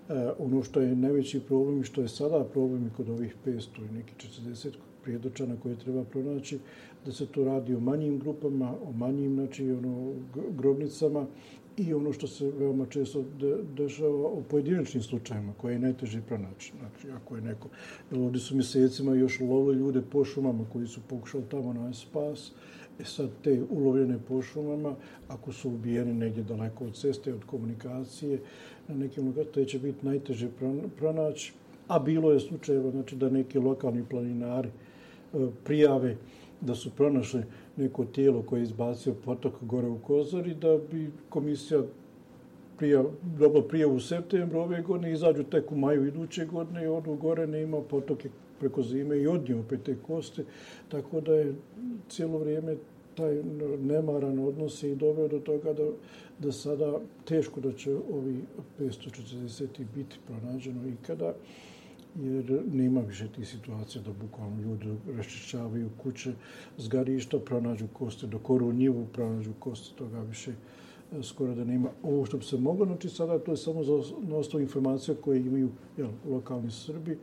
[0.09, 3.94] E, ono što je najveći problem i što je sada problem kod ovih 500 i
[3.94, 4.69] neki 40
[5.03, 6.59] prijedočana koje treba pronaći,
[7.07, 10.12] da se to radi o manjim grupama, o manjim znači, ono,
[10.51, 11.27] grobnicama
[11.77, 16.73] i ono što se veoma često de, dešava o pojedinačnim slučajima koje je najteže pronaći.
[16.79, 17.69] Znači, ako je neko...
[18.12, 22.53] Ovdje su mjesecima još lovili ljude po šumama koji su pokušali tamo na spas.
[23.01, 24.95] E sad te ulovljene po šumama,
[25.29, 28.39] ako su ubijeni negdje daleko od ceste, od komunikacije,
[28.89, 30.49] na nekim lokacijama, će biti najteže
[30.97, 31.53] pronaći.
[31.89, 34.73] A bilo je slučajeva znači, da neki lokalni planinari e,
[35.65, 36.16] prijave
[36.66, 37.43] da su pronašli
[37.76, 41.82] neko tijelo koje je izbacio potok gore u Kozari, da bi komisija
[42.78, 43.05] prija,
[43.39, 47.47] dobro prije u septembru ove godine, izađu tek u maju iduće godine i odu gore
[47.47, 48.28] ne ima potoke
[48.60, 50.44] preko zime i odnije opet te koste.
[50.89, 51.55] Tako da je
[52.09, 52.76] cijelo vrijeme
[53.14, 53.43] taj
[53.80, 55.90] nemaran odnos i doveo do toga da,
[56.39, 58.44] da sada teško da će ovi
[58.80, 61.34] 540 biti pronađeno ikada
[62.20, 66.32] jer nema više tih situacija da bukvalno ljudi raščišćavaju kuće,
[66.78, 71.90] zgarišta, pronađu koste, do koru njivu pronađu koste, toga više e, skoro da nema.
[72.02, 73.94] Ovo što bi se moglo znači sada, to je samo za
[74.36, 77.18] osnovu informacija koje imaju jel, lokalni Srbi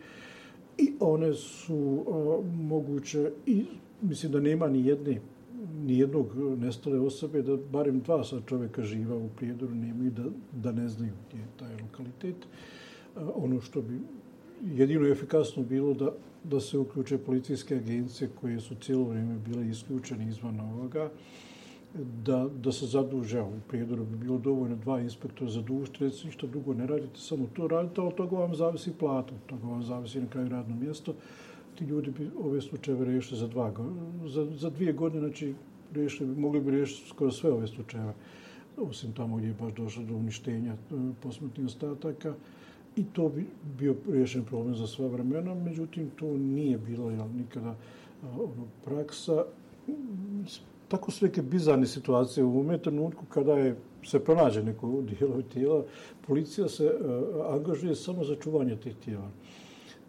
[0.77, 3.65] i one su a, moguće i
[4.01, 5.21] mislim da nema ni jedne
[5.85, 10.71] ni jednog nestale osobe, da barem dva sa čoveka živa u Prijedoru nemaju da, da
[10.71, 12.35] ne znaju gdje je taj lokalitet.
[12.35, 13.99] E, ono što bi
[14.63, 16.11] jedino je efikasno bilo da,
[16.43, 21.09] da se uključe policijske agencije koje su cijelo vrijeme bile isključene izvan ovoga,
[22.25, 26.47] da, da se zaduže u prijedoru bi bilo dovoljno dva inspektora za dušt, recimo ništa
[26.47, 30.27] drugo ne radite, samo to radite, ali toga vam zavisi plata, toga vam zavisi na
[30.27, 31.13] kraju radno mjesto.
[31.75, 33.73] Ti ljudi bi ove slučajeve riješili za, dva,
[34.25, 35.53] za, za dvije godine, znači
[35.93, 38.13] riješili, mogli bi riješiti skoro sve ove slučajeve,
[38.77, 40.77] osim tamo gdje je baš došlo do uništenja e,
[41.21, 42.33] posmrtnih ostataka.
[42.95, 43.45] I to bi
[43.77, 47.75] bio rješen problem za sva vremena, međutim, to nije bilo jel, nikada
[48.33, 49.45] ono, praksa.
[50.87, 53.75] Tako su neke bizarne situacije u ovome trenutku kada je
[54.05, 55.83] se pronađe neko dijelo tijela,
[56.27, 59.29] policija se uh, angažuje samo za čuvanje tih tijela.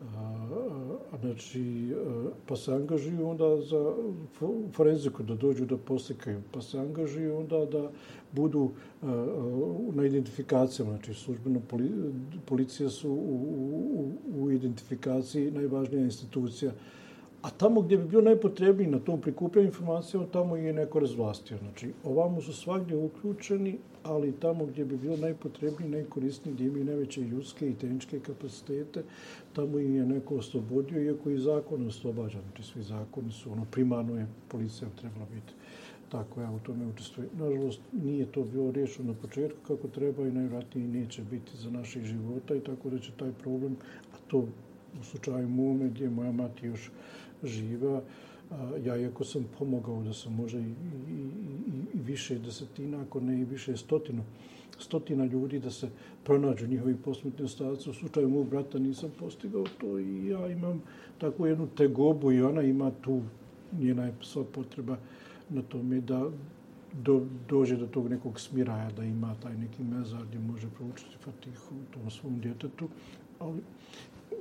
[0.01, 1.93] A, znači,
[2.47, 3.95] pa se angažuju onda za
[4.73, 7.91] forenziku da dođu da poslikaju, pa se angažuju onda da
[8.33, 8.71] budu
[9.93, 11.61] na identifikacijama, znači službeno
[12.47, 13.15] policija su u,
[13.95, 16.73] u, u identifikaciji najvažnija institucija
[17.43, 21.59] A tamo gdje bi bio najpotrebniji na tom prikupljanju informacija, tamo je neko razvlastio.
[21.59, 27.21] Znači, ovamo su svakdje uključeni, ali tamo gdje bi bio najpotrebniji, najkorisniji, gdje imaju najveće
[27.21, 29.03] ljudske i tehničke kapacitete,
[29.53, 32.39] tamo je neko oslobodio, iako i zakon oslobađa.
[32.41, 35.53] Znači, svi zakoni su, ono, primarno je policija trebala biti
[36.11, 37.29] tako ja u tome učestvuje.
[37.39, 42.05] Nažalost, nije to bilo riješeno na početku kako treba i najvratnije neće biti za naših
[42.05, 43.77] života i tako da će taj problem,
[44.13, 44.39] a to
[45.01, 46.91] u slučaju mome gdje moja mati još
[47.45, 48.03] živa.
[48.85, 53.41] Ja, iako sam pomogao da sam možda i, i, i, i više desetina, ako ne
[53.41, 54.23] i više stotinu,
[54.79, 55.89] stotina ljudi da se
[56.25, 57.91] pronađu njihovi posmrtni ostaci.
[57.91, 60.83] U slučaju mog brata nisam postigao to i ja imam
[61.19, 63.23] takvu jednu tegobu i ona ima tu,
[63.79, 64.97] njena je sva potreba
[65.49, 66.31] na tome da
[66.93, 71.75] do, dođe do tog nekog smiraja, da ima taj neki mezar gdje može proučiti Fatihu
[71.91, 72.89] tom svom djetetu.
[73.39, 73.61] Ali,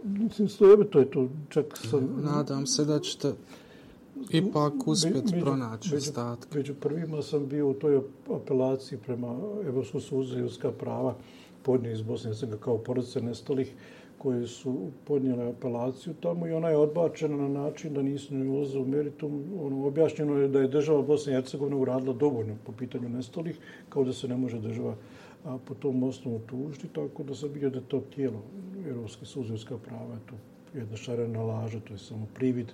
[0.04, 1.30] mislim, stojebe, to je to.
[1.50, 2.22] Čak sam...
[2.24, 3.34] Nadam se da ćete
[4.32, 6.58] ipak uspjeti među, pronaći među, ostatke.
[6.58, 8.02] Među prvima sam bio u toj
[8.36, 11.16] apelaciji prema Evropskom suzu za ljudska prava
[11.64, 13.74] podnije iz Bosne i kao porodice nestalih
[14.18, 18.80] koje su podnijele apelaciju tamo i ona je odbačena na način da nisu ne ulaze
[18.80, 19.44] u meritum.
[19.60, 23.58] Ono, objašnjeno je da je država Bosne i Hercegovine uradila dovoljno po pitanju nestalih,
[23.90, 24.96] kao da se ne može država
[25.46, 28.42] a, po tom osnovu tužiti, tako da sam vidio da to tijelo
[28.88, 30.36] Europske suzivska prava je to
[30.78, 32.72] jedna šarena laža, to je samo privid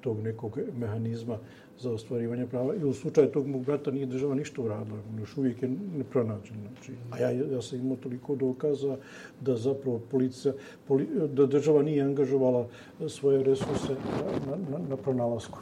[0.00, 1.38] tog nekog mehanizma
[1.78, 2.74] za ostvarivanje prava.
[2.74, 6.56] I u slučaju tog mog brata nije država ništa uradila, još uvijek je nepronađen.
[6.60, 8.96] Znači, a ja, ja sam imao toliko dokaza
[9.40, 10.54] da zapravo policija,
[10.88, 12.66] poli, da država nije angažovala
[13.08, 13.96] svoje resurse
[14.46, 15.58] na, na, na pronalasku.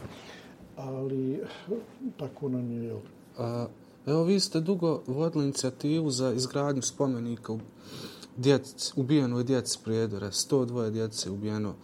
[0.77, 1.41] Ali
[2.17, 2.99] tako nam je, jel?
[3.39, 3.67] A,
[4.07, 7.59] evo, vi ste dugo vodili inicijativu za izgradnju spomenika u
[8.37, 10.31] djeci, ubijenoj djeci Prijedora.
[10.31, 11.75] 102 djece ubijeno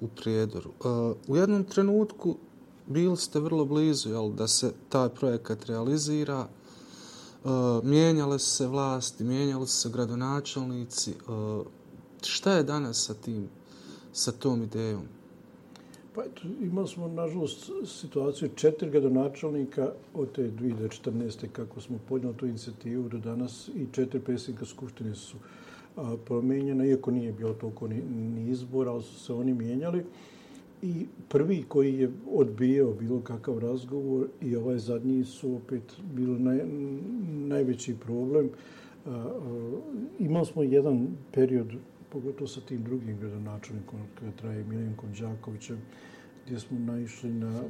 [0.00, 0.70] u prijedoru.
[0.70, 0.88] E,
[1.28, 2.36] u jednom trenutku
[2.86, 6.48] bili ste vrlo blizu jel, da se taj projekat realizira.
[7.44, 11.10] Uh, mijenjale se vlasti, mijenjali se gradonačelnici.
[11.10, 11.14] E,
[12.22, 13.48] šta je danas sa tim,
[14.12, 15.02] sa tom idejom?
[16.18, 21.46] Pa eto, imali smo, nažalost, situaciju četiri gradonačelnika od te 2014.
[21.52, 25.36] kako smo podnjeli tu inicijativu do danas i četiri predsjednika Skupštine su
[25.96, 28.02] a, promenjena, iako nije bilo toliko ni,
[28.34, 30.04] ni izbora, ali su se oni mijenjali.
[30.82, 35.82] I prvi koji je odbijao bilo kakav razgovor i ovaj zadnji su opet
[36.14, 36.60] bilo naj,
[37.28, 38.50] najveći problem.
[39.06, 39.30] A, a,
[40.18, 41.68] imali smo jedan period,
[42.10, 45.78] pogotovo sa tim drugim gradonačelnikom, kada traje Milenkom Đakovićem,
[46.46, 47.62] gdje smo naišli na...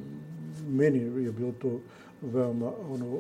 [0.69, 1.81] Meni je bilo to
[2.23, 3.19] veoma ono,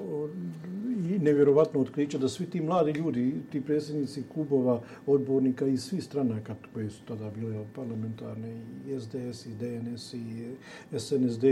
[1.10, 6.54] i nevjerovatno otkriće da svi ti mladi ljudi, ti predsjednici klubova, odbornika i svi stranaka
[6.74, 10.54] koje su tada bile parlamentarne, i SDS, i DNS, i
[10.98, 11.44] SNSD,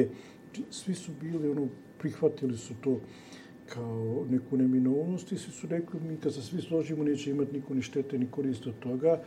[0.70, 1.68] svi su bili, ono,
[1.98, 3.00] prihvatili su to
[3.74, 7.74] kao neku neminovnost i svi su rekli, mi kad se svi složimo, neće imati niko
[7.74, 9.22] ni štete, ni koriste od toga.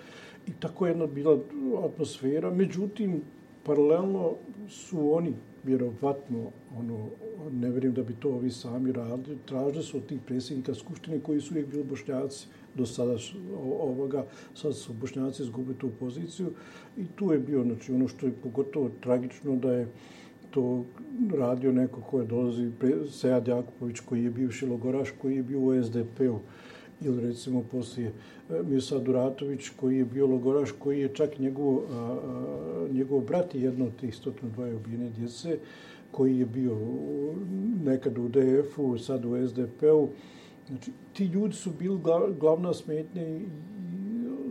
[0.48, 1.40] I tako je jedna bila
[1.86, 2.52] atmosfera.
[2.52, 3.22] Međutim,
[3.64, 4.36] paralelno
[4.70, 5.34] su oni
[5.64, 7.08] vjerovatno, ono,
[7.52, 11.42] ne vjerujem da bi to ovi sami radili, tražili su od tih predsjednika Skupštine koji
[11.42, 13.16] su uvijek bili bošnjaci do sada
[13.80, 14.26] ovoga,
[14.56, 16.52] sad su bošnjaci izgubili tu poziciju
[16.98, 19.88] i tu je bio, znači, ono što je pogotovo tragično da je
[20.52, 20.86] to
[21.38, 22.72] radio neko ko je dolazi,
[23.10, 26.40] Sejad Jakupović koji je bivši logoraš, koji je bio u SDP-u
[27.02, 28.12] ili recimo poslije
[28.50, 31.80] e, Duratović koji je bio logoraš, koji je čak njegov,
[32.92, 35.58] njegov brat je jedno od tih 102 ubijene djece,
[36.12, 36.78] koji je bio
[37.86, 40.10] nekad u DF-u, sad u SDP-u.
[40.68, 42.00] Znači, ti ljudi su bili
[42.40, 43.42] glavna smetnja i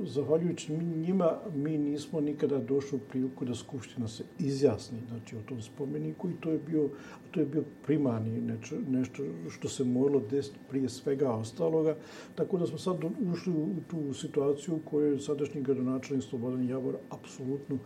[0.08, 5.62] zahvaljujući njima, mi nismo nikada došli u priliku da Skupština se izjasni znači, o tom
[5.62, 6.88] spomeniku i to je bio,
[7.30, 11.96] to je bio primarni neč, nešto što se moralo desiti prije svega ostaloga.
[12.34, 12.96] Tako da smo sad
[13.32, 17.78] ušli u tu situaciju u kojoj sadašnji gradonačelnik Slobodan Javor apsolutno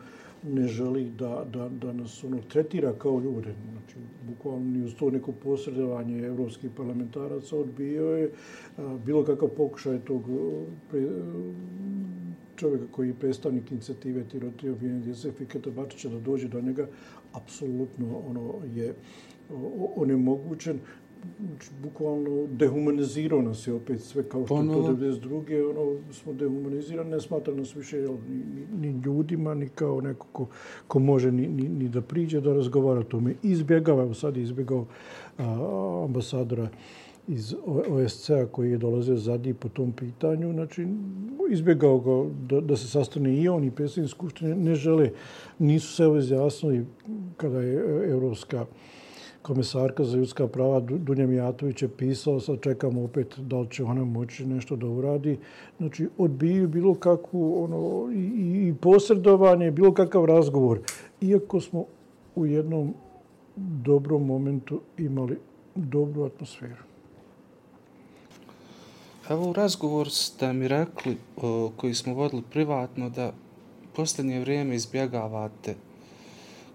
[0.42, 3.54] ne želi da, da, da nas ono tretira kao ljude.
[3.72, 3.96] Znači,
[4.28, 8.30] bukvalno ni uz to neko posredovanje evropskih parlamentaraca odbio je
[8.78, 11.08] a, bilo kakav pokušaj tog e, pre, e,
[12.56, 16.86] čovjeka koji je predstavnik inicijative Tirotio i Fiketa Bačića da dođe do njega,
[17.32, 18.94] apsolutno ono je
[19.96, 20.78] onemogućen
[21.82, 24.82] bukvalno dehumanizirao nas je opet sve kao što Ponovo.
[24.82, 25.70] to 92.
[25.70, 30.46] Ono, smo dehumanizirani, ne smatra nas više jel, ni, ni, ljudima, ni kao neko ko,
[30.88, 33.34] ko može ni, ni, ni da priđe da razgovara o tome.
[33.42, 34.86] Izbjegava, evo sad je izbjegao
[35.38, 36.68] a, ambasadora
[37.28, 37.54] iz
[37.88, 40.86] OSCE-a koji je dolazio zadnji po tom pitanju, znači
[41.50, 45.10] izbjegao ga da, da se sastane i on i predsjednik Skupštine, ne žele,
[45.58, 46.86] nisu se ovo izjasnili
[47.36, 48.66] kada je Evropska
[49.42, 54.04] komisarka za ljudska prava Dunja Mijatović je pisao, sad čekamo opet da li će ona
[54.04, 55.38] moći nešto da uradi.
[55.78, 60.80] Znači, odbiju bilo kakvu ono, i, i posredovanje, bilo kakav razgovor.
[61.20, 61.84] Iako smo
[62.34, 62.94] u jednom
[63.56, 65.38] dobrom momentu imali
[65.74, 66.82] dobru atmosferu.
[69.30, 73.32] Evo u razgovor ste mi rekli, o, koji smo vodili privatno, da
[73.96, 75.74] posljednje vrijeme izbjegavate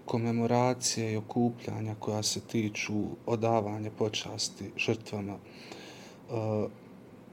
[0.08, 2.92] komemoracije i okupljanja koja se tiču
[3.26, 5.34] odavanja počasti žrtvama.
[6.30, 6.70] Uh,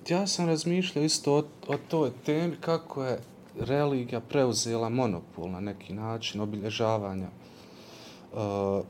[0.10, 3.20] ja sam razmišljao isto o, o toj temi kako je
[3.60, 7.28] religija preuzela monopol na neki način obilježavanja
[8.34, 8.86] uh,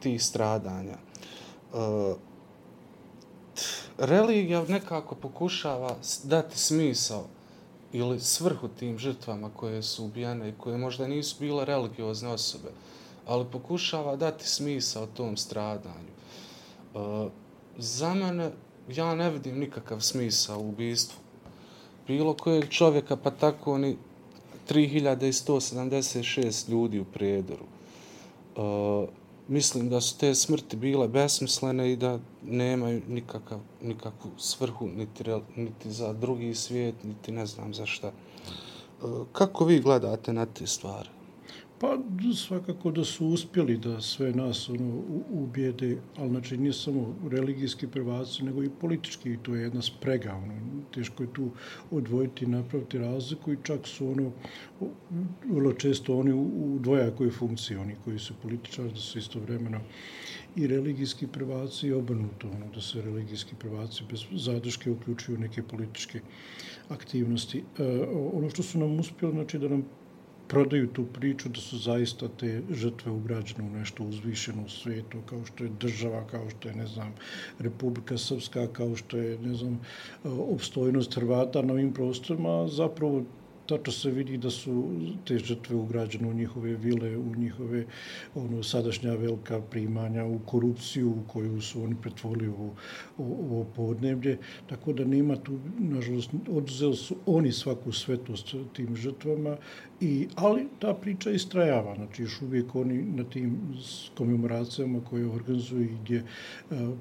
[0.00, 0.96] tih stradanja.
[1.72, 2.16] Uh,
[3.98, 7.24] religija nekako pokušava dati smisao
[7.92, 12.68] ili svrhu tim žrtvama koje su ubijene i koje možda nisu bile religiozne osobe,
[13.26, 16.12] ali pokušava dati smisao tom stradanju.
[16.94, 17.28] E,
[17.78, 18.50] za mene,
[18.88, 21.18] ja ne vidim nikakav smisa u ubijstvu
[22.08, 23.96] bilo kojeg čovjeka, pa tako ni
[24.68, 27.64] 3176 ljudi u prijedoru.
[28.56, 28.60] E,
[29.48, 35.24] mislim da su te smrti bile besmislene i da nemaju nikakav, nikakvu svrhu niti,
[35.56, 38.06] niti za drugi svijet, niti ne znam za šta.
[38.08, 38.12] E,
[39.32, 41.08] kako vi gledate na te stvari?
[41.80, 41.98] Pa
[42.34, 48.44] svakako da su uspjeli da sve nas ono, ubijede, ali znači nije samo religijski prvaci,
[48.44, 50.34] nego i politički, i to je jedna sprega.
[50.34, 50.54] Ono,
[50.94, 51.50] teško je tu
[51.90, 54.32] odvojiti i napraviti razliku i čak su ono,
[55.50, 59.80] vrlo često oni u dvojakoj funkciji, oni koji su političari, da su istovremeno
[60.56, 66.20] i religijski prvaci i obrnuto, ono, da se religijski prvaci bez zadrške uključuju neke političke
[66.88, 67.58] aktivnosti.
[67.78, 67.84] E,
[68.32, 69.84] ono što su nam uspjeli, znači da nam
[70.48, 75.44] prodaju tu priču da su zaista te žrtve ugrađene u nešto uzvišeno u svijetu, kao
[75.44, 77.14] što je država, kao što je, ne znam,
[77.58, 83.24] Republika Srpska, kao što je, ne znam, eh, opstojnost Hrvata na ovim prostorima, zapravo
[83.68, 84.74] tačno se vidi da su
[85.24, 87.84] te žrtve ugrađene u njihove vile, u njihove
[88.34, 92.74] ono, sadašnja velika primanja, u korupciju u koju su oni pretvorili ovo,
[93.18, 94.38] ovo podneblje.
[94.66, 99.56] Tako da nema tu, nažalost, oduzeli su oni svaku svetost tim žrtvama,
[100.00, 101.94] i, ali ta priča istrajava.
[101.94, 103.58] Znači, još uvijek oni na tim
[104.18, 106.24] komemoracijama koje organizuju i gdje e,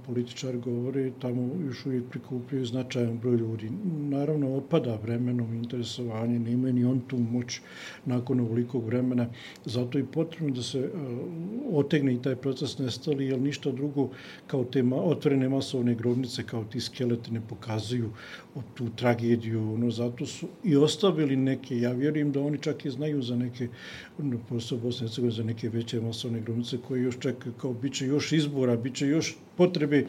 [0.05, 3.69] političar govore, tamo još uvijek prikupljaju značajan broj ljudi.
[4.09, 7.59] Naravno, opada vremenom interesovanje, nema ni on tu moć
[8.05, 9.27] nakon ovolikog vremena.
[9.65, 10.89] Zato je potrebno da se e,
[11.71, 14.09] otegne i taj proces nestali, jer ništa drugo
[14.47, 18.09] kao te ma, otvorene masovne grobnice, kao ti skeleti ne pokazuju
[18.73, 19.73] tu tragediju.
[19.73, 23.67] ono, zato su i ostavili neke, ja vjerujem da oni čak i znaju za neke,
[24.47, 28.31] prostor Bosne i za neke veće masovne grobnice koje još čekaju, kao bit će još
[28.31, 30.05] izbora, bit će još potrebe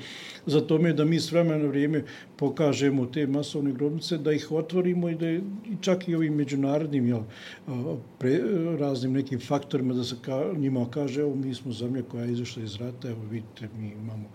[0.46, 2.04] za tome da mi s vremena vrijeme
[2.36, 5.42] pokažemo te masovne grobnice, da ih otvorimo i da i
[5.80, 7.22] čak i ovim međunarodnim jel,
[8.18, 8.40] pre,
[8.78, 12.62] raznim nekim faktorima da se ka, njima kaže, evo mi smo zemlja koja je izašla
[12.62, 14.28] iz rata, evo vidite mi imamo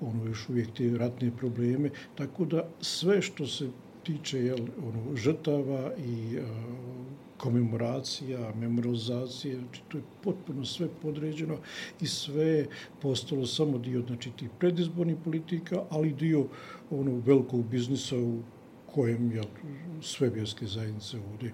[0.00, 3.68] ono još uvijek te ratne probleme, tako da sve što se
[4.02, 4.58] tiče jel,
[4.88, 6.38] ono, žrtava i
[7.40, 11.56] komemoracija, memorizacije, znači to je potpuno sve podređeno
[12.00, 12.66] i sve
[13.02, 16.46] postalo samo dio znači, tih predizbornih politika, ali dio
[16.90, 18.38] onog velikog biznisa u
[18.86, 19.42] kojem je
[20.02, 21.52] sve vjerske zajednice ovdje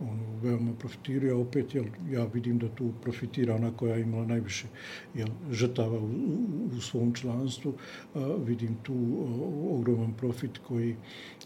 [0.00, 4.66] ono, veoma profitirao, opet jel, ja vidim da tu profitira ona koja je imala najviše
[5.14, 7.74] jel, žrtava u, u, u svom članstvu,
[8.14, 10.96] a, vidim tu a, ogroman profit koji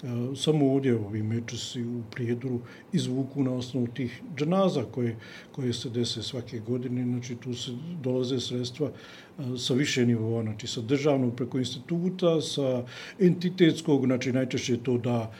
[0.02, 2.60] a, samo ovdje ovi mečesi u prijedoru
[2.92, 5.16] izvuku na osnovu tih džanaza koje,
[5.52, 7.70] koje se dese svake godine, znači tu se
[8.02, 8.90] dolaze sredstva
[9.58, 12.84] sa više nivova, znači sa državnog preko instituta, sa
[13.18, 15.32] entitetskog, znači najčešće to da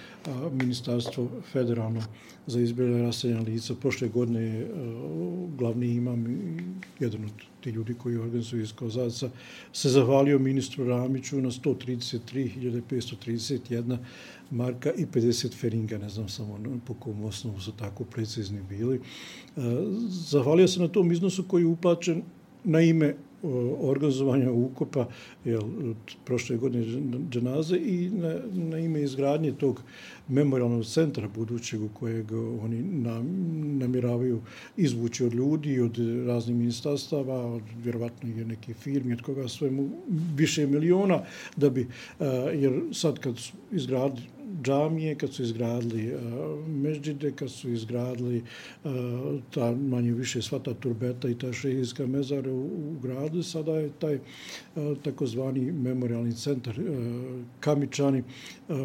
[0.52, 2.02] ministarstvo federalno
[2.46, 3.74] za izbjele raseljena lica.
[3.74, 4.66] Prošle godine e,
[5.58, 6.26] glavni imam
[7.00, 7.30] jedan od
[7.60, 9.30] ti ljudi koji organizuju iz Kozaca
[9.72, 13.98] se zahvalio ministru Ramiću na 133.531
[14.50, 18.96] marka i 50 feringa, ne znam samo po kom osnovu su tako precizni bili.
[18.96, 19.00] E,
[20.08, 22.22] zahvalio se na tom iznosu koji je uplaćen
[22.64, 23.14] na ime
[23.80, 25.08] organizovanja ukopa
[25.44, 25.62] jel,
[26.24, 26.84] prošle godine
[27.30, 29.82] dženaze i na, na ime izgradnje tog
[30.28, 33.26] memorialnog centra budućeg u kojeg oni nam,
[33.78, 34.40] namiravaju
[34.76, 39.70] izvući od ljudi, od raznih ministarstava, od vjerovatno i neke firme, od koga sve
[40.36, 41.22] više miliona,
[41.56, 41.88] da bi,
[42.54, 43.34] jer sad kad
[43.72, 44.22] izgradi
[44.62, 48.42] džamije, kad su izgradili e, uh, međide, kad su izgradili
[48.84, 48.90] uh,
[49.50, 54.14] ta manje više svata turbeta i ta šehijska mezara u, u gradu, sada je taj
[54.14, 56.86] uh, takozvani memorialni centar uh,
[57.60, 58.22] Kamičani,
[58.68, 58.76] uh,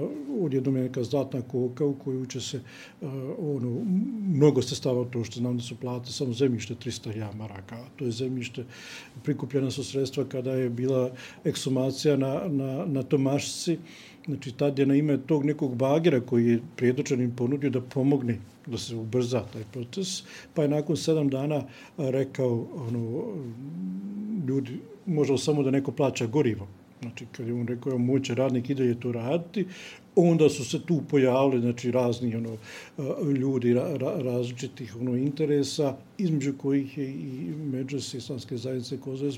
[0.42, 2.62] odjednom je neka zlatna koka u koju će se
[3.02, 3.82] uh, ono,
[4.28, 8.12] mnogo se stava to što znam da su plate, samo zemljište 300 jamaraka, to je
[8.12, 8.66] zemljište,
[9.24, 11.12] prikupljena su sredstva kada je bila
[11.44, 13.78] eksumacija na, na, na Tomašci,
[14.30, 18.78] Znači, tad je na ime tog nekog bagera koji je prijedočanin ponudio da pomogne da
[18.78, 20.24] se ubrza taj proces,
[20.54, 21.64] pa je nakon sedam dana
[21.98, 23.24] rekao ono,
[24.48, 26.68] ljudi, možda samo da neko plaća gorivo.
[27.02, 29.66] Znači, kad je on rekao, moće radnik ide je to raditi,
[30.28, 32.58] onda su se tu pojavili znači razni ono
[33.40, 39.36] ljudi ra, ra, različitih ono interesa između kojih je i Međus islamske zajednice Kozes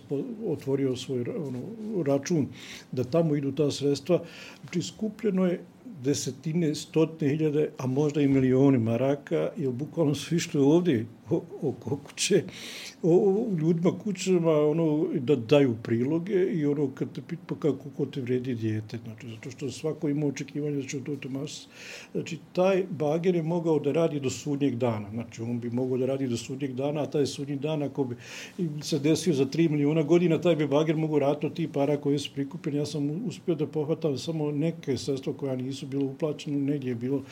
[0.48, 1.60] otvorio svoj ono,
[2.06, 2.48] račun
[2.92, 4.24] da tamo idu ta sredstva.
[4.62, 5.62] Znači skupljeno je
[6.04, 11.06] desetine, stotine hiljade, a možda i milioni maraka, jer bukvalno su išli ovdje
[11.62, 12.44] oko kuće,
[13.04, 17.90] o, o ljudima kućama, ono, da daju priloge i ono, kad te pita pa kako
[17.98, 21.68] ko te vredi dijete, znači, zato što svako ima očekivanje da će to Tomas.
[22.12, 26.06] Znači, taj bager je mogao da radi do sudnjeg dana, znači, on bi mogao da
[26.06, 28.16] radi do sudnjeg dana, a taj sudnji dan, ako bi
[28.82, 32.32] se desio za 3 miliona godina, taj bi bager mogao ratno ti para koje su
[32.34, 36.96] prikupili, Ja sam uspio da pohvatam samo neke sredstva koja nisu bilo uplaćene, negdje je
[36.96, 37.24] bilo,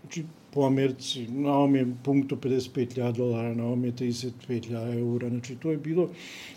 [0.00, 0.24] znači,
[0.56, 5.28] po Americi, na ovom je punktu 55.000 dolara, na ovom je 35.000 eura.
[5.28, 6.08] Znači, to je bilo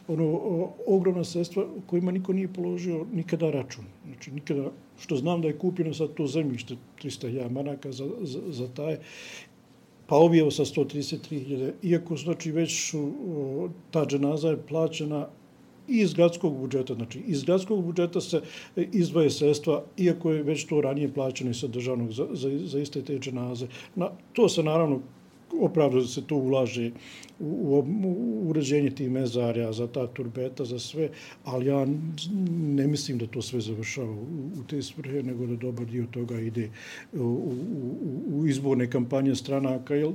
[0.08, 3.84] ono, o, ogromna sredstva kojima niko nije položio nikada račun.
[4.06, 8.68] Znači, nikada, što znam da je kupljeno sad to zemljište, 300.000 manaka za, za, za
[8.68, 8.98] taj,
[10.08, 11.72] pa objevo sa 133.000.
[11.84, 15.28] Iako, znači, već su, o, ta dženaza je plaćena
[15.90, 16.94] iz gradskog budžeta.
[16.94, 18.42] Znači, iz gradskog budžeta se
[18.76, 22.80] e, izdvaje sredstva, iako je već to ranije plaćeno i sa državnog za, za, za
[22.80, 23.68] iste te dženaze.
[23.96, 25.02] Na, to se naravno
[25.62, 26.92] opravdu da se to ulaže
[27.40, 31.10] u, u, u uređenje tih mezarja, za ta turbeta, za sve,
[31.44, 31.86] ali ja
[32.52, 36.40] ne mislim da to sve završava u, u te svrhe, nego da dobar dio toga
[36.40, 36.70] ide
[37.14, 37.56] u, u,
[38.04, 40.12] u, u izborne kampanje stranaka, jer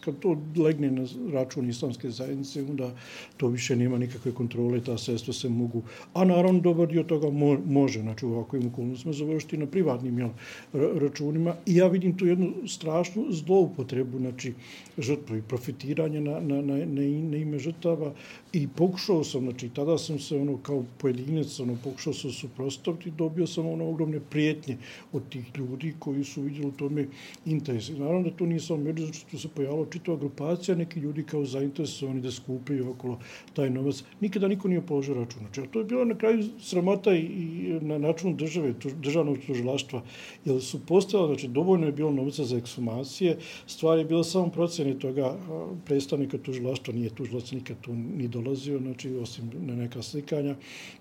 [0.00, 2.90] kad to legne na račun islamske zajednice, onda
[3.36, 5.82] to više nema nikakve kontrole, ta sredstva se mogu,
[6.14, 10.28] a naravno dobar dio toga mo, može, znači u ovakvim okolnostima završiti na privatnim jel,
[10.72, 14.54] računima i ja vidim tu jednu strašnu zloupotrebu, znači
[14.98, 18.12] žrtvu i profitiranje na, na, na, na, na ime žrtava
[18.52, 23.46] i pokušao sam, znači tada sam se ono kao pojedinac, ono, pokušao sam suprostaviti, dobio
[23.46, 24.76] sam ono ogromne prijetnje
[25.12, 27.06] od tih ljudi koji su vidjeli u tome
[27.46, 27.88] interes.
[27.88, 32.20] Naravno da to nije samo znači tu se pojavilo čitava grupacija, neki ljudi kao zainteresovani
[32.20, 33.18] da skupljaju okolo
[33.54, 34.02] taj novac.
[34.20, 35.38] Nikada niko nije položio račun.
[35.38, 40.02] Znači, to je bilo na kraju sramota i, i na račun države, tuž, državnog tužilaštva,
[40.44, 43.36] jer su postala, znači, dovoljno je bilo novca za eksumacije,
[43.66, 45.36] stvar je bila samo procjeni toga
[45.84, 50.56] predstavnika tužilaštva, nije tužilac nikad tu ni dolazio, znači, osim na neka slikanja,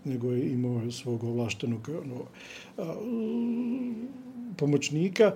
[0.06, 2.26] nego je imao svog ovlaštenog ono,
[2.78, 2.96] a,
[4.58, 5.36] pomoćnika,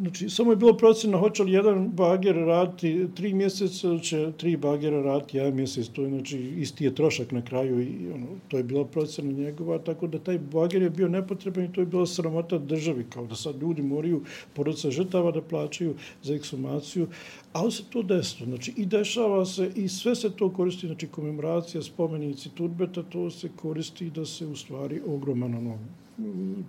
[0.00, 5.02] znači, samo je bilo procena hoće li jedan bager raditi tri mjeseca će tri bagera
[5.02, 5.88] raditi jedan mjesec.
[5.88, 9.78] To je, znači, isti je trošak na kraju i ono, to je bila procena njegova,
[9.78, 13.34] tako da taj bager je bio nepotreban i to je bila sramota državi, kao da
[13.34, 14.22] sad ljudi moraju
[14.54, 17.06] porodca žrtava da plaćaju za eksumaciju,
[17.52, 21.82] ali se to desilo, znači, i dešava se i sve se to koristi, znači, komemoracija,
[21.82, 25.78] spomenici, turbeta, to se koristi da se u stvari ogroman ono,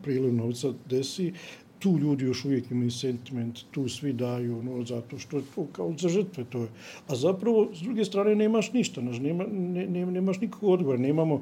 [0.04, 1.34] priliv novca desi,
[1.82, 5.94] tu ljudi još uvijek imaju sentiment, tu svi daju, no, zato što je to kao
[5.98, 6.68] za žrtve to je.
[7.08, 11.42] A zapravo, s druge strane, nemaš ništa, naš, nema, ne, ne, nemaš nikog odgovora, nemamo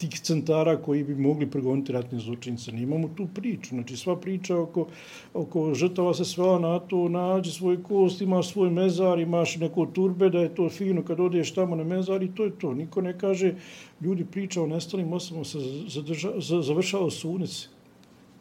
[0.00, 2.72] tih centara koji bi mogli pregoniti ratne zločince.
[2.72, 3.74] Nemamo tu priču.
[3.74, 4.86] Znači, sva priča oko,
[5.34, 10.30] oko žrtava se svela na to, nađe svoj kost, imaš svoj mezar, imaš neko turbe,
[10.30, 12.72] da je to fino kad odeš tamo na mezar i to je to.
[12.74, 13.54] Niko ne kaže,
[14.00, 15.58] ljudi priča o nestalim osobama, se
[15.88, 17.68] zadrža, završava sunice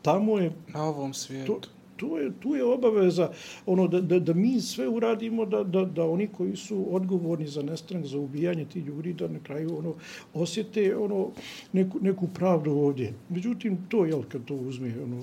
[0.01, 0.51] tamo je...
[0.73, 1.53] Na ovom svijetu.
[1.53, 1.69] To,
[1.99, 3.29] tu je, tu je obaveza
[3.65, 7.61] ono da, da, da mi sve uradimo da, da, da oni koji su odgovorni za
[7.61, 9.93] nestrank, za ubijanje tih ljudi, da na kraju ono
[10.33, 11.31] osjete ono
[11.73, 13.13] neku, neku pravdu ovdje.
[13.29, 15.21] Međutim, to je, kad to uzme ono,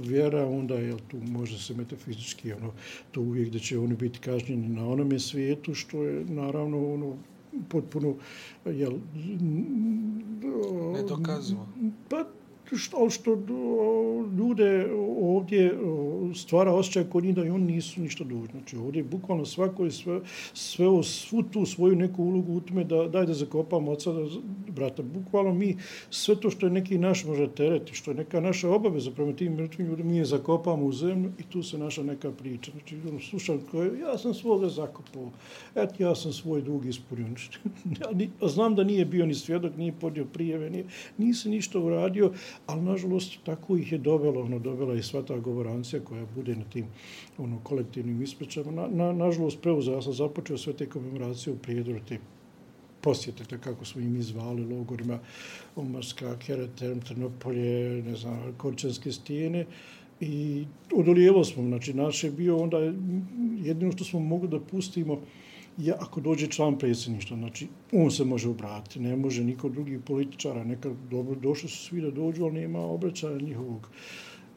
[0.00, 2.72] vjera, onda je tu može se metafizički ono,
[3.10, 7.16] to uvijek da će oni biti kažnjeni na onome svijetu, što je naravno ono,
[7.68, 8.14] potpuno
[8.64, 8.92] jel,
[10.92, 11.66] ne dokazuo.
[12.08, 12.24] Pa
[12.76, 13.30] što, što
[14.38, 14.88] ljude
[15.20, 15.78] ovdje
[16.34, 18.48] stvara osjećaj kod njih da i oni nisu ništa dužni.
[18.50, 20.20] Znači ovdje bukvalno svako je sve,
[20.52, 24.26] sve o svu tu svoju neku ulogu u tome da daj da zakopamo oca, da,
[24.68, 25.02] brata.
[25.02, 25.76] Bukvalno mi
[26.10, 29.54] sve to što je neki naš može tereti, što je neka naša obaveza prema tim
[29.54, 32.70] mrtvim ljudima, mi je zakopamo u zemlju i tu se naša neka priča.
[32.70, 35.30] Znači ono, slušam koje, ja sam svoga zakopao,
[35.74, 37.28] eto ja sam svoj dug ispunio.
[37.98, 40.84] Znači, znam da nije bio ni svjedok, nije podio prijeve, nije,
[41.18, 42.32] nisi ništa uradio,
[42.66, 46.64] ali nažalost tako ih je dovelo, ono, dovela i sva ta govorancija koja bude na
[46.64, 46.86] tim
[47.38, 48.72] ono, kolektivnim ispričama.
[48.72, 52.18] Na, na, nažalost preuzeo, ja sam započeo sve te komemoracije u prijedoru, te
[53.00, 55.18] posjete, kako smo im izvali logorima,
[55.76, 59.66] Omarska, Keretem, Trnopolje, ne znam, Korčanske stijene,
[60.20, 60.64] i
[60.94, 62.78] odolijelo smo, znači naše bio onda
[63.62, 65.20] jedino što smo mogli da pustimo
[65.78, 70.64] ja, ako dođe član predsjedništva, znači on se može obratiti, ne može niko drugi političara,
[70.64, 73.88] nekad dobro došli su svi da dođu, ali nema obraćanja njihovog.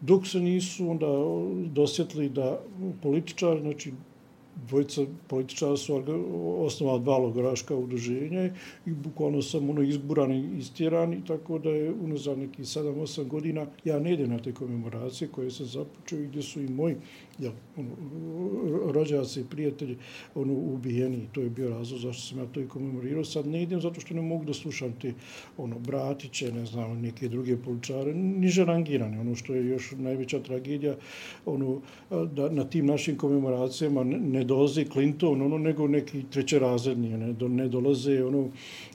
[0.01, 1.07] Dok se nisu onda
[1.65, 2.59] dosjetili da
[3.01, 3.91] političar, znači
[4.67, 6.03] dvojica političara su
[6.57, 8.49] osnovali dva logoraška udruženja
[8.85, 13.99] i bukvalno sam ono izburan i istjeran tako da je unazad nekih 7-8 godina ja
[13.99, 16.95] ne idem na te komemoracije koje se započeo i gdje su i moji
[17.41, 17.89] jel, ono,
[18.91, 19.97] rođaci i prijatelji
[20.35, 21.27] ono, ubijeni.
[21.31, 23.23] To je bio razlog zašto sam ja to i komemorirao.
[23.23, 25.13] Sad ne idem zato što ne mogu da slušam te
[25.57, 29.19] ono, bratiće, ne znam, neke druge poličare, niže rangirane.
[29.19, 30.95] Ono što je još najveća tragedija,
[31.45, 37.47] ono, da na tim našim komemoracijama ne dolaze Clinton, ono, nego neki trećerazredni, ne, do,
[37.47, 38.49] ne dolaze ono,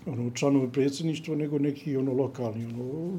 [0.07, 3.19] ono, članovi predsjedništva, nego neki ono, lokalni, ono,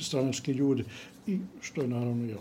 [0.00, 0.84] stranački ljudi.
[1.26, 2.38] I što je naravno jel,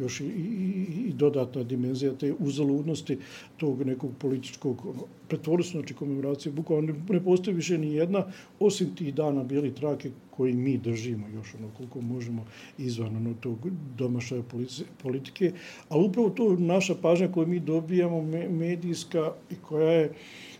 [0.00, 3.18] još i, i, i dodatna dimenzija te uzaludnosti
[3.56, 8.24] tog nekog političkog ono, pretvorili znači komemoracije, bukvalno ne, ne postoji više ni jedna,
[8.60, 12.46] osim tih dana bijeli trake koji mi držimo još ono koliko možemo
[12.78, 13.58] izvan ono, tog
[13.98, 14.42] domašaja
[15.02, 15.52] politike,
[15.88, 20.12] ali upravo to naša pažnja koju mi dobijamo medijska i koja je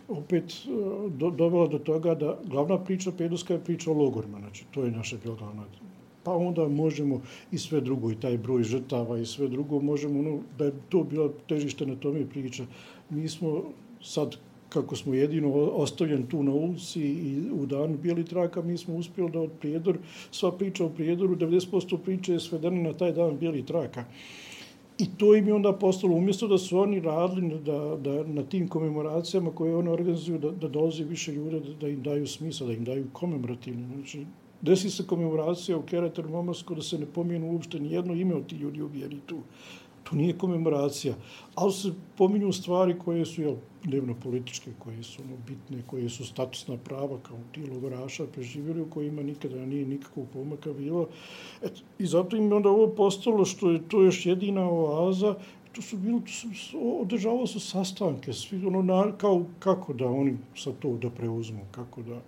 [0.09, 0.69] opet e,
[1.09, 4.91] do, dovela do toga da glavna priča pedoska je priča o logorima, znači to je
[4.91, 5.63] naša glavna
[6.23, 7.21] pa onda možemo
[7.51, 11.03] i sve drugo, i taj broj žrtava i sve drugo, možemo, ono, da je to
[11.03, 12.65] bila težište na tome priča.
[13.09, 13.63] Mi smo
[14.01, 14.35] sad,
[14.69, 19.31] kako smo jedino ostavljen tu na ulici i u danu bijeli traka, mi smo uspjeli
[19.31, 19.97] da od prijedor,
[20.31, 24.05] sva priča o prijedoru, 90% priče je svedena na taj dan bijeli traka.
[24.97, 28.67] I to im je onda postalo, umjesto da su oni radili da, da na tim
[28.67, 32.73] komemoracijama koje oni organizuju, da, da dolazi više ljude, da, da im daju smisla, da
[32.73, 33.87] im daju komemorativne.
[33.87, 34.25] Znači,
[34.61, 38.47] desi se komemoracija u Kereteru Momarsko da se ne pomijenu uopšte ni jedno ime od
[38.47, 39.37] ti ljudi ubijeni tu.
[40.03, 41.15] To nije komemoracija,
[41.55, 46.25] ali se pominju stvari koje su jel, dnevno političke, koje su ono, bitne, koje su
[46.25, 51.07] statusna prava kao ti logoraša preživjeli u kojima nikada nije nikakvog pomaka bilo.
[51.61, 55.35] Et, I zato im je onda ovo postalo što je to još jedina oaza
[55.73, 60.37] to su bili, to su, održavali su sastanke, svi, ono, na, kao, kako da oni
[60.55, 62.21] sa to da preuzmu, kako da,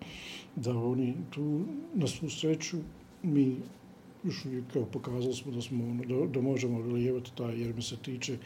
[0.56, 1.62] da oni tu,
[1.94, 2.78] na svu sreću,
[3.24, 3.56] mi
[4.74, 8.38] kao pokazali smo da smo ono, da, da možemo relijevati taj, jer mi se tiče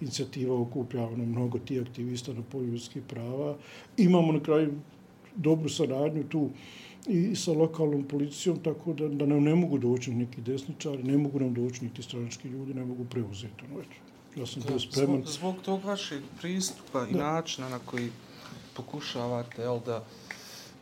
[0.00, 3.56] inicijativa okuplja ono, mnogo ti aktivista na polju ljudskih prava.
[3.96, 4.72] Imamo na kraju
[5.36, 6.50] dobru saradnju tu
[7.06, 11.40] i sa lokalnom policijom, tako da, da nam ne mogu doći neki desničari, ne mogu
[11.40, 13.64] nam doći niti stranički ljudi, ne mogu preuzeti.
[13.70, 15.16] Ono, eto ja sam bio spreman.
[15.16, 17.18] Zbog, zbog tog vašeg pristupa i da.
[17.18, 18.10] načina na koji
[18.76, 20.04] pokušavate jel, da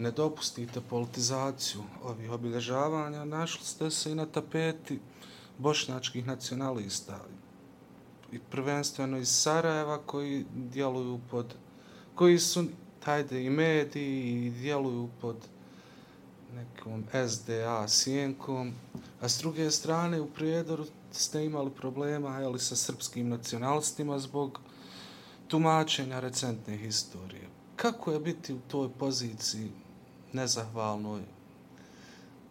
[0.03, 5.01] ne dopustite politizaciju ovih obilježavanja, našli ste se i na tapeti
[5.59, 7.21] bošnjačkih nacionalista.
[8.33, 11.55] I prvenstveno iz Sarajeva koji djeluju pod
[12.15, 12.65] koji su
[13.05, 15.37] tajde i mediji i djeluju pod
[16.55, 18.73] nekom SDA sjenkom,
[19.21, 24.61] a s druge strane u Prijedoru ste imali problema jeli, sa srpskim nacionalistima zbog
[25.49, 27.49] tumačenja recentne historije.
[27.77, 29.71] Kako je biti u toj poziciji
[30.33, 31.23] nezahvalnoj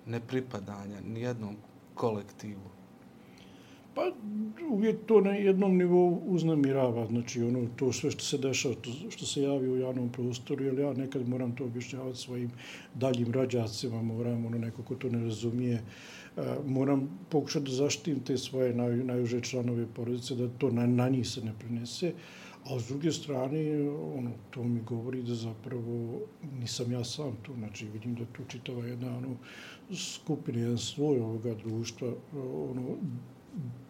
[0.06, 1.56] nepripadanja nijednom
[1.94, 2.72] kolektivu?
[3.96, 4.12] Pa
[4.70, 9.26] uvijek to na jednom nivou uznamirava, znači ono, to sve što se dešava, to što
[9.26, 12.52] se javi u javnom prostoru, jer ja nekad moram to objašnjavati svojim
[12.96, 15.82] daljim rađacima, moram ono neko ko to ne razumije,
[16.36, 21.10] uh, moram pokušati da zaštitim te svoje naj, najuže članove porodice, da to na, na
[21.10, 22.14] njih se ne prenese.
[22.66, 26.20] A s druge strane, ono, to mi govori da zapravo
[26.60, 27.54] nisam ja sam tu.
[27.54, 29.36] Znači, vidim da tu čitava jedna ono,
[29.96, 32.14] skupina, jedan svoj ovoga društva,
[32.70, 32.98] ono,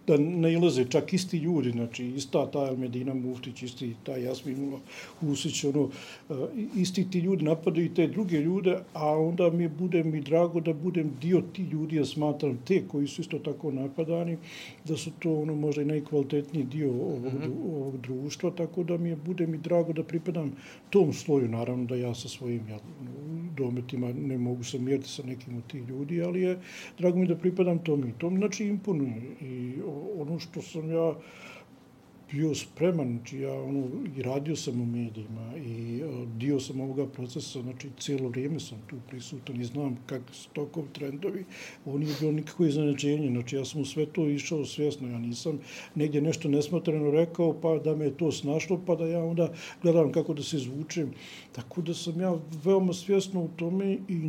[0.08, 4.74] da ne ilaze čak isti ljudi, znači ista ta Medina Muftić, isti ta Jasmin
[5.20, 5.90] Husić, ono,
[6.30, 6.34] e,
[6.76, 11.12] isti ti ljudi napadaju te druge ljude, a onda mi bude mi drago da budem
[11.22, 14.38] dio ti ljudi, ja smatram te koji su isto tako napadani,
[14.86, 17.76] da su to ono možda i najkvalitetniji dio ovog, mm -hmm.
[17.76, 20.52] ovog društva, tako da mi je bude mi drago da pripadam
[20.90, 22.80] tom sloju, naravno da ja sa svojim ja,
[23.58, 26.60] dometima ne mogu se mjeriti sa nekim od tih ljudi, ali je
[26.98, 29.74] drago mi da pripadam tom i tom, znači imponuje i
[30.18, 31.16] ono što sam ja
[32.32, 33.88] bio spreman, znači ja ono,
[34.18, 38.78] i radio sam u medijima i e, dio sam ovoga procesa, znači cijelo vrijeme sam
[38.88, 41.46] tu prisutan i znam kakvi su tokov trendovi.
[41.86, 45.60] Ovo nije bilo nikakvo iznenađenje, znači ja sam u sve to išao svjesno, ja nisam
[45.96, 49.52] negdje nešto nesmotreno rekao pa da me to snašlo pa da ja onda
[49.82, 51.12] gledam kako da se izvučem.
[51.52, 54.20] Tako da sam ja veoma svjesno u tome i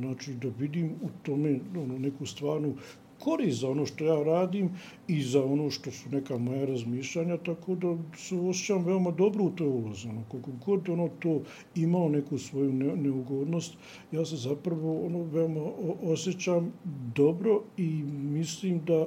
[0.00, 2.74] znači da vidim u tome ono, neku stvarnu
[3.18, 4.70] korist za ono što ja radim
[5.08, 9.50] i za ono što su neka moja razmišljanja, tako da se osjećam veoma dobro u
[9.50, 10.08] toj ulozi.
[10.08, 11.42] Ono, koliko god ono to
[11.74, 13.74] imao neku svoju neugodnost,
[14.12, 15.60] ja se zapravo ono veoma
[16.02, 16.72] osjećam
[17.14, 18.02] dobro i
[18.32, 19.06] mislim da,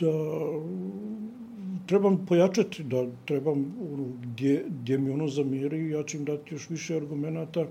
[0.00, 0.12] da
[1.86, 3.58] trebam pojačati, da trebam
[3.92, 7.66] ono, gdje, gdje mi ono zamiri, ja ću im dati još više argumenta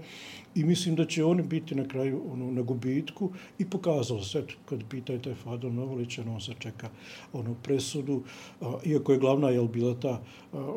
[0.56, 3.30] i mislim da će oni biti na kraju ono, na gubitku.
[3.60, 6.90] I pokazalo se, kad pitajte Fado Fadon Novolić, on se čeka
[7.34, 8.24] ono, presudu,
[8.62, 10.22] a, iako je glavna jel, bila ta
[10.54, 10.74] a,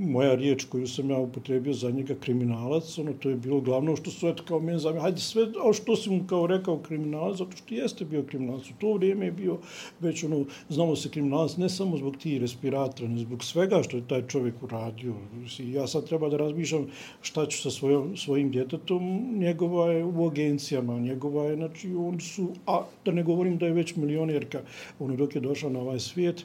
[0.00, 4.10] moja riječ koju sam ja upotrebio za njega kriminalac, ono, to je bilo glavno što
[4.10, 7.56] su eto kao meni zamije, hajde sve, a što si mu kao rekao kriminalac, zato
[7.56, 9.58] što jeste bio kriminalac, u to vrijeme je bio
[10.00, 14.08] već ono, znamo se kriminalac, ne samo zbog ti respiratora, ne zbog svega što je
[14.08, 15.14] taj čovjek uradio.
[15.58, 16.86] Ja sad treba da razmišljam
[17.22, 22.48] šta ću sa svojom, svojim djetetom, njegova je u agencijama, njegova je, znači, on su,
[22.66, 24.60] a da ne govorim da je već milionerka,
[24.98, 26.44] ono dok je došla na ovaj svijet,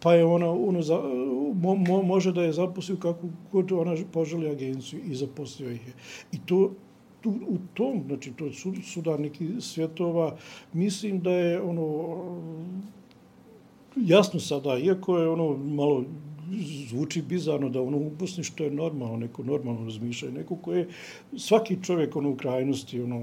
[0.00, 1.00] pa je ona, ono, za,
[1.54, 5.92] mo, mo, može da je zaposlio kako god ona poželi agenciju i zaposlio ih je.
[6.32, 6.70] I to,
[7.20, 10.36] tu, u tom, znači, to su sudarniki svjetova,
[10.72, 12.16] mislim da je, ono,
[13.96, 16.04] jasno sada, iako je ono malo
[16.88, 20.88] zvuči bizarno da ono upusni što je normalno, neko normalno razmišljanje, neko koje
[21.36, 23.22] svaki čovjek ono u krajnosti ono,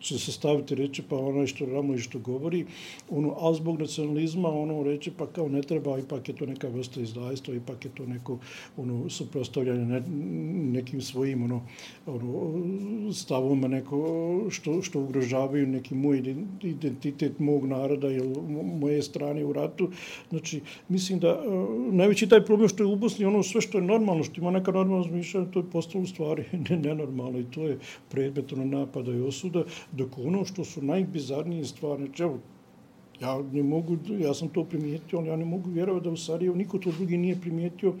[0.00, 2.66] će se staviti reći pa ono što ramo i što govori,
[3.10, 7.00] ono, a zbog nacionalizma ono reći pa kao ne treba, ipak je to neka vrsta
[7.00, 8.38] izdajstva, ipak je to neko
[8.76, 10.02] ono, suprostavljanje ne,
[10.72, 11.62] nekim svojim ono,
[12.06, 13.98] ono, stavom neko
[14.50, 16.18] što, što ugrožavaju neki moj
[16.62, 18.34] identitet mog naroda ili
[18.80, 19.90] moje strane u ratu.
[20.30, 21.48] Znači, mislim da e,
[21.92, 24.72] najveći taj problem što je u Bosni, ono sve što je normalno, što ima neka
[24.72, 26.44] normalna zmišljanja, to je postalo u stvari
[26.84, 27.78] nenormalno i to je
[28.10, 32.38] predmet ono napada i osuda, dok ono što su najbizarnije stvari, znači evo,
[33.20, 36.56] ja ne mogu, ja sam to primijetio, ali ja ne mogu vjerovati da u Sarajevo
[36.56, 37.94] niko to drugi nije primijetio,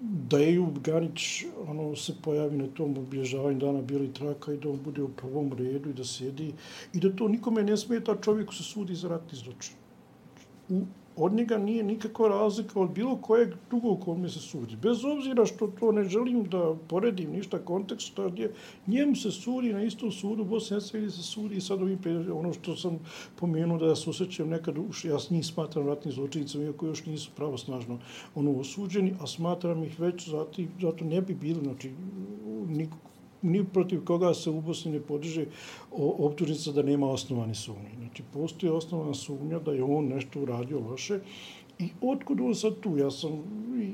[0.00, 4.68] da je Jub Ganić ono, se pojavi na tom obilježavanju dana Bijeli traka i da
[4.68, 6.52] on bude u prvom redu i da sjedi
[6.92, 9.74] i da to nikome ne smeta, čovjeku se sudi za ratni zločin.
[10.68, 10.82] U
[11.16, 14.76] od njega nije nikakva razlika od bilo kojeg drugog kome se sudi.
[14.76, 18.52] Bez obzira što to ne želim da poredim ništa kontekst, gdje
[18.86, 21.98] njemu se sudi na istom sudu, Bosne Hercegovine se sudi i sad ovim
[22.34, 22.98] ono što sam
[23.36, 27.30] pomenuo da ja se osjećam nekad, ja s njih smatram ratnim zločinicama, iako još nisu
[27.36, 27.98] pravosnažno
[28.34, 31.90] ono, osuđeni, a smatram ih već zato, zato ne bi bili, znači,
[32.68, 33.13] nikog
[33.44, 35.46] ni protiv koga se u Bosni ne podiže
[35.92, 37.90] optužnica da nema osnovane sumnje.
[37.98, 41.20] Znači, postoji osnovana sumnja da je on nešto uradio loše
[41.78, 42.96] i otkud on sad tu?
[42.96, 43.30] Ja sam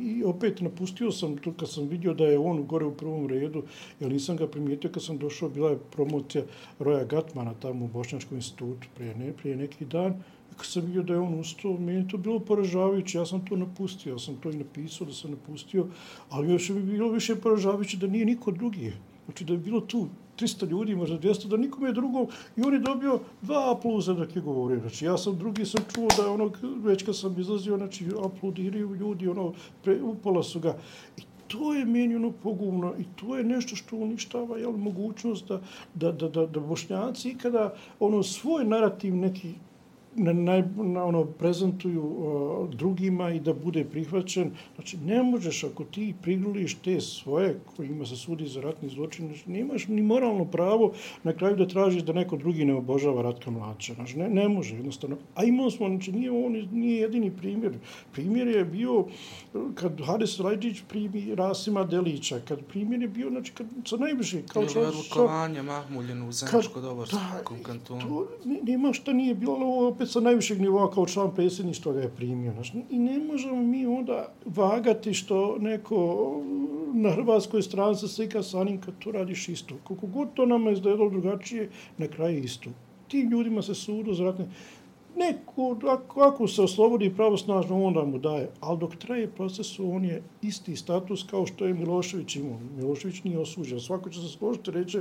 [0.00, 3.62] i opet napustio sam to kad sam vidio da je on gore u prvom redu,
[4.00, 6.44] jer nisam ga primijetio kad sam došao, bila je promocija
[6.78, 10.22] Roja Gatmana tamo u Bošnjačkom institutu prije, ne, prije neki dan,
[10.56, 13.56] kad sam vidio da je on ustao, meni je to bilo poražavajuće, ja sam to
[13.56, 15.86] napustio, ja sam to i napisao da sam napustio,
[16.28, 18.92] ali još bi bilo više poražavajuće da nije niko drugi
[19.30, 20.08] Znači da je bilo tu
[20.38, 22.26] 300 ljudi, možda 200, da nikome je drugo.
[22.56, 24.80] I on je dobio dva apluza dok je govorio.
[24.80, 26.50] Znači ja sam drugi sam čuo da je ono,
[26.82, 29.52] već kad sam izlazio, znači apludiraju ljudi, ono,
[29.84, 30.76] pre, upala su ga.
[31.16, 35.60] I to je meni ono pogubno i to je nešto što uništava jel, mogućnost da,
[35.94, 39.54] da, da, da, da bošnjaci ikada ono svoj narativ neki
[40.14, 44.50] na, na, na ono prezentuju uh, drugima i da bude prihvaćen.
[44.74, 49.50] Znači, ne možeš ako ti prigruliš te svoje kojima se sudi za ratni zločin, znači,
[49.50, 50.92] nemaš ni moralno pravo
[51.22, 53.94] na kraju da tražiš da neko drugi ne obožava Ratka Mlača.
[53.94, 55.16] Znači, ne, ne može jednostavno.
[55.34, 57.72] A imao smo, znači, nije on nije jedini primjer.
[58.12, 59.04] Primjer je bio
[59.74, 64.42] kad Haris Rajđić primi Rasima Delića, kad primjer je bio, znači, kad sa najviše...
[64.42, 68.00] Kao što je odlukovanje Mahmuljenu u Zemčko-Doborskom kantonu.
[68.00, 68.28] To,
[68.62, 72.52] nema šta nije bilo, opet sa najvišeg nivoa kao član predsjedništva ga je primio.
[72.52, 75.96] Znači, I ne možemo mi onda vagati što neko
[76.44, 79.74] mm, na hrvatskoj strani se slika sa onim kad to radiš isto.
[79.84, 81.68] Koliko god to nama izgledalo drugačije,
[81.98, 82.70] na kraju isto.
[83.08, 84.24] Tim ljudima se sudu za
[85.20, 88.50] ratne neko, ako, ako se oslobodi pravosnažno, onda mu daje.
[88.60, 92.58] Ali dok traje proces, on je isti status kao što je Milošević imao.
[92.76, 93.80] Milošević nije osuđen.
[93.80, 95.00] Svako će se složiti reći,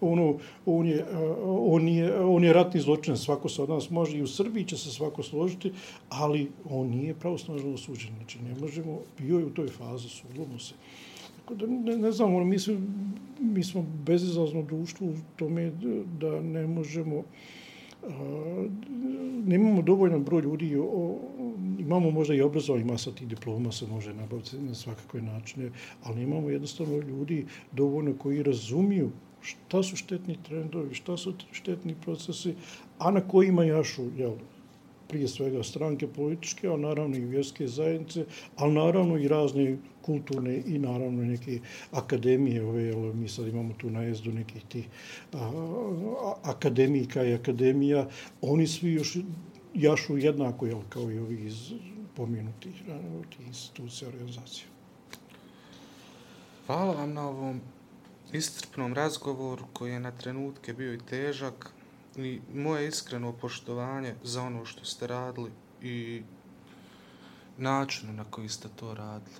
[0.00, 1.04] ono, on, je, eh,
[1.44, 3.16] on, je, on je ratni zločin.
[3.16, 5.72] Svako se od nas može i u Srbiji će se svako složiti,
[6.08, 8.14] ali on nije pravosnažno osuđen.
[8.16, 10.74] Znači, ne možemo, bio je u toj fazi, sudlomo se.
[11.36, 12.74] Tako da, ne, ne znam, ono, mi, smo,
[13.40, 15.72] mi smo bezizlazno društvo u tome
[16.20, 17.22] da ne možemo
[19.46, 21.18] nemamo dovoljno broj ljudi, o,
[21.78, 25.70] imamo možda i obrazovanje, masa tih diploma se može nabaviti na svakakve načine,
[26.02, 29.10] ali nemamo jednostavno ljudi dovoljno koji razumiju
[29.40, 32.54] šta su štetni trendovi, šta su štetni procesi,
[32.98, 34.32] a na kojima jašu jel,
[35.08, 38.24] prije svega stranke političke, a naravno i vjerske zajednice,
[38.56, 41.58] ali naravno i razne kulturne i naravno neke
[41.90, 42.64] akademije.
[42.64, 44.88] Ove, jel, mi sad imamo tu najezdu nekih tih
[45.32, 48.08] a, a, akademika i akademija.
[48.40, 49.16] Oni svi još
[49.74, 51.72] jašu jednako jel, kao i ovi iz
[52.16, 52.82] pomenutih
[53.46, 54.66] institucija organizacija.
[56.66, 57.60] Hvala vam na ovom
[58.32, 61.72] istrpnom razgovoru koji je na trenutke bio i težak
[62.16, 65.50] i moje iskreno poštovanje za ono što ste radili
[65.82, 66.22] i
[67.58, 69.36] načinu na koji ste to radili.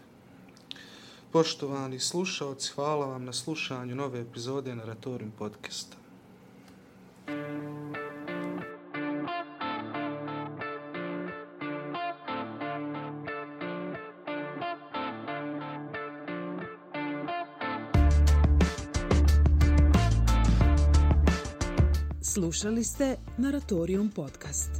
[1.32, 5.96] Poštovani slušalci, hvala vam na slušanju nove epizode Naratorim podcasta.
[22.56, 24.70] Slušali ste Naratorium podcast.